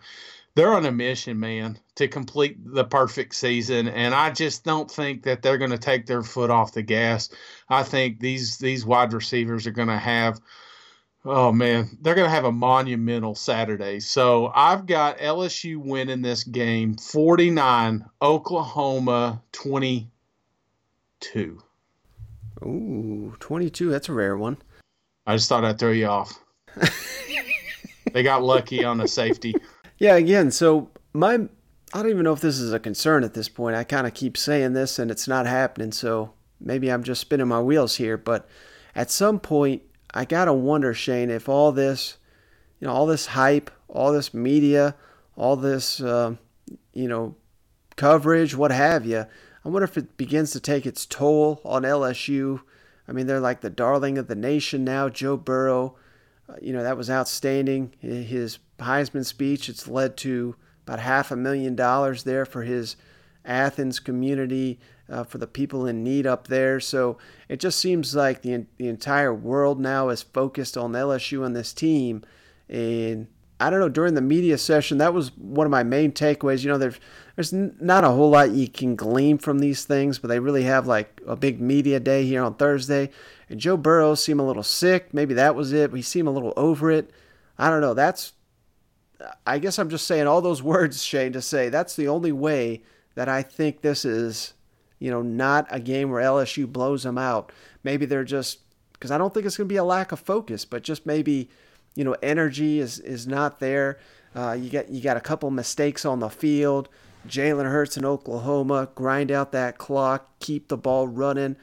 they're 0.55 0.73
on 0.73 0.85
a 0.85 0.91
mission, 0.91 1.39
man, 1.39 1.79
to 1.95 2.07
complete 2.07 2.57
the 2.63 2.85
perfect 2.85 3.35
season. 3.35 3.87
And 3.87 4.13
I 4.13 4.31
just 4.31 4.63
don't 4.63 4.89
think 4.89 5.23
that 5.23 5.41
they're 5.41 5.57
going 5.57 5.71
to 5.71 5.77
take 5.77 6.05
their 6.05 6.23
foot 6.23 6.49
off 6.49 6.73
the 6.73 6.83
gas. 6.83 7.29
I 7.69 7.83
think 7.83 8.19
these 8.19 8.57
these 8.57 8.85
wide 8.85 9.13
receivers 9.13 9.67
are 9.67 9.71
going 9.71 9.87
to 9.87 9.97
have 9.97 10.39
Oh 11.25 11.53
man, 11.53 11.97
they're 12.01 12.15
gonna 12.15 12.29
have 12.29 12.43
a 12.43 12.51
monumental 12.51 13.33
Saturday. 13.33 14.01
So 14.01 14.51
I've 14.53 14.85
got 14.85 15.19
LSU 15.19 15.77
winning 15.77 16.21
this 16.21 16.43
game, 16.43 16.95
forty 16.95 17.49
nine, 17.49 18.05
Oklahoma 18.21 19.41
twenty 19.53 20.11
two. 21.23 21.59
Ooh, 22.63 23.35
22. 23.39 23.89
That's 23.89 24.09
a 24.09 24.13
rare 24.13 24.37
one. 24.37 24.57
I 25.25 25.35
just 25.35 25.49
thought 25.49 25.63
I'd 25.63 25.79
throw 25.79 25.91
you 25.91 26.07
off. 26.07 26.37
they 28.13 28.23
got 28.23 28.43
lucky 28.43 28.83
on 28.83 28.97
the 28.97 29.07
safety. 29.07 29.55
Yeah, 29.97 30.15
again, 30.15 30.51
so 30.51 30.89
my 31.13 31.33
I 31.95 32.01
don't 32.01 32.09
even 32.09 32.23
know 32.23 32.33
if 32.33 32.41
this 32.41 32.59
is 32.59 32.73
a 32.73 32.79
concern 32.79 33.23
at 33.23 33.33
this 33.33 33.47
point. 33.47 33.75
I 33.75 33.83
kind 33.83 34.07
of 34.07 34.13
keep 34.13 34.35
saying 34.35 34.73
this 34.73 34.99
and 34.99 35.11
it's 35.11 35.27
not 35.27 35.45
happening, 35.45 35.91
so 35.91 36.33
maybe 36.59 36.91
I'm 36.91 37.03
just 37.03 37.21
spinning 37.21 37.47
my 37.47 37.61
wheels 37.61 37.95
here, 37.95 38.17
but 38.17 38.47
at 38.95 39.11
some 39.11 39.39
point 39.39 39.83
I 40.13 40.25
got 40.25 40.45
to 40.45 40.53
wonder, 40.53 40.93
Shane, 40.93 41.29
if 41.29 41.47
all 41.47 41.71
this, 41.71 42.17
you 42.79 42.87
know, 42.87 42.93
all 42.93 43.05
this 43.05 43.27
hype, 43.27 43.71
all 43.87 44.11
this 44.11 44.33
media, 44.33 44.95
all 45.37 45.55
this 45.55 46.01
uh, 46.01 46.35
you 46.93 47.07
know, 47.07 47.35
coverage, 47.95 48.55
what 48.55 48.71
have 48.71 49.05
you, 49.05 49.25
I 49.65 49.69
wonder 49.69 49.85
if 49.85 49.97
it 49.97 50.17
begins 50.17 50.51
to 50.51 50.59
take 50.59 50.85
its 50.85 51.05
toll 51.05 51.61
on 51.63 51.83
LSU. 51.83 52.61
I 53.07 53.11
mean, 53.11 53.27
they're 53.27 53.39
like 53.39 53.61
the 53.61 53.69
darling 53.69 54.17
of 54.17 54.27
the 54.27 54.35
nation 54.35 54.83
now. 54.83 55.09
Joe 55.09 55.37
Burrow, 55.37 55.95
uh, 56.49 56.55
you 56.61 56.73
know, 56.73 56.83
that 56.83 56.97
was 56.97 57.09
outstanding. 57.09 57.93
His 57.99 58.59
Heisman 58.79 59.25
speech, 59.25 59.69
it's 59.69 59.87
led 59.87 60.17
to 60.17 60.55
about 60.85 60.99
half 60.99 61.31
a 61.31 61.35
million 61.35 61.75
dollars 61.75 62.23
there 62.23 62.45
for 62.45 62.63
his 62.63 62.97
Athens 63.45 63.99
community, 63.99 64.79
uh, 65.09 65.23
for 65.23 65.37
the 65.37 65.47
people 65.47 65.85
in 65.85 66.03
need 66.03 66.25
up 66.25 66.47
there. 66.47 66.79
So 66.79 67.17
it 67.47 67.59
just 67.59 67.79
seems 67.79 68.15
like 68.15 68.41
the, 68.41 68.65
the 68.77 68.87
entire 68.87 69.33
world 69.33 69.79
now 69.79 70.09
is 70.09 70.23
focused 70.23 70.77
on 70.77 70.91
LSU 70.93 71.45
and 71.45 71.55
this 71.55 71.73
team. 71.73 72.23
And 72.69 73.27
I 73.63 73.69
don't 73.69 73.79
know, 73.79 73.87
during 73.87 74.13
the 74.13 74.21
media 74.21 74.57
session, 74.57 74.97
that 74.97 75.13
was 75.13 75.31
one 75.37 75.65
of 75.65 75.71
my 75.71 75.83
main 75.83 76.11
takeaways. 76.11 76.65
You 76.65 76.71
know, 76.71 76.77
there's, 76.77 76.99
there's 77.37 77.53
not 77.53 78.03
a 78.03 78.09
whole 78.09 78.31
lot 78.31 78.51
you 78.51 78.67
can 78.67 78.97
glean 78.97 79.37
from 79.37 79.59
these 79.59 79.85
things, 79.85 80.19
but 80.19 80.27
they 80.27 80.39
really 80.39 80.63
have 80.63 80.85
like 80.85 81.21
a 81.25 81.37
big 81.37 81.61
media 81.61 82.01
day 82.01 82.25
here 82.25 82.43
on 82.43 82.55
Thursday. 82.55 83.09
And 83.47 83.61
Joe 83.61 83.77
Burrow 83.77 84.15
seemed 84.15 84.41
a 84.41 84.43
little 84.43 84.63
sick. 84.63 85.13
Maybe 85.13 85.33
that 85.35 85.55
was 85.55 85.71
it. 85.71 85.93
He 85.93 86.01
seemed 86.01 86.27
a 86.27 86.31
little 86.31 86.51
over 86.57 86.91
it. 86.91 87.11
I 87.57 87.69
don't 87.69 87.79
know. 87.79 87.93
That's, 87.93 88.33
I 89.47 89.59
guess 89.59 89.79
I'm 89.79 89.89
just 89.89 90.07
saying 90.07 90.27
all 90.27 90.41
those 90.41 90.61
words, 90.63 91.01
Shane, 91.01 91.31
to 91.31 91.41
say 91.41 91.69
that's 91.69 91.95
the 91.95 92.09
only 92.09 92.33
way 92.33 92.83
that 93.15 93.29
I 93.29 93.43
think 93.43 93.79
this 93.79 94.03
is, 94.03 94.55
you 94.99 95.09
know, 95.09 95.21
not 95.21 95.67
a 95.69 95.79
game 95.79 96.09
where 96.09 96.21
LSU 96.21 96.67
blows 96.69 97.03
them 97.03 97.17
out. 97.17 97.53
Maybe 97.81 98.05
they're 98.05 98.25
just, 98.25 98.59
because 98.91 99.09
I 99.09 99.17
don't 99.17 99.33
think 99.33 99.45
it's 99.45 99.55
going 99.55 99.69
to 99.69 99.73
be 99.73 99.77
a 99.77 99.85
lack 99.85 100.11
of 100.11 100.19
focus, 100.19 100.65
but 100.65 100.83
just 100.83 101.05
maybe 101.05 101.49
you 101.95 102.03
know, 102.03 102.15
energy 102.21 102.79
is, 102.79 102.99
is 102.99 103.27
not 103.27 103.59
there. 103.59 103.99
Uh, 104.35 104.53
you 104.53 104.69
got 104.69 104.89
you 104.89 105.01
got 105.01 105.17
a 105.17 105.21
couple 105.21 105.49
mistakes 105.51 106.05
on 106.05 106.19
the 106.19 106.29
field. 106.29 106.89
Jalen 107.27 107.69
Hurts 107.69 107.97
in 107.97 108.03
Oklahoma 108.03 108.89
grind 108.95 109.31
out 109.31 109.51
that 109.51 109.77
clock, 109.77 110.39
keep 110.39 110.67
the 110.67 110.77
ball 110.77 111.07
running. 111.07 111.55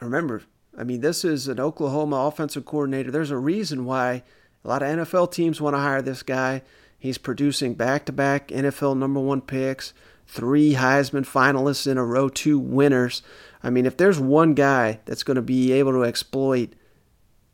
Remember, 0.00 0.42
I 0.78 0.84
mean, 0.84 1.00
this 1.00 1.24
is 1.24 1.48
an 1.48 1.60
Oklahoma 1.60 2.16
offensive 2.16 2.64
coordinator. 2.64 3.10
There's 3.10 3.30
a 3.30 3.38
reason 3.38 3.84
why 3.84 4.22
a 4.64 4.68
lot 4.68 4.82
of 4.82 4.88
NFL 4.88 5.32
teams 5.32 5.60
want 5.60 5.74
to 5.74 5.80
hire 5.80 6.02
this 6.02 6.22
guy. 6.22 6.62
He's 6.98 7.18
producing 7.18 7.74
back-to-back 7.74 8.48
NFL 8.48 8.96
number 8.96 9.20
one 9.20 9.42
picks, 9.42 9.92
three 10.26 10.74
Heisman 10.74 11.26
finalists 11.26 11.86
in 11.90 11.98
a 11.98 12.04
row, 12.04 12.28
two 12.28 12.58
winners. 12.58 13.22
I 13.62 13.70
mean, 13.70 13.84
if 13.84 13.96
there's 13.96 14.18
one 14.18 14.54
guy 14.54 15.00
that's 15.04 15.22
going 15.22 15.36
to 15.36 15.42
be 15.42 15.72
able 15.72 15.92
to 15.92 16.04
exploit 16.04 16.70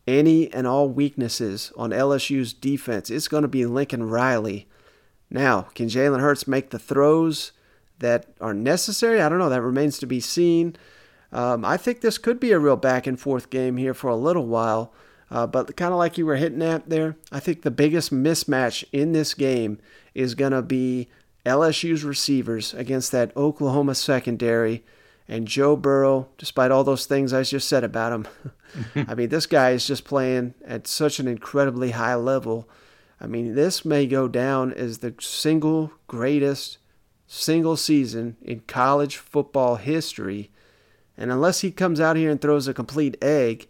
any 0.06 0.52
and 0.52 0.66
all 0.66 0.88
weaknesses 0.88 1.72
on 1.76 1.90
LSU's 1.90 2.52
defense. 2.52 3.10
It's 3.10 3.28
going 3.28 3.42
to 3.42 3.48
be 3.48 3.66
Lincoln 3.66 4.04
Riley. 4.04 4.68
Now, 5.30 5.62
can 5.74 5.88
Jalen 5.88 6.20
Hurts 6.20 6.46
make 6.46 6.70
the 6.70 6.78
throws 6.78 7.52
that 7.98 8.26
are 8.40 8.54
necessary? 8.54 9.20
I 9.20 9.28
don't 9.28 9.38
know. 9.38 9.48
That 9.48 9.62
remains 9.62 9.98
to 9.98 10.06
be 10.06 10.20
seen. 10.20 10.76
Um, 11.32 11.64
I 11.64 11.76
think 11.76 12.00
this 12.00 12.18
could 12.18 12.38
be 12.38 12.52
a 12.52 12.58
real 12.58 12.76
back 12.76 13.06
and 13.06 13.18
forth 13.18 13.48
game 13.48 13.76
here 13.76 13.94
for 13.94 14.08
a 14.08 14.16
little 14.16 14.46
while. 14.46 14.92
Uh, 15.30 15.46
but 15.46 15.74
kind 15.78 15.92
of 15.92 15.98
like 15.98 16.18
you 16.18 16.26
were 16.26 16.36
hitting 16.36 16.60
at 16.60 16.90
there, 16.90 17.16
I 17.30 17.40
think 17.40 17.62
the 17.62 17.70
biggest 17.70 18.12
mismatch 18.12 18.84
in 18.92 19.12
this 19.12 19.32
game 19.32 19.78
is 20.14 20.34
going 20.34 20.52
to 20.52 20.60
be 20.60 21.08
LSU's 21.46 22.04
receivers 22.04 22.74
against 22.74 23.12
that 23.12 23.34
Oklahoma 23.34 23.94
secondary. 23.94 24.84
And 25.32 25.48
Joe 25.48 25.76
Burrow, 25.76 26.28
despite 26.36 26.70
all 26.70 26.84
those 26.84 27.06
things 27.06 27.32
I 27.32 27.42
just 27.42 27.66
said 27.66 27.84
about 27.84 28.12
him, 28.12 28.28
I 29.08 29.14
mean, 29.14 29.30
this 29.30 29.46
guy 29.46 29.70
is 29.70 29.86
just 29.86 30.04
playing 30.04 30.52
at 30.62 30.86
such 30.86 31.18
an 31.18 31.26
incredibly 31.26 31.92
high 31.92 32.16
level. 32.16 32.68
I 33.18 33.26
mean, 33.26 33.54
this 33.54 33.82
may 33.82 34.06
go 34.06 34.28
down 34.28 34.74
as 34.74 34.98
the 34.98 35.14
single 35.20 35.90
greatest 36.06 36.76
single 37.26 37.78
season 37.78 38.36
in 38.42 38.60
college 38.66 39.16
football 39.16 39.76
history. 39.76 40.50
And 41.16 41.32
unless 41.32 41.62
he 41.62 41.70
comes 41.70 41.98
out 41.98 42.16
here 42.16 42.30
and 42.30 42.38
throws 42.38 42.68
a 42.68 42.74
complete 42.74 43.16
egg, 43.22 43.68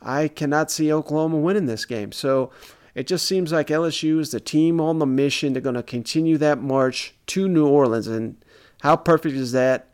I 0.00 0.28
cannot 0.28 0.70
see 0.70 0.92
Oklahoma 0.92 1.38
winning 1.38 1.66
this 1.66 1.84
game. 1.84 2.12
So 2.12 2.52
it 2.94 3.08
just 3.08 3.26
seems 3.26 3.50
like 3.50 3.66
LSU 3.66 4.20
is 4.20 4.30
the 4.30 4.38
team 4.38 4.80
on 4.80 5.00
the 5.00 5.06
mission. 5.06 5.52
They're 5.52 5.62
going 5.62 5.74
to 5.74 5.82
continue 5.82 6.38
that 6.38 6.62
march 6.62 7.12
to 7.26 7.48
New 7.48 7.66
Orleans. 7.66 8.06
And 8.06 8.36
how 8.82 8.94
perfect 8.94 9.34
is 9.34 9.50
that? 9.50 9.88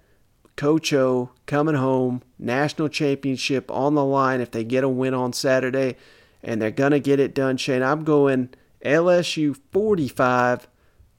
Coach 0.58 0.92
O 0.92 1.30
coming 1.46 1.76
home, 1.76 2.20
national 2.36 2.88
championship 2.88 3.70
on 3.70 3.94
the 3.94 4.04
line 4.04 4.40
if 4.40 4.50
they 4.50 4.64
get 4.64 4.82
a 4.82 4.88
win 4.88 5.14
on 5.14 5.32
Saturday, 5.32 5.94
and 6.42 6.60
they're 6.60 6.72
going 6.72 6.90
to 6.90 6.98
get 6.98 7.20
it 7.20 7.32
done, 7.32 7.56
Shane. 7.56 7.80
I'm 7.80 8.02
going 8.02 8.50
LSU 8.84 9.56
45, 9.70 10.66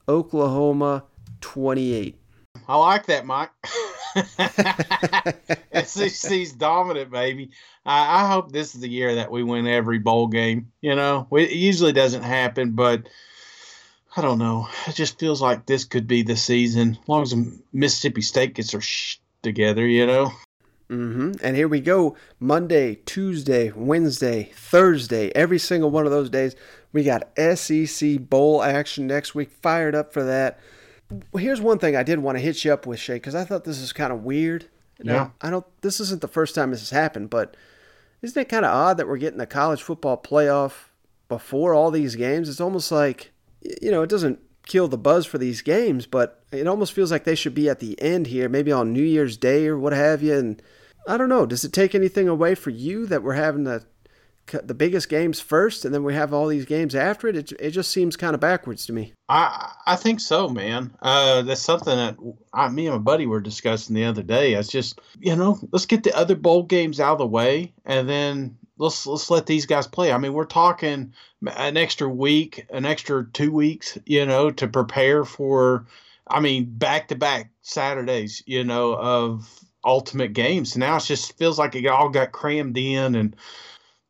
Oklahoma 0.06 1.04
28. 1.40 2.20
I 2.68 2.76
like 2.76 3.06
that, 3.06 3.24
Mike. 3.24 3.48
SEC's 5.86 6.52
dominant, 6.52 7.10
baby. 7.10 7.52
I, 7.86 8.24
I, 8.24 8.28
hope 8.28 8.52
this 8.52 8.74
is 8.74 8.82
the 8.82 8.90
year 8.90 9.14
that 9.14 9.30
we 9.30 9.42
win 9.42 9.66
every 9.66 10.00
bowl 10.00 10.26
game. 10.26 10.70
You 10.82 10.96
know, 10.96 11.26
it 11.32 11.52
usually 11.52 11.92
doesn't 11.92 12.24
happen, 12.24 12.72
but 12.72 13.08
I 14.14 14.20
don't 14.20 14.38
know. 14.38 14.68
It 14.86 14.96
just 14.96 15.18
feels 15.18 15.40
like 15.40 15.64
this 15.64 15.84
could 15.84 16.06
be 16.06 16.24
the 16.24 16.36
season. 16.36 16.98
As 17.00 17.08
long 17.08 17.22
as 17.22 17.34
Mississippi 17.72 18.20
State 18.20 18.54
gets 18.54 18.72
their 18.72 18.82
sh- 18.82 19.16
together, 19.42 19.86
you 19.86 20.06
know? 20.06 20.32
Mm-hmm. 20.90 21.32
And 21.42 21.56
here 21.56 21.68
we 21.68 21.80
go 21.80 22.16
Monday, 22.40 22.96
Tuesday, 23.06 23.70
Wednesday, 23.70 24.50
Thursday, 24.54 25.30
every 25.36 25.58
single 25.58 25.90
one 25.90 26.04
of 26.04 26.10
those 26.10 26.30
days. 26.30 26.56
We 26.92 27.04
got 27.04 27.28
SEC 27.38 28.28
Bowl 28.28 28.62
action 28.62 29.06
next 29.06 29.34
week. 29.34 29.50
Fired 29.62 29.94
up 29.94 30.12
for 30.12 30.24
that. 30.24 30.58
Here's 31.36 31.60
one 31.60 31.78
thing 31.78 31.94
I 31.94 32.02
did 32.02 32.18
want 32.18 32.38
to 32.38 32.42
hit 32.42 32.64
you 32.64 32.72
up 32.72 32.86
with, 32.86 32.98
Shay, 32.98 33.14
because 33.14 33.36
I 33.36 33.44
thought 33.44 33.64
this 33.64 33.78
is 33.78 33.92
kind 33.92 34.12
of 34.12 34.24
weird. 34.24 34.68
Yeah. 35.02 35.30
I 35.40 35.50
don't. 35.50 35.64
This 35.80 36.00
isn't 36.00 36.20
the 36.20 36.28
first 36.28 36.54
time 36.54 36.72
this 36.72 36.80
has 36.80 36.90
happened, 36.90 37.30
but 37.30 37.56
isn't 38.22 38.40
it 38.40 38.48
kind 38.48 38.64
of 38.64 38.72
odd 38.72 38.96
that 38.98 39.08
we're 39.08 39.16
getting 39.16 39.38
the 39.38 39.46
college 39.46 39.82
football 39.82 40.16
playoff 40.16 40.88
before 41.28 41.72
all 41.72 41.90
these 41.90 42.16
games? 42.16 42.48
It's 42.48 42.60
almost 42.60 42.90
like, 42.90 43.32
you 43.80 43.90
know, 43.90 44.02
it 44.02 44.10
doesn't 44.10 44.40
kill 44.66 44.88
the 44.88 44.98
buzz 44.98 45.24
for 45.24 45.38
these 45.38 45.62
games, 45.62 46.06
but 46.06 46.39
it 46.52 46.66
almost 46.66 46.92
feels 46.92 47.10
like 47.10 47.24
they 47.24 47.34
should 47.34 47.54
be 47.54 47.68
at 47.68 47.80
the 47.80 48.00
end 48.00 48.26
here, 48.26 48.48
maybe 48.48 48.72
on 48.72 48.92
New 48.92 49.02
Year's 49.02 49.36
Day 49.36 49.66
or 49.66 49.78
what 49.78 49.92
have 49.92 50.22
you. 50.22 50.34
And 50.34 50.62
I 51.06 51.16
don't 51.16 51.28
know, 51.28 51.46
does 51.46 51.64
it 51.64 51.72
take 51.72 51.94
anything 51.94 52.28
away 52.28 52.54
for 52.54 52.70
you 52.70 53.06
that 53.06 53.22
we're 53.22 53.34
having 53.34 53.64
the 53.64 53.84
the 54.64 54.74
biggest 54.74 55.08
games 55.08 55.38
first 55.38 55.84
and 55.84 55.94
then 55.94 56.02
we 56.02 56.12
have 56.12 56.34
all 56.34 56.48
these 56.48 56.64
games 56.64 56.94
after 56.94 57.28
it? 57.28 57.36
It, 57.36 57.52
it 57.60 57.70
just 57.70 57.92
seems 57.92 58.16
kind 58.16 58.34
of 58.34 58.40
backwards 58.40 58.84
to 58.86 58.92
me. 58.92 59.12
I 59.28 59.72
I 59.86 59.94
think 59.94 60.18
so, 60.18 60.48
man. 60.48 60.92
Uh, 61.00 61.42
that's 61.42 61.60
something 61.60 61.94
that 61.96 62.16
I, 62.52 62.68
me 62.68 62.86
and 62.86 62.96
my 62.96 62.98
buddy 62.98 63.26
were 63.26 63.40
discussing 63.40 63.94
the 63.94 64.06
other 64.06 64.24
day. 64.24 64.54
It's 64.54 64.68
just 64.68 65.00
you 65.20 65.36
know, 65.36 65.60
let's 65.70 65.86
get 65.86 66.02
the 66.02 66.16
other 66.16 66.34
bowl 66.34 66.64
games 66.64 66.98
out 66.98 67.12
of 67.12 67.18
the 67.18 67.26
way 67.26 67.72
and 67.84 68.08
then 68.08 68.58
let's 68.76 69.06
let's 69.06 69.30
let 69.30 69.46
these 69.46 69.66
guys 69.66 69.86
play. 69.86 70.10
I 70.10 70.18
mean, 70.18 70.32
we're 70.32 70.46
talking 70.46 71.12
an 71.46 71.76
extra 71.76 72.08
week, 72.08 72.66
an 72.70 72.84
extra 72.84 73.24
two 73.32 73.52
weeks, 73.52 73.98
you 74.04 74.26
know, 74.26 74.50
to 74.50 74.66
prepare 74.66 75.24
for. 75.24 75.86
I 76.30 76.40
mean, 76.40 76.66
back 76.66 77.08
to 77.08 77.16
back 77.16 77.50
Saturdays, 77.62 78.42
you 78.46 78.64
know, 78.64 78.94
of 78.94 79.48
ultimate 79.84 80.32
games. 80.32 80.76
Now 80.76 80.96
it 80.96 81.04
just 81.04 81.36
feels 81.38 81.58
like 81.58 81.74
it 81.74 81.86
all 81.86 82.08
got 82.08 82.32
crammed 82.32 82.78
in. 82.78 83.14
And 83.14 83.36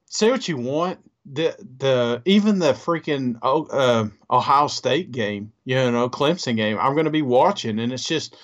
say 0.07 0.31
what 0.31 0.49
you 0.49 0.57
want, 0.57 0.99
the 1.25 1.57
the 1.79 2.23
even 2.25 2.59
the 2.59 2.73
freaking 2.73 3.39
uh, 3.43 4.09
Ohio 4.31 4.67
State 4.67 5.13
game, 5.13 5.53
you 5.65 5.77
know, 5.77 6.09
Clemson 6.09 6.57
game, 6.57 6.79
I'm 6.79 6.95
going 6.95 7.05
to 7.05 7.11
be 7.11 7.23
watching, 7.23 7.79
and 7.79 7.93
it's 7.93 8.07
just, 8.07 8.37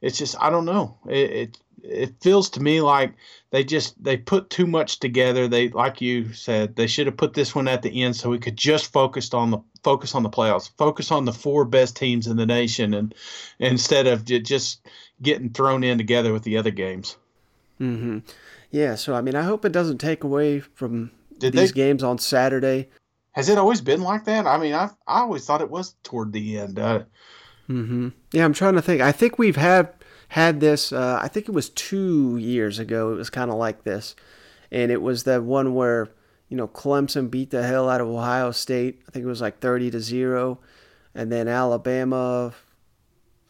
it's 0.00 0.16
just, 0.16 0.36
I 0.40 0.48
don't 0.50 0.64
know, 0.64 0.96
it, 1.08 1.30
it 1.30 1.58
it 1.82 2.14
feels 2.20 2.50
to 2.50 2.60
me 2.60 2.80
like 2.80 3.14
they 3.50 3.64
just 3.64 4.02
they 4.02 4.16
put 4.16 4.50
too 4.50 4.66
much 4.66 5.00
together. 5.00 5.48
They 5.48 5.68
like 5.70 6.00
you 6.00 6.32
said 6.32 6.76
they 6.76 6.86
should 6.86 7.06
have 7.06 7.16
put 7.16 7.34
this 7.34 7.54
one 7.54 7.68
at 7.68 7.82
the 7.82 8.02
end 8.02 8.16
so 8.16 8.30
we 8.30 8.38
could 8.38 8.56
just 8.56 8.92
focus 8.92 9.32
on 9.34 9.50
the 9.50 9.58
focus 9.82 10.14
on 10.14 10.22
the 10.22 10.30
playoffs, 10.30 10.70
focus 10.76 11.10
on 11.10 11.24
the 11.24 11.32
four 11.32 11.64
best 11.64 11.96
teams 11.96 12.26
in 12.26 12.36
the 12.36 12.46
nation, 12.46 12.94
and 12.94 13.14
instead 13.58 14.06
of 14.06 14.24
just 14.24 14.86
getting 15.22 15.50
thrown 15.50 15.82
in 15.84 15.98
together 15.98 16.32
with 16.32 16.42
the 16.42 16.56
other 16.56 16.70
games. 16.70 17.16
Hmm. 17.78 18.18
Yeah. 18.70 18.94
So 18.94 19.14
I 19.14 19.20
mean, 19.20 19.34
I 19.34 19.42
hope 19.42 19.64
it 19.64 19.72
doesn't 19.72 19.98
take 19.98 20.22
away 20.24 20.60
from 20.60 21.10
Did 21.38 21.54
these 21.54 21.72
they- 21.72 21.76
games 21.76 22.02
on 22.02 22.18
Saturday. 22.18 22.88
Has 23.32 23.48
it 23.48 23.58
always 23.58 23.80
been 23.80 24.02
like 24.02 24.24
that? 24.24 24.44
I 24.46 24.58
mean, 24.58 24.74
I 24.74 24.90
I 25.06 25.20
always 25.20 25.44
thought 25.46 25.60
it 25.62 25.70
was 25.70 25.94
toward 26.02 26.32
the 26.32 26.58
end. 26.58 26.78
Uh, 26.78 27.04
hmm 27.68 28.08
Yeah, 28.32 28.44
I'm 28.44 28.52
trying 28.52 28.74
to 28.74 28.82
think. 28.82 29.00
I 29.00 29.12
think 29.12 29.38
we've 29.38 29.54
had 29.56 29.88
had 30.30 30.60
this. 30.60 30.92
Uh, 30.92 31.18
I 31.20 31.26
think 31.26 31.48
it 31.48 31.52
was 31.52 31.70
two 31.70 32.36
years 32.36 32.78
ago. 32.78 33.12
It 33.12 33.16
was 33.16 33.30
kind 33.30 33.50
of 33.50 33.56
like 33.56 33.82
this, 33.82 34.14
and 34.70 34.92
it 34.92 35.02
was 35.02 35.24
that 35.24 35.42
one 35.42 35.74
where 35.74 36.08
you 36.48 36.56
know 36.56 36.68
Clemson 36.68 37.30
beat 37.30 37.50
the 37.50 37.64
hell 37.64 37.88
out 37.88 38.00
of 38.00 38.06
Ohio 38.06 38.52
State. 38.52 39.02
I 39.08 39.10
think 39.10 39.24
it 39.24 39.28
was 39.28 39.40
like 39.40 39.58
thirty 39.58 39.90
to 39.90 40.00
zero, 40.00 40.60
and 41.14 41.30
then 41.30 41.48
Alabama. 41.48 42.54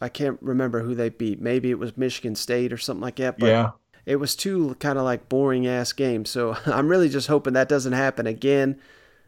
I 0.03 0.09
can't 0.09 0.39
remember 0.41 0.81
who 0.81 0.95
they 0.95 1.09
beat. 1.09 1.39
Maybe 1.39 1.69
it 1.69 1.77
was 1.77 1.95
Michigan 1.95 2.33
State 2.33 2.73
or 2.73 2.77
something 2.77 3.03
like 3.03 3.17
that. 3.17 3.37
But 3.37 3.45
Yeah. 3.47 3.71
It 4.03 4.15
was 4.15 4.35
two 4.35 4.75
kind 4.79 4.97
of 4.97 5.05
like 5.05 5.29
boring 5.29 5.67
ass 5.67 5.93
games. 5.93 6.31
So 6.31 6.57
I'm 6.65 6.87
really 6.87 7.09
just 7.09 7.27
hoping 7.27 7.53
that 7.53 7.69
doesn't 7.69 7.93
happen 7.93 8.25
again. 8.25 8.79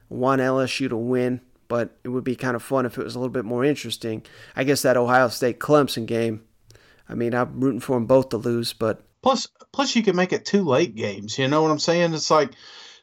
Want 0.09 0.41
LSU 0.41 0.89
to 0.89 0.97
win, 0.97 1.41
but 1.67 1.95
it 2.03 2.09
would 2.09 2.23
be 2.23 2.35
kind 2.35 2.55
of 2.55 2.63
fun 2.63 2.87
if 2.87 2.97
it 2.97 3.03
was 3.03 3.13
a 3.13 3.19
little 3.19 3.31
bit 3.31 3.45
more 3.45 3.63
interesting. 3.63 4.23
I 4.55 4.63
guess 4.63 4.81
that 4.81 4.97
Ohio 4.97 5.27
State 5.27 5.59
Clemson 5.59 6.07
game. 6.07 6.41
I 7.07 7.15
mean, 7.15 7.33
I'm 7.33 7.59
rooting 7.59 7.79
for 7.79 7.95
them 7.95 8.05
both 8.05 8.29
to 8.29 8.37
lose, 8.37 8.73
but 8.73 9.05
plus, 9.21 9.47
plus 9.71 9.95
you 9.95 10.03
can 10.03 10.15
make 10.15 10.33
it 10.33 10.45
two 10.45 10.63
late 10.63 10.95
games. 10.95 11.37
You 11.37 11.47
know 11.47 11.61
what 11.61 11.71
I'm 11.71 11.79
saying? 11.79 12.13
It's 12.13 12.31
like 12.31 12.51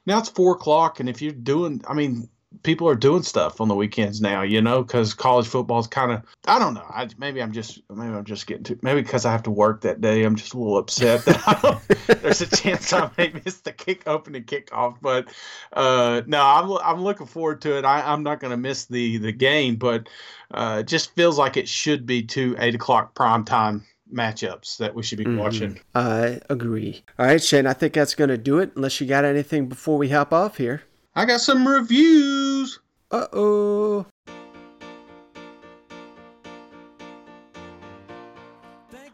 now 0.07 0.19
it's 0.19 0.29
four 0.29 0.55
o'clock, 0.55 1.01
and 1.01 1.09
if 1.09 1.21
you're 1.23 1.33
doing, 1.33 1.83
I 1.87 1.95
mean, 1.95 2.29
people 2.63 2.89
are 2.89 2.95
doing 2.95 3.23
stuff 3.23 3.61
on 3.61 3.69
the 3.69 3.75
weekends 3.75 4.21
now. 4.21 4.43
You 4.43 4.61
know, 4.61 4.83
because 4.83 5.15
college 5.15 5.47
football's 5.47 5.87
kind 5.87 6.13
of, 6.13 6.23
I 6.47 6.59
don't 6.59 6.75
know. 6.75 6.87
I 6.89 7.09
maybe 7.19 7.43
I'm 7.43 7.53
just 7.53 7.81
maybe 7.91 8.15
I'm 8.15 8.25
just 8.25 8.47
getting 8.47 8.65
too 8.65 8.79
maybe 8.83 9.03
because 9.03 9.25
I 9.25 9.33
have 9.33 9.43
to 9.45 9.51
work 9.51 9.83
that 9.83 10.01
day. 10.01 10.25
I'm 10.25 10.37
just 10.37 10.55
a 10.55 10.59
little 10.59 10.79
upset 10.79 11.25
that 11.25 12.19
there's 12.23 12.41
a 12.41 12.57
chance 12.57 12.93
I 12.93 13.11
may 13.17 13.33
miss 13.45 13.59
the 13.61 13.73
kick 13.73 14.03
opening 14.07 14.45
kickoff. 14.45 14.97
But 15.01 15.29
uh, 15.73 16.23
no, 16.27 16.43
I'm 16.43 16.71
I'm 16.85 17.03
looking 17.03 17.27
forward 17.27 17.61
to 17.63 17.79
it. 17.79 17.85
I, 17.85 18.01
I'm 18.13 18.23
not 18.23 18.41
going 18.41 18.53
to 18.53 18.57
miss 18.57 18.87
the 18.87 19.19
the 19.19 19.33
game, 19.33 19.77
but 19.77 20.09
uh, 20.53 20.79
it 20.81 20.87
just 20.87 21.15
feels 21.15 21.39
like 21.39 21.57
it 21.57 21.69
should 21.69 22.07
be 22.07 22.23
two 22.23 22.57
eight 22.59 22.75
o'clock 22.75 23.15
prime 23.15 23.45
time 23.45 23.85
matchups 24.13 24.79
that 24.79 24.95
we 24.95 25.03
should 25.03 25.19
be 25.19 25.37
watching. 25.37 25.81
I 25.95 26.41
agree. 26.51 27.05
All 27.19 27.27
right, 27.27 27.43
Shane, 27.43 27.67
I 27.67 27.73
think 27.73 27.95
that's 27.95 28.15
going 28.15 28.31
to 28.31 28.39
do 28.39 28.59
it, 28.59 28.73
unless 28.75 29.01
you 29.01 29.07
got 29.07 29.25
anything 29.25 29.69
before 29.69 29.99
we 29.99 30.09
hop 30.09 30.33
off 30.33 30.57
here. 30.57 30.83
I 31.15 31.25
got 31.25 31.41
some 31.41 31.67
reviews. 31.67 32.79
Uh 33.11 33.27
oh. 33.33 34.07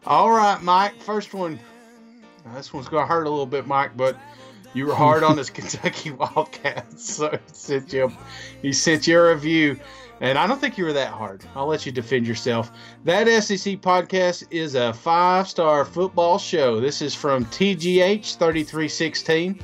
All 0.05 0.31
right, 0.31 0.61
Mike. 0.61 0.95
First 1.01 1.33
one. 1.33 1.59
Now, 2.45 2.53
This 2.55 2.71
one's 2.73 2.87
gonna 2.87 3.07
hurt 3.07 3.25
a 3.25 3.29
little 3.29 3.45
bit, 3.45 3.67
Mike, 3.67 3.97
but 3.97 4.17
you 4.73 4.85
were 4.85 4.93
hard 4.95 5.23
on 5.23 5.35
this 5.35 5.49
Kentucky 5.57 6.11
Wildcats, 6.11 7.15
so 7.15 7.31
he 7.31 7.37
sent 7.47 7.91
you 7.91 8.11
he 8.61 8.71
sent 8.71 9.07
you 9.07 9.19
a 9.19 9.33
review, 9.33 9.79
and 10.21 10.37
I 10.37 10.45
don't 10.47 10.61
think 10.61 10.77
you 10.77 10.85
were 10.85 10.93
that 10.93 11.11
hard. 11.11 11.43
I'll 11.55 11.65
let 11.67 11.85
you 11.85 11.91
defend 11.91 12.27
yourself. 12.27 12.71
That 13.03 13.27
SEC 13.43 13.81
podcast 13.81 14.45
is 14.51 14.75
a 14.75 14.93
five-star 14.93 15.83
football 15.83 16.37
show. 16.37 16.79
This 16.79 17.01
is 17.01 17.15
from 17.15 17.45
TGH 17.45 18.35
thirty 18.35 18.63
three 18.63 18.87
sixteen. 18.87 19.59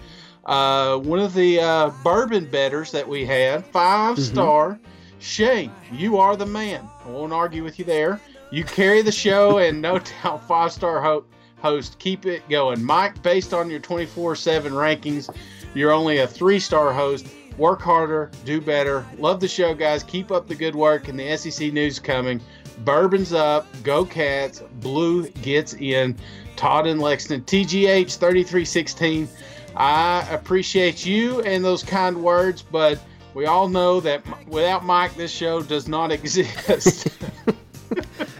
Uh, 0.45 0.97
one 0.97 1.19
of 1.19 1.33
the 1.33 1.59
uh, 1.59 1.89
bourbon 2.03 2.45
betters 2.45 2.91
that 2.91 3.07
we 3.07 3.25
had, 3.25 3.65
five 3.65 4.19
star. 4.19 4.79
Shane, 5.19 5.71
you 5.91 6.17
are 6.17 6.35
the 6.35 6.45
man. 6.45 6.87
I 7.05 7.09
won't 7.09 7.31
argue 7.31 7.63
with 7.63 7.79
you 7.79 7.85
there. 7.85 8.19
You 8.51 8.65
carry 8.65 9.01
the 9.01 9.11
show, 9.11 9.57
and 9.59 9.81
no 9.81 9.99
doubt, 9.99 10.45
five 10.47 10.71
star 10.71 11.01
ho- 11.01 11.25
host. 11.61 11.97
Keep 11.99 12.25
it 12.25 12.47
going. 12.49 12.83
Mike, 12.83 13.21
based 13.23 13.53
on 13.53 13.69
your 13.69 13.79
24 13.79 14.35
7 14.35 14.73
rankings, 14.73 15.33
you're 15.73 15.91
only 15.91 16.19
a 16.19 16.27
three 16.27 16.59
star 16.59 16.91
host. 16.91 17.27
Work 17.57 17.81
harder, 17.81 18.31
do 18.45 18.59
better. 18.59 19.05
Love 19.19 19.39
the 19.39 19.47
show, 19.47 19.73
guys. 19.73 20.03
Keep 20.03 20.31
up 20.31 20.47
the 20.47 20.55
good 20.55 20.75
work, 20.75 21.07
and 21.07 21.19
the 21.19 21.37
SEC 21.37 21.71
news 21.71 21.99
coming. 21.99 22.41
Bourbon's 22.79 23.31
up. 23.31 23.67
Go 23.83 24.03
Cats. 24.03 24.61
Blue 24.81 25.29
gets 25.29 25.73
in. 25.75 26.17
Todd 26.55 26.87
and 26.87 26.99
Lexington. 26.99 27.43
TGH 27.45 28.17
3316. 28.17 29.29
I 29.76 30.28
appreciate 30.30 31.05
you 31.05 31.41
and 31.41 31.63
those 31.63 31.84
kind 31.84 32.24
words, 32.24 32.61
but 32.61 32.99
we 33.34 33.45
all 33.45 33.67
know 33.67 33.99
that 34.01 34.21
without 34.47 34.86
Mike, 34.86 35.15
this 35.15 35.32
show 35.32 35.61
does 35.61 35.88
not 35.88 36.11
exist. 36.17 37.07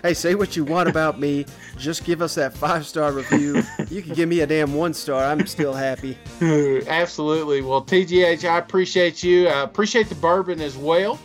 Hey, 0.04 0.14
say 0.14 0.36
what 0.36 0.58
you 0.58 0.66
want 0.66 0.90
about 0.90 1.18
me. 1.18 1.46
Just 1.78 2.04
give 2.04 2.22
us 2.22 2.36
that 2.36 2.54
five 2.54 2.86
star 2.86 3.14
review. 3.14 3.64
You 3.90 4.02
can 4.02 4.14
give 4.14 4.28
me 4.28 4.42
a 4.42 4.46
damn 4.46 4.74
one 4.74 4.94
star. 4.94 5.24
I'm 5.24 5.48
still 5.48 5.72
happy. 5.72 6.18
Absolutely. 6.42 7.62
Well, 7.62 7.82
TGH, 7.82 8.44
I 8.44 8.58
appreciate 8.58 9.24
you. 9.24 9.48
I 9.48 9.62
appreciate 9.62 10.10
the 10.10 10.16
bourbon 10.16 10.60
as 10.60 10.76
well. 10.76 11.18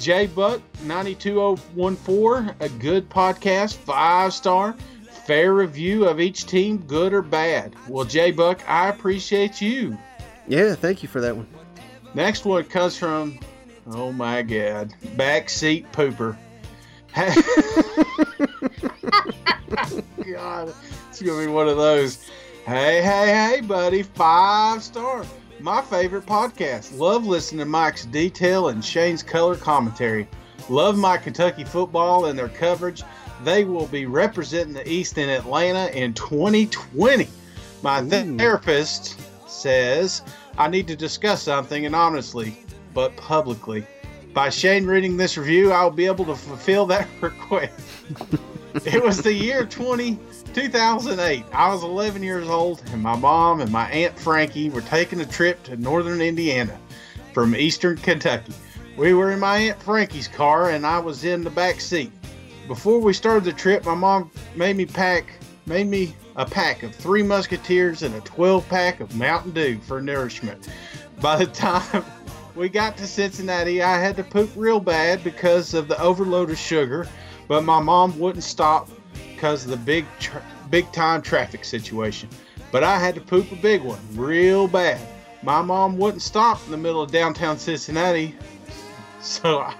J 0.00 0.28
Buck 0.28 0.62
92014, 0.84 2.54
a 2.60 2.68
good 2.70 3.10
podcast, 3.10 3.74
five 3.74 4.32
star, 4.32 4.74
fair 5.26 5.54
review 5.54 6.06
of 6.06 6.20
each 6.20 6.46
team, 6.46 6.78
good 6.78 7.12
or 7.12 7.22
bad. 7.22 7.74
Well, 7.88 8.04
J 8.04 8.32
Buck, 8.32 8.68
I 8.68 8.88
appreciate 8.88 9.60
you. 9.60 9.96
Yeah, 10.48 10.74
thank 10.74 11.02
you 11.02 11.08
for 11.08 11.20
that 11.20 11.36
one. 11.36 11.46
Next 12.14 12.44
one 12.44 12.64
comes 12.64 12.96
from, 12.96 13.38
oh 13.86 14.12
my 14.12 14.42
God, 14.42 14.92
backseat 15.16 15.90
pooper. 15.92 16.36
God, 20.32 20.74
it's 21.10 21.22
gonna 21.22 21.46
be 21.46 21.46
one 21.46 21.68
of 21.68 21.76
those. 21.76 22.28
Hey, 22.64 23.02
hey, 23.02 23.26
hey, 23.26 23.60
buddy, 23.60 24.02
five 24.02 24.82
star. 24.82 25.24
My 25.60 25.82
favorite 25.82 26.26
podcast. 26.26 26.98
Love 26.98 27.26
listening 27.26 27.60
to 27.60 27.66
Mike's 27.66 28.06
detail 28.06 28.68
and 28.68 28.84
Shane's 28.84 29.22
color 29.22 29.56
commentary. 29.56 30.26
Love 30.68 30.96
my 30.96 31.16
Kentucky 31.16 31.64
football 31.64 32.26
and 32.26 32.38
their 32.38 32.48
coverage. 32.48 33.02
They 33.44 33.64
will 33.64 33.88
be 33.88 34.06
representing 34.06 34.74
the 34.74 34.88
East 34.88 35.18
in 35.18 35.28
Atlanta 35.28 35.90
in 35.96 36.14
2020. 36.14 37.28
My 37.82 38.00
therapist 38.02 39.18
says 39.48 40.22
I 40.56 40.68
need 40.68 40.86
to 40.88 40.96
discuss 40.96 41.42
something 41.42 41.84
and 41.84 41.96
honestly, 41.96 42.64
but 42.94 43.16
publicly. 43.16 43.84
By 44.32 44.48
Shane 44.48 44.86
reading 44.86 45.16
this 45.16 45.36
review, 45.36 45.72
I'll 45.72 45.90
be 45.90 46.06
able 46.06 46.24
to 46.26 46.36
fulfill 46.36 46.86
that 46.86 47.08
request. 47.20 47.72
it 48.84 49.02
was 49.02 49.18
the 49.18 49.32
year 49.32 49.66
20, 49.66 50.18
2008. 50.54 51.44
I 51.52 51.68
was 51.68 51.82
11 51.82 52.22
years 52.22 52.48
old, 52.48 52.82
and 52.92 53.02
my 53.02 53.16
mom 53.16 53.60
and 53.60 53.72
my 53.72 53.90
Aunt 53.90 54.18
Frankie 54.18 54.70
were 54.70 54.82
taking 54.82 55.20
a 55.20 55.26
trip 55.26 55.62
to 55.64 55.76
northern 55.76 56.20
Indiana 56.20 56.78
from 57.34 57.56
eastern 57.56 57.96
Kentucky. 57.96 58.54
We 58.96 59.14
were 59.14 59.32
in 59.32 59.40
my 59.40 59.58
Aunt 59.58 59.82
Frankie's 59.82 60.28
car, 60.28 60.70
and 60.70 60.86
I 60.86 60.98
was 60.98 61.24
in 61.24 61.42
the 61.42 61.50
back 61.50 61.80
seat. 61.80 62.12
Before 62.72 63.00
we 63.00 63.12
started 63.12 63.44
the 63.44 63.52
trip, 63.52 63.84
my 63.84 63.94
mom 63.94 64.30
made 64.56 64.78
me 64.78 64.86
pack, 64.86 65.34
made 65.66 65.88
me 65.88 66.16
a 66.36 66.46
pack 66.46 66.82
of 66.82 66.94
three 66.94 67.22
Musketeers 67.22 68.02
and 68.02 68.14
a 68.14 68.20
12 68.22 68.66
pack 68.70 69.00
of 69.00 69.14
Mountain 69.14 69.50
Dew 69.52 69.78
for 69.80 70.00
nourishment. 70.00 70.70
By 71.20 71.36
the 71.36 71.46
time 71.52 72.02
we 72.54 72.70
got 72.70 72.96
to 72.96 73.06
Cincinnati, 73.06 73.82
I 73.82 73.98
had 73.98 74.16
to 74.16 74.24
poop 74.24 74.50
real 74.56 74.80
bad 74.80 75.22
because 75.22 75.74
of 75.74 75.86
the 75.86 76.00
overload 76.00 76.48
of 76.48 76.56
sugar, 76.56 77.06
but 77.46 77.62
my 77.62 77.78
mom 77.78 78.18
wouldn't 78.18 78.42
stop 78.42 78.88
because 79.34 79.64
of 79.64 79.70
the 79.70 79.76
big, 79.76 80.06
tra- 80.18 80.42
big 80.70 80.90
time 80.92 81.20
traffic 81.20 81.66
situation. 81.66 82.30
But 82.70 82.84
I 82.84 82.98
had 82.98 83.14
to 83.16 83.20
poop 83.20 83.52
a 83.52 83.56
big 83.56 83.82
one, 83.82 84.00
real 84.14 84.66
bad. 84.66 84.98
My 85.42 85.60
mom 85.60 85.98
wouldn't 85.98 86.22
stop 86.22 86.58
in 86.64 86.70
the 86.70 86.78
middle 86.78 87.02
of 87.02 87.12
downtown 87.12 87.58
Cincinnati, 87.58 88.34
so 89.20 89.58
I, 89.58 89.74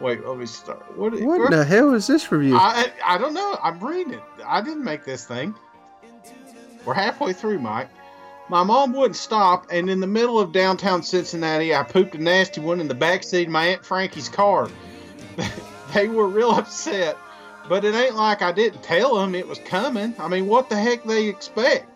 wait, 0.00 0.26
let 0.26 0.38
me 0.38 0.46
start. 0.46 0.96
What, 0.96 1.20
What 1.20 1.50
the 1.50 1.64
hell 1.64 1.94
is 1.94 2.06
this 2.06 2.30
review? 2.30 2.56
I 2.56 2.92
I 3.04 3.18
don't 3.18 3.34
know. 3.34 3.58
I'm 3.62 3.78
reading 3.80 4.14
it. 4.14 4.22
I 4.44 4.60
didn't 4.60 4.84
make 4.84 5.04
this 5.04 5.26
thing. 5.26 5.54
We're 6.84 6.94
halfway 6.94 7.32
through, 7.32 7.58
Mike. 7.58 7.88
My 8.48 8.62
mom 8.62 8.94
wouldn't 8.94 9.16
stop, 9.16 9.66
and 9.70 9.90
in 9.90 10.00
the 10.00 10.06
middle 10.06 10.40
of 10.40 10.52
downtown 10.52 11.02
Cincinnati, 11.02 11.74
I 11.74 11.82
pooped 11.82 12.14
a 12.14 12.18
nasty 12.18 12.62
one 12.62 12.80
in 12.80 12.88
the 12.88 12.94
backseat 12.94 13.44
of 13.44 13.50
my 13.50 13.66
Aunt 13.66 13.84
Frankie's 13.84 14.30
car. 14.30 14.70
they 15.94 16.08
were 16.08 16.26
real 16.26 16.52
upset, 16.52 17.18
but 17.68 17.84
it 17.84 17.94
ain't 17.94 18.14
like 18.14 18.40
I 18.40 18.52
didn't 18.52 18.82
tell 18.82 19.16
them 19.16 19.34
it 19.34 19.46
was 19.46 19.58
coming. 19.58 20.14
I 20.18 20.28
mean, 20.28 20.46
what 20.46 20.70
the 20.70 20.76
heck 20.76 21.04
they 21.04 21.26
expect? 21.26 21.86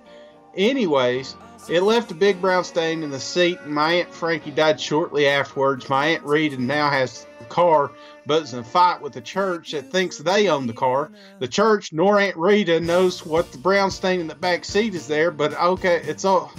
Anyways, 0.57 1.37
it 1.69 1.83
left 1.83 2.11
a 2.11 2.15
big 2.15 2.41
brown 2.41 2.65
stain 2.65 3.03
in 3.03 3.11
the 3.11 3.21
seat, 3.21 3.59
and 3.65 3.75
my 3.75 3.93
Aunt 3.95 4.13
Frankie 4.13 4.51
died 4.51 4.81
shortly 4.81 5.27
afterwards. 5.27 5.89
My 5.89 6.07
Aunt 6.07 6.25
Rita 6.25 6.61
now 6.61 6.91
has 6.91 7.27
the 7.39 7.45
car, 7.47 7.93
but 8.27 8.43
it's 8.43 8.53
in 8.53 8.59
a 8.59 8.65
fight 8.65 9.01
with 9.01 9.13
the 9.13 9.21
church 9.21 9.73
that 9.73 9.91
thinks 9.91 10.19
they 10.19 10.49
own 10.49 10.67
the 10.67 10.73
car. 10.73 11.11
The 11.39 11.49
church 11.49 11.93
nor 11.93 12.19
Aunt 12.19 12.37
Rita 12.37 12.81
knows 12.81 13.25
what 13.25 13.53
the 13.53 13.59
brown 13.59 13.91
stain 13.91 14.21
in 14.21 14.27
the 14.27 14.35
back 14.35 14.65
seat 14.65 14.95
is 14.95 15.07
there, 15.07 15.31
but 15.31 15.55
okay, 15.55 16.03
it's 16.05 16.25
all. 16.25 16.53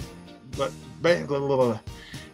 But. 0.56 0.72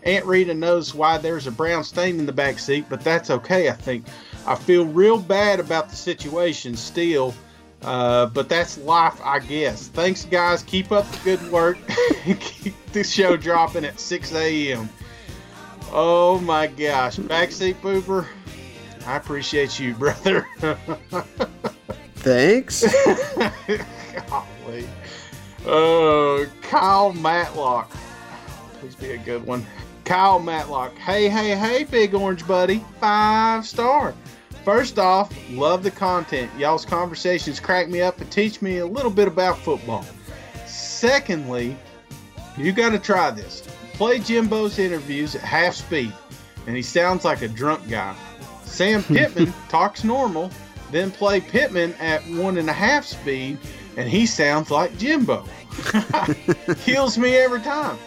Aunt 0.04 0.24
Rita 0.24 0.54
knows 0.54 0.94
why 0.94 1.18
there's 1.18 1.48
a 1.48 1.50
brown 1.50 1.82
stain 1.82 2.20
in 2.20 2.26
the 2.26 2.32
back 2.32 2.58
seat, 2.60 2.86
but 2.88 3.02
that's 3.02 3.30
okay, 3.30 3.68
I 3.68 3.72
think. 3.72 4.06
I 4.46 4.54
feel 4.54 4.86
real 4.86 5.18
bad 5.18 5.58
about 5.58 5.90
the 5.90 5.96
situation 5.96 6.76
still, 6.76 7.34
uh, 7.82 8.26
but 8.26 8.48
that's 8.48 8.78
life, 8.78 9.20
I 9.24 9.38
guess. 9.38 9.88
Thanks, 9.88 10.24
guys. 10.24 10.62
Keep 10.62 10.92
up 10.92 11.10
the 11.10 11.18
good 11.24 11.52
work. 11.52 11.78
Keep 12.40 12.74
the 12.92 13.04
show 13.04 13.36
dropping 13.36 13.84
at 13.84 13.98
6 13.98 14.34
a.m. 14.34 14.88
Oh 15.92 16.38
my 16.40 16.66
gosh, 16.66 17.16
backseat 17.16 17.74
pooper. 17.76 18.26
I 19.06 19.16
appreciate 19.16 19.80
you, 19.80 19.94
brother. 19.98 20.46
Thanks. 22.16 22.84
Golly. 24.28 24.86
Oh, 25.66 26.46
Kyle 26.62 27.12
Matlock. 27.14 27.90
Please 28.74 28.94
be 28.94 29.12
a 29.12 29.18
good 29.18 29.44
one. 29.44 29.66
Kyle 30.04 30.38
Matlock. 30.38 30.96
Hey, 30.98 31.28
hey, 31.28 31.56
hey, 31.56 31.84
big 31.84 32.14
orange 32.14 32.46
buddy. 32.46 32.84
Five 32.98 33.66
star. 33.66 34.14
First 34.64 34.98
off, 34.98 35.32
love 35.50 35.82
the 35.82 35.90
content. 35.90 36.50
Y'all's 36.58 36.84
conversations 36.84 37.58
crack 37.60 37.88
me 37.88 38.02
up 38.02 38.20
and 38.20 38.30
teach 38.30 38.60
me 38.60 38.78
a 38.78 38.86
little 38.86 39.10
bit 39.10 39.26
about 39.26 39.58
football. 39.58 40.04
Secondly, 40.66 41.76
you 42.56 42.72
got 42.72 42.90
to 42.90 42.98
try 42.98 43.30
this. 43.30 43.66
Play 43.94 44.18
Jimbo's 44.18 44.78
interviews 44.78 45.34
at 45.34 45.42
half 45.42 45.74
speed, 45.74 46.12
and 46.66 46.76
he 46.76 46.82
sounds 46.82 47.24
like 47.24 47.42
a 47.42 47.48
drunk 47.48 47.88
guy. 47.88 48.14
Sam 48.64 49.02
Pittman 49.04 49.52
talks 49.68 50.04
normal, 50.04 50.50
then 50.90 51.10
play 51.10 51.40
Pittman 51.40 51.94
at 51.94 52.22
one 52.26 52.58
and 52.58 52.68
a 52.68 52.72
half 52.72 53.04
speed, 53.04 53.58
and 53.96 54.08
he 54.08 54.26
sounds 54.26 54.70
like 54.70 54.96
Jimbo. 54.98 55.44
Kills 56.84 57.16
me 57.16 57.36
every 57.36 57.60
time. 57.60 57.98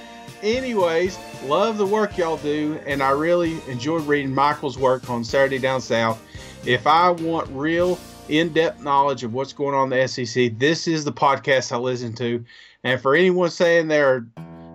Anyways, 0.43 1.17
love 1.45 1.77
the 1.77 1.85
work 1.85 2.17
y'all 2.17 2.37
do, 2.37 2.79
and 2.85 3.01
I 3.01 3.11
really 3.11 3.59
enjoyed 3.67 4.05
reading 4.05 4.35
Michael's 4.35 4.77
work 4.77 5.09
on 5.09 5.23
Saturday 5.23 5.57
Down 5.57 5.81
South. 5.81 6.21
If 6.65 6.87
I 6.87 7.09
want 7.09 7.49
real 7.51 7.99
in-depth 8.29 8.81
knowledge 8.81 9.23
of 9.25 9.33
what's 9.33 9.51
going 9.51 9.75
on 9.75 9.91
in 9.91 9.99
the 9.99 10.07
SEC, 10.07 10.57
this 10.57 10.87
is 10.87 11.03
the 11.03 11.11
podcast 11.11 11.73
I 11.73 11.77
listen 11.77 12.13
to. 12.15 12.45
And 12.85 13.01
for 13.01 13.15
anyone 13.15 13.49
saying 13.49 13.89
they're 13.89 14.25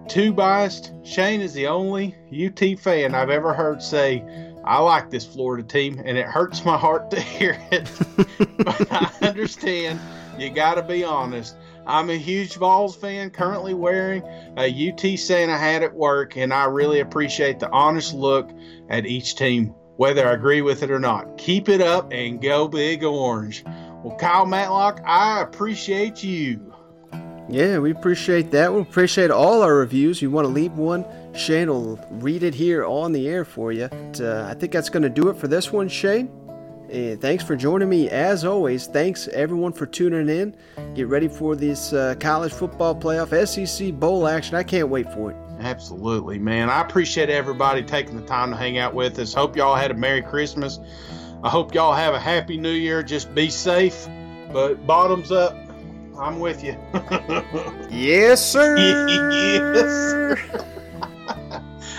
too 0.06 0.34
biased, 0.34 0.92
Shane 1.02 1.40
is 1.40 1.54
the 1.54 1.66
only 1.66 2.14
UT 2.30 2.78
fan 2.78 3.14
I've 3.14 3.30
ever 3.30 3.54
heard 3.54 3.82
say, 3.82 4.22
I 4.64 4.80
like 4.80 5.08
this 5.08 5.24
Florida 5.24 5.66
team, 5.66 6.02
and 6.04 6.18
it 6.18 6.26
hurts 6.26 6.62
my 6.62 6.76
heart 6.76 7.10
to 7.12 7.20
hear 7.22 7.58
it. 7.70 7.90
but 8.58 8.92
I 8.92 9.10
understand 9.22 9.98
you 10.38 10.50
got 10.50 10.74
to 10.74 10.82
be 10.82 11.04
honest. 11.04 11.56
I'm 11.86 12.10
a 12.10 12.18
huge 12.18 12.56
Vols 12.56 12.96
fan, 12.96 13.30
currently 13.30 13.72
wearing 13.72 14.22
a 14.58 14.90
UT 14.90 15.18
Santa 15.18 15.56
hat 15.56 15.82
at 15.82 15.94
work, 15.94 16.36
and 16.36 16.52
I 16.52 16.64
really 16.64 17.00
appreciate 17.00 17.60
the 17.60 17.70
honest 17.70 18.12
look 18.12 18.50
at 18.90 19.06
each 19.06 19.36
team, 19.36 19.74
whether 19.98 20.28
I 20.28 20.32
agree 20.32 20.62
with 20.62 20.84
it 20.84 20.92
or 20.92 21.00
not. 21.00 21.36
Keep 21.38 21.68
it 21.68 21.80
up 21.80 22.12
and 22.12 22.40
go 22.40 22.68
big 22.68 23.02
orange. 23.02 23.64
Well, 24.04 24.16
Kyle 24.16 24.46
Matlock, 24.46 25.00
I 25.04 25.42
appreciate 25.42 26.22
you. 26.22 26.72
Yeah, 27.48 27.78
we 27.78 27.90
appreciate 27.90 28.52
that. 28.52 28.72
We 28.72 28.80
appreciate 28.80 29.32
all 29.32 29.60
our 29.60 29.74
reviews. 29.74 30.22
You 30.22 30.30
want 30.30 30.44
to 30.44 30.52
leave 30.52 30.72
one, 30.74 31.04
Shane 31.34 31.68
will 31.68 31.98
read 32.12 32.44
it 32.44 32.54
here 32.54 32.84
on 32.84 33.10
the 33.10 33.26
air 33.26 33.44
for 33.44 33.72
you. 33.72 33.88
But, 33.88 34.20
uh, 34.20 34.46
I 34.48 34.54
think 34.54 34.70
that's 34.70 34.88
going 34.88 35.02
to 35.02 35.08
do 35.08 35.30
it 35.30 35.36
for 35.36 35.48
this 35.48 35.72
one, 35.72 35.88
Shane. 35.88 36.30
And 36.92 37.20
thanks 37.20 37.42
for 37.42 37.56
joining 37.56 37.88
me 37.88 38.08
as 38.08 38.44
always. 38.44 38.86
Thanks 38.86 39.26
everyone 39.28 39.72
for 39.72 39.84
tuning 39.84 40.28
in. 40.28 40.56
Get 40.94 41.08
ready 41.08 41.26
for 41.26 41.56
this 41.56 41.92
uh, 41.92 42.14
college 42.20 42.52
football 42.52 42.94
playoff 42.94 43.34
SEC 43.48 43.92
bowl 43.94 44.28
action. 44.28 44.54
I 44.54 44.62
can't 44.62 44.88
wait 44.90 45.12
for 45.12 45.32
it. 45.32 45.47
Absolutely, 45.58 46.38
man. 46.38 46.70
I 46.70 46.80
appreciate 46.80 47.30
everybody 47.30 47.82
taking 47.82 48.16
the 48.16 48.26
time 48.26 48.50
to 48.50 48.56
hang 48.56 48.78
out 48.78 48.94
with 48.94 49.18
us. 49.18 49.34
Hope 49.34 49.56
y'all 49.56 49.74
had 49.74 49.90
a 49.90 49.94
Merry 49.94 50.22
Christmas. 50.22 50.78
I 51.42 51.48
hope 51.48 51.74
y'all 51.74 51.94
have 51.94 52.14
a 52.14 52.20
Happy 52.20 52.56
New 52.56 52.72
Year. 52.72 53.02
Just 53.02 53.34
be 53.34 53.50
safe. 53.50 54.08
But 54.52 54.86
bottoms 54.86 55.32
up. 55.32 55.56
I'm 56.18 56.40
with 56.40 56.64
you. 56.64 56.76
yes, 57.90 58.44
sir. 58.44 58.76
yes. 59.76 60.38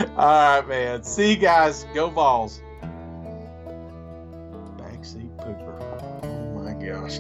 All 0.18 0.60
right, 0.60 0.68
man. 0.68 1.04
See 1.04 1.32
you 1.32 1.38
guys. 1.38 1.86
Go 1.94 2.10
balls. 2.10 2.62
Backseat 4.78 5.36
pooper. 5.38 6.24
Oh 6.24 6.60
my 6.60 6.74
gosh. 6.74 7.20